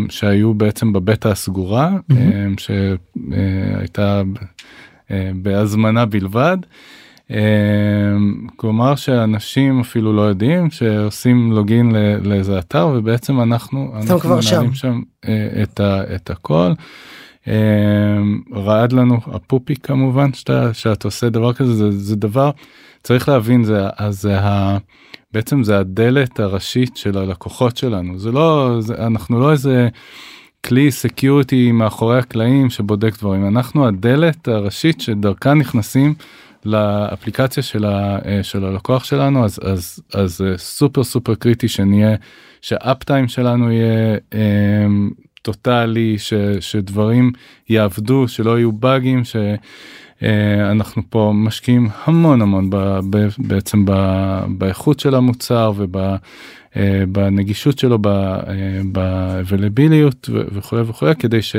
שהיו 0.10 0.54
בעצם 0.54 0.94
בבטא 0.94 1.28
הסגורה 1.28 1.92
אה, 2.12 2.48
שהייתה 2.58 4.22
אה, 5.12 5.32
בהזמנה 5.36 6.06
בלבד. 6.06 6.58
אה, 7.32 7.38
כלומר 8.56 8.96
שאנשים 8.96 9.80
אפילו 9.80 10.14
לא 10.14 10.22
יודעים 10.22 10.72
שעושים 10.72 11.52
login 11.52 11.92
לאיזה 12.22 12.60
אתר 12.60 12.88
ובעצם 12.96 13.42
אנחנו 13.42 13.94
אנחנו 13.96 14.20
כבר 14.20 14.40
מנהלים 14.52 14.74
שם. 14.74 14.76
שם 14.76 15.02
אה, 15.28 15.64
את, 15.64 15.80
ה, 15.80 16.16
את 16.16 16.30
הכל. 16.30 16.72
אה, 17.48 17.54
רעד 18.54 18.92
לנו 18.92 19.18
הפופיק 19.28 19.76
כמובן 19.76 20.34
שאתה, 20.34 20.74
שאתה 20.74 21.08
עושה 21.08 21.30
דבר 21.30 21.54
כזה 21.54 21.74
זה, 21.74 21.92
זה 21.92 22.16
דבר 22.16 22.52
צריך 23.04 23.30
להבין 23.30 23.64
זה 23.64 23.88
אז 23.98 24.22
זה 24.22 24.40
ה... 24.40 24.78
בעצם 25.36 25.64
זה 25.64 25.80
הדלת 25.80 26.40
הראשית 26.40 26.98
של 26.98 27.18
הלקוחות 27.18 27.78
שלנו 27.78 28.20
זה 28.20 28.32
לא 28.32 28.76
זה, 28.80 28.96
אנחנו 28.96 29.40
לא 29.40 29.52
איזה 29.52 29.90
כלי 30.66 30.92
security 30.92 31.72
מאחורי 31.72 32.20
הקלעים 32.20 32.70
שבודק 32.70 33.18
דברים 33.20 33.48
אנחנו 33.48 33.88
הדלת 33.88 34.48
הראשית 34.48 35.02
שדרכה 35.02 35.54
נכנסים 35.54 36.14
לאפליקציה 36.66 37.64
של, 37.64 37.86
ה, 37.86 38.20
אה, 38.26 38.44
של 38.44 38.66
הלקוח 38.66 39.04
שלנו 39.04 39.46
אז 39.46 39.60
אז 39.64 40.04
אז 40.14 40.38
זה 40.38 40.54
סופר 40.58 41.04
סופר 41.04 41.36
קריטי 41.36 41.68
שנהיה 41.68 42.16
שהאפטיים 42.62 43.28
שלנו 43.28 43.72
יהיה 43.72 44.18
אה, 44.34 44.86
טוטאלי 45.42 46.16
שדברים 46.60 47.32
יעבדו 47.70 48.28
שלא 48.28 48.58
יהיו 48.58 48.72
באגים. 48.72 49.22
אה, 50.24 50.72
אנחנו 50.72 51.02
פה 51.10 51.32
משקיעים 51.36 51.90
המון 52.04 52.42
המון 52.42 52.70
ב, 52.70 52.76
ב, 53.10 53.28
בעצם 53.38 53.86
ב, 53.86 53.92
באיכות 54.48 55.00
של 55.00 55.16
המוצר 55.16 55.74
ובנגישות 56.76 57.80
שלו 57.80 57.98
ב-availability 58.02 60.32
וכולי 60.32 60.82
וכולי 60.82 61.16
כדי 61.16 61.42
ש, 61.42 61.56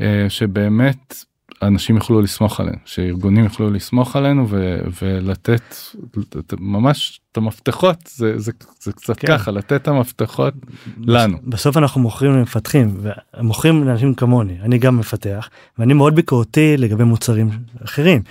אה, 0.00 0.26
שבאמת 0.28 1.24
אנשים 1.62 1.96
יוכלו 1.96 2.20
לסמוך 2.22 2.60
עלינו 2.60 2.76
שארגונים 2.84 3.44
יוכלו 3.44 3.70
לסמוך 3.70 4.16
עלינו 4.16 4.46
ו, 4.48 4.78
ולתת 5.02 5.76
לתת 6.16 6.54
ממש 6.60 7.20
את 7.32 7.36
המפתחות 7.36 7.96
זה, 8.06 8.38
זה, 8.38 8.52
זה 8.80 8.92
קצת 8.92 9.18
כן. 9.18 9.26
ככה 9.26 9.50
לתת 9.50 9.72
את 9.72 9.88
המפתחות 9.88 10.54
לנו. 10.98 11.38
בסוף 11.44 11.76
אנחנו 11.76 12.00
מוכרים 12.00 12.32
למפתחים 12.32 13.00
ומוכרים 13.36 13.84
לאנשים 13.84 14.14
כמוני 14.14 14.56
אני 14.62 14.78
גם 14.78 14.98
מפתח 14.98 15.48
ואני 15.78 15.94
מאוד 15.94 16.14
ביקורתי 16.14 16.76
לגבי 16.76 17.04
מוצרים 17.04 17.50
אחרים. 17.84 18.22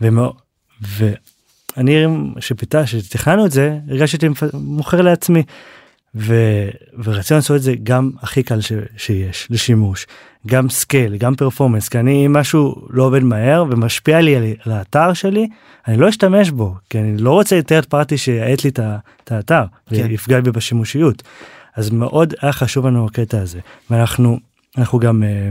ומאוד- 0.00 0.36
ואני 1.76 1.96
שפיתה 2.40 2.86
שתכננו 2.86 3.46
את 3.46 3.50
זה 3.50 3.78
הרגשתי 3.88 4.26
מוכר 4.54 5.00
לעצמי. 5.00 5.42
ו... 6.14 6.34
ורצינו 7.04 7.38
לעשות 7.38 7.56
את 7.56 7.62
זה 7.62 7.74
גם 7.82 8.10
הכי 8.20 8.42
קל 8.42 8.60
ש... 8.60 8.72
שיש 8.96 9.48
לשימוש 9.50 10.06
גם 10.46 10.68
scale 10.68 11.16
גם 11.16 11.34
performance 11.34 11.88
כי 11.88 11.98
אני 11.98 12.26
אם 12.26 12.32
משהו 12.32 12.86
לא 12.90 13.02
עובד 13.02 13.22
מהר 13.22 13.64
ומשפיע 13.70 14.20
לי 14.20 14.36
על, 14.36 14.44
על 14.64 14.72
האתר 14.72 15.12
שלי 15.12 15.48
אני 15.88 15.96
לא 15.96 16.08
אשתמש 16.08 16.50
בו 16.50 16.74
כי 16.90 16.98
אני 16.98 17.16
לא 17.16 17.30
רוצה 17.30 17.56
third 17.56 17.80
party 17.88 18.18
שיאט 18.18 18.64
לי 18.64 18.70
את 18.70 19.32
האתר 19.32 19.64
כן. 19.90 20.06
ויפגע 20.08 20.40
בי 20.40 20.50
בשימושיות. 20.50 21.22
אז 21.76 21.90
מאוד 21.90 22.34
היה 22.40 22.52
חשוב 22.52 22.86
לנו 22.86 23.06
הקטע 23.06 23.40
הזה 23.40 23.60
ואנחנו 23.90 24.38
אנחנו 24.78 24.98
גם 24.98 25.22
אה, 25.22 25.50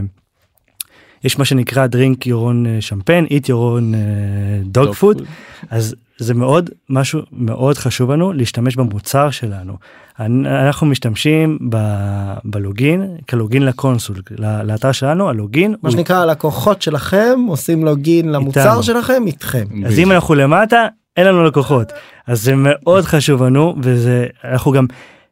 יש 1.24 1.38
מה 1.38 1.44
שנקרא 1.44 1.86
drink 1.86 2.24
your 2.24 2.50
own 2.50 2.80
champagne 2.80 3.26
eat 3.26 3.44
your 3.44 3.48
own 3.48 3.94
אה, 3.94 4.82
dog 4.82 4.88
food 5.00 5.22
אז 5.70 5.94
זה 6.22 6.34
מאוד 6.34 6.70
משהו 6.90 7.20
מאוד 7.32 7.78
חשוב 7.78 8.10
לנו 8.10 8.32
להשתמש 8.32 8.76
במוצר 8.76 9.30
שלנו. 9.30 9.76
אנ- 10.20 10.46
אנחנו 10.46 10.86
משתמשים 10.86 11.58
ב- 11.70 12.34
בלוגין 12.44 13.16
כלוגין 13.30 13.62
לקונסול 13.62 14.16
ל- 14.30 14.62
לאתר 14.62 14.92
שלנו 14.92 15.28
הלוגין 15.28 15.70
מה 15.70 15.76
הוא- 15.82 15.90
שנקרא 15.90 16.16
הלקוחות 16.16 16.82
שלכם 16.82 17.40
עושים 17.48 17.84
לוגין 17.84 18.32
למוצר 18.32 18.60
איתנו. 18.68 18.82
שלכם 18.82 19.22
איתכם. 19.26 19.64
אז 19.86 19.98
אם 19.98 20.12
אנחנו 20.12 20.34
למטה 20.34 20.86
אין 21.16 21.26
לנו 21.26 21.44
לקוחות 21.44 21.92
אז 22.26 22.42
זה 22.42 22.52
מאוד 22.56 23.04
חשוב 23.04 23.42
לנו 23.42 23.74
וזה 23.82 24.26
אנחנו 24.44 24.72
גם 24.72 24.86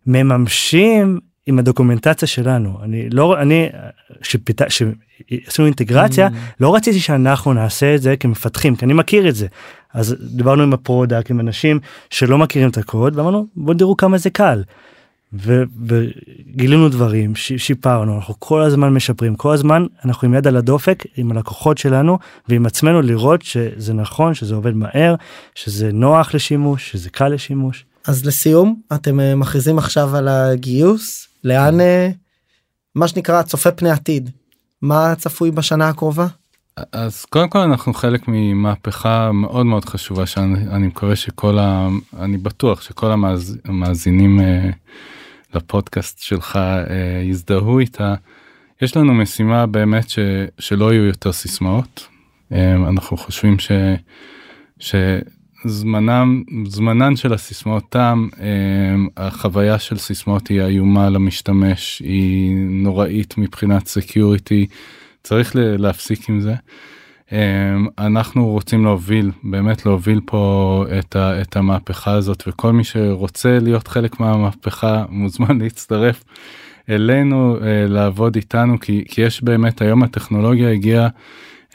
מממשים 0.07 1.19
עם 1.47 1.59
הדוקומנטציה 1.59 2.29
שלנו 2.29 2.79
אני 2.83 3.11
לא 3.11 3.41
אני 3.41 3.69
שפיתה 4.23 4.65
שעשינו 4.69 5.67
אינטגרציה 5.67 6.29
Mm. 6.29 6.33
לא 6.61 6.75
רציתי 6.75 7.01
שאנחנו 7.01 7.53
נעשה 7.53 7.95
את 7.95 8.03
זה 8.03 8.17
כמפתחים 8.17 8.77
כי 8.77 8.85
אני 8.85 8.93
מכיר 8.93 9.29
את 9.29 9.35
זה 9.35 9.47
אז 9.95 10.17
דיברנו 10.21 10.63
עם 10.63 10.73
ה 10.73 10.80
product 10.80 11.31
עם 11.31 11.41
אנשים 11.41 11.81
שלא 12.11 12.39
מכירים 12.39 12.69
את 12.69 12.79
הקוד 12.79 13.19
ואמרנו 13.19 13.47
בוא 13.57 13.75
תראו 13.75 13.97
כמה 13.97 14.19
זה 14.19 14.31
קל. 14.31 14.63
ו- 15.33 15.63
וגילינו 15.87 16.89
דברים 16.89 17.37
ש- 17.37 17.53
שיפרנו 17.53 18.17
אנחנו 18.17 18.35
כל 18.39 18.63
הזמן 18.63 18.89
משפרים 18.89 19.37
כל 19.37 19.53
הזמן 19.53 19.87
אנחנו 20.05 20.29
עם 20.29 20.35
יד 20.35 20.47
על 20.47 20.57
הדופק 20.57 21.05
עם 21.17 21.31
הלקוחות 21.31 21.79
שלנו 21.79 22.19
ועם 22.49 22.67
עצמנו 22.67 23.03
לראות 23.03 23.43
שזה 23.43 23.95
נכון 23.95 24.35
שזה 24.35 24.55
עובד 24.55 24.75
מהר 24.75 25.15
שזה 25.55 25.93
נוח 25.93 26.35
לשימוש 26.35 26.91
שזה 26.91 27.11
קל 27.11 27.29
לשימוש. 27.29 27.85
אז 28.07 28.27
לסיום 28.27 28.81
אתם 28.95 29.21
אה, 29.21 29.35
מכריזים 29.35 29.79
עכשיו 29.79 30.17
על 30.17 30.29
הגיוס 30.29 31.29
לאן 31.45 31.81
אה, 31.81 32.11
מה 32.95 33.09
שנקרא 33.09 33.43
צופה 33.43 33.71
פני 33.71 33.91
עתיד 33.91 34.31
מה 34.83 35.15
צפוי 35.19 35.51
בשנה 35.51 35.89
הקרובה. 35.89 36.27
אז 36.93 37.25
קודם 37.25 37.49
כל 37.49 37.59
אנחנו 37.59 37.95
חלק 37.95 38.23
ממהפכה 38.29 39.33
מאוד 39.33 39.67
מאוד 39.67 39.85
חשובה 39.85 40.27
שאני 40.27 40.69
אני 40.71 40.87
מקווה 40.87 41.17
שכל 41.17 41.59
ה... 41.59 41.89
אני 42.19 42.39
בטוח 42.39 42.83
שכל 42.83 43.11
המאז, 43.11 43.59
המאזינים 43.65 44.41
אה, 44.41 44.71
לפודקאסט 45.55 46.23
שלך 46.23 46.57
אה, 46.57 47.23
יזדהו 47.25 47.79
איתה. 47.79 48.15
יש 48.83 48.97
לנו 48.97 49.15
משימה 49.15 49.67
באמת 49.67 50.11
ש, 50.11 50.19
שלא 50.59 50.93
יהיו 50.93 51.05
יותר 51.05 51.33
סיסמאות. 51.33 52.07
אה, 52.53 52.75
אנחנו 52.75 53.17
חושבים 53.17 53.57
שזמנם 54.79 56.43
זמנן 56.67 57.17
של 57.17 57.33
הסיסמאות 57.33 57.85
תם 57.89 58.29
אה, 58.41 58.47
החוויה 59.27 59.79
של 59.79 59.99
סיסמאות 59.99 60.49
היא 60.49 60.63
איומה 60.63 61.11
למשתמש 61.11 62.03
היא 62.05 62.57
נוראית 62.57 63.39
מבחינת 63.39 63.87
security 63.87 64.67
צריך 65.23 65.53
להפסיק 65.57 66.29
עם 66.29 66.41
זה. 66.41 66.55
אמ, 67.33 67.87
אנחנו 67.99 68.47
רוצים 68.47 68.85
להוביל 68.85 69.31
באמת 69.43 69.87
להוביל 69.87 70.21
פה 70.25 70.85
את, 70.99 71.17
ה, 71.17 71.43
את 71.43 71.57
המהפכה 71.57 72.13
הזאת 72.13 72.43
וכל 72.47 72.73
מי 72.73 72.85
שרוצה 72.85 73.59
להיות 73.63 73.89
חלק 73.89 74.21
מהמהפכה 74.21 75.05
מוזמן 75.09 75.59
להצטרף 75.63 76.25
אלינו 76.89 77.57
אה, 77.63 77.87
לעבוד 77.89 78.37
איתנו 78.37 78.81
כי, 78.81 79.05
כי 79.09 79.21
יש 79.21 79.45
באמת 79.45 79.83
היום 79.83 80.03
הטכנולוגיה 80.03 80.71
הגיעה 80.71 81.09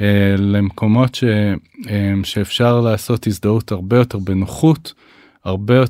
אה, 0.01 0.35
למקומות 0.37 1.15
ש, 1.15 1.23
אה, 1.89 2.13
שאפשר 2.23 2.81
לעשות 2.81 3.27
הזדהות 3.27 3.71
הרבה 3.71 3.97
יותר 3.97 4.19
בנוחות 4.19 4.93
הרבה 5.43 5.83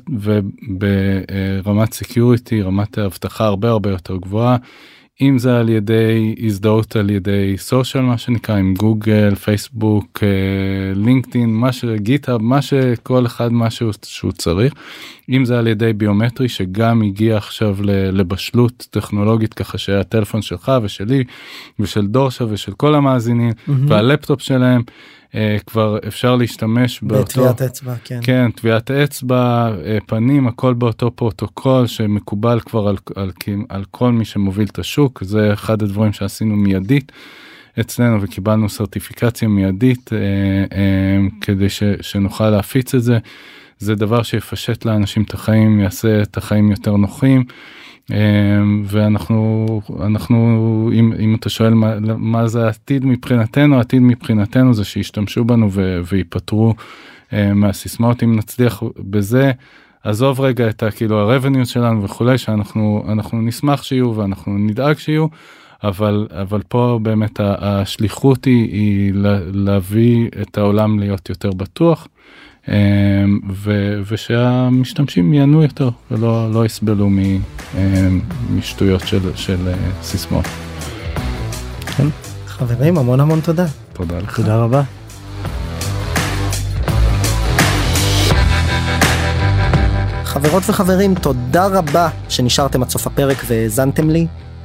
וברמת 0.80 1.92
security 1.92 2.62
רמת 2.62 2.98
אבטחה 2.98 3.44
הרבה 3.44 3.70
הרבה 3.70 3.90
יותר 3.90 4.16
גבוהה 4.16 4.56
אם 5.20 5.38
זה 5.38 5.58
על 5.58 5.68
ידי 5.68 6.34
הזדהות 6.42 6.96
על 6.96 7.10
ידי 7.10 7.54
social 7.58 8.02
מה 8.02 8.18
שנקרא 8.18 8.56
עם 8.56 8.74
גוגל 8.74 9.34
פייסבוק 9.34 10.22
לינקדאין 10.94 11.50
מה 11.50 11.72
ש 11.72 11.88
GitHub 11.88 12.38
מה 12.38 12.62
שכל 12.62 13.26
אחד 13.26 13.52
מה 13.52 13.70
שהוא, 13.70 14.32
צריך 14.32 14.74
אם 15.30 15.44
זה 15.44 15.58
על 15.58 15.66
ידי 15.66 15.92
ביומטרי 15.92 16.48
שגם 16.48 17.02
הגיע 17.02 17.36
עכשיו 17.36 17.76
לבשלות 18.12 18.86
טכנולוגית 18.90 19.54
ככה 19.54 19.78
שהטלפון 19.78 20.42
שלך 20.42 20.72
ושלי 20.82 21.24
ושל 21.80 22.06
דורשה 22.06 22.44
ושל 22.48 22.72
כל 22.72 22.94
המאזינים 22.94 23.50
mm-hmm. 23.50 23.72
והלפטופ 23.88 24.42
שלהם 24.42 24.80
אה, 24.80 24.94
כבר 25.66 25.98
אפשר 26.08 26.36
להשתמש 26.36 27.00
באותו 27.02 27.24
בטביעת 27.24 27.62
אצבע 27.62 27.94
כן 28.04 28.20
כן 28.22 28.50
טביעת 28.50 28.90
אצבע 28.90 29.70
אה, 29.84 29.98
פנים 30.06 30.46
הכל 30.46 30.74
באותו 30.74 31.10
פרוטוקול 31.10 31.86
שמקובל 31.86 32.60
כבר 32.60 32.88
על, 32.88 32.96
על, 33.16 33.32
על, 33.46 33.54
על 33.68 33.84
כל 33.90 34.12
מי 34.12 34.24
שמוביל 34.24 34.68
את 34.72 34.78
השוק 34.78 35.24
זה 35.24 35.52
אחד 35.52 35.82
הדברים 35.82 36.12
שעשינו 36.12 36.56
מיידית. 36.56 37.12
אצלנו 37.80 38.22
וקיבלנו 38.22 38.68
סרטיפיקציה 38.68 39.48
מיידית 39.48 40.10
אה, 40.12 40.18
אה, 40.78 41.18
כדי 41.40 41.68
ש, 41.68 41.82
שנוכל 42.00 42.50
להפיץ 42.50 42.94
את 42.94 43.02
זה. 43.02 43.18
זה 43.78 43.94
דבר 43.94 44.22
שיפשט 44.22 44.84
לאנשים 44.84 45.22
את 45.22 45.34
החיים 45.34 45.80
יעשה 45.80 46.22
את 46.22 46.36
החיים 46.36 46.70
יותר 46.70 46.96
נוחים. 46.96 47.44
אמ, 48.10 48.82
ואנחנו 48.86 49.66
אנחנו 50.00 50.90
אם, 50.94 51.12
אם 51.18 51.34
אתה 51.34 51.48
שואל 51.48 51.74
מה, 51.74 51.94
מה 52.16 52.48
זה 52.48 52.66
העתיד 52.66 53.04
מבחינתנו 53.04 53.76
העתיד 53.76 54.02
מבחינתנו 54.02 54.74
זה 54.74 54.84
שישתמשו 54.84 55.44
בנו 55.44 55.72
ו, 55.72 56.00
ויפטרו 56.08 56.74
אה, 57.32 57.54
מהסיסמאות 57.54 58.22
אם 58.22 58.36
נצליח 58.36 58.82
בזה 58.98 59.52
עזוב 60.02 60.40
רגע 60.40 60.68
את 60.68 60.82
כאילו 60.96 61.18
הרבניוס 61.18 61.68
שלנו 61.68 62.02
וכולי 62.02 62.38
שאנחנו 62.38 63.04
אנחנו 63.08 63.42
נשמח 63.42 63.82
שיהיו 63.82 64.16
ואנחנו 64.16 64.58
נדאג 64.58 64.98
שיהיו 64.98 65.26
אבל 65.84 66.28
אבל 66.30 66.60
פה 66.68 66.98
באמת 67.02 67.40
השליחות 67.40 68.44
היא, 68.44 68.72
היא 68.72 69.12
להביא 69.52 70.28
את 70.42 70.58
העולם 70.58 70.98
להיות 70.98 71.28
יותר 71.28 71.50
בטוח. 71.50 72.08
אמ, 72.68 73.40
ו, 73.52 73.94
ושהמשתמשים 74.10 75.34
ייהנו 75.34 75.62
יותר 75.62 75.90
ולא 76.10 76.52
לא 76.52 76.66
יסבלו 76.66 77.06
אמ, 77.06 78.20
משטויות 78.50 79.00
של, 79.00 79.34
של 79.34 79.68
אה, 79.68 79.74
סיסמאות. 80.02 80.44
כן. 81.96 82.06
חברים 82.46 82.98
המון 82.98 83.20
המון 83.20 83.40
תודה. 83.40 83.66
תודה 83.92 84.18
לך. 84.18 84.36
תודה 84.36 84.56
רבה. 84.56 84.82
חברות 90.24 90.62
וחברים 90.68 91.14
תודה 91.14 91.66
רבה 91.66 92.08
שנשארתם 92.28 92.82
עד 92.82 92.88
סוף 92.88 93.06
הפרק 93.06 93.36
והאזנתם 93.46 94.10
לי. 94.10 94.26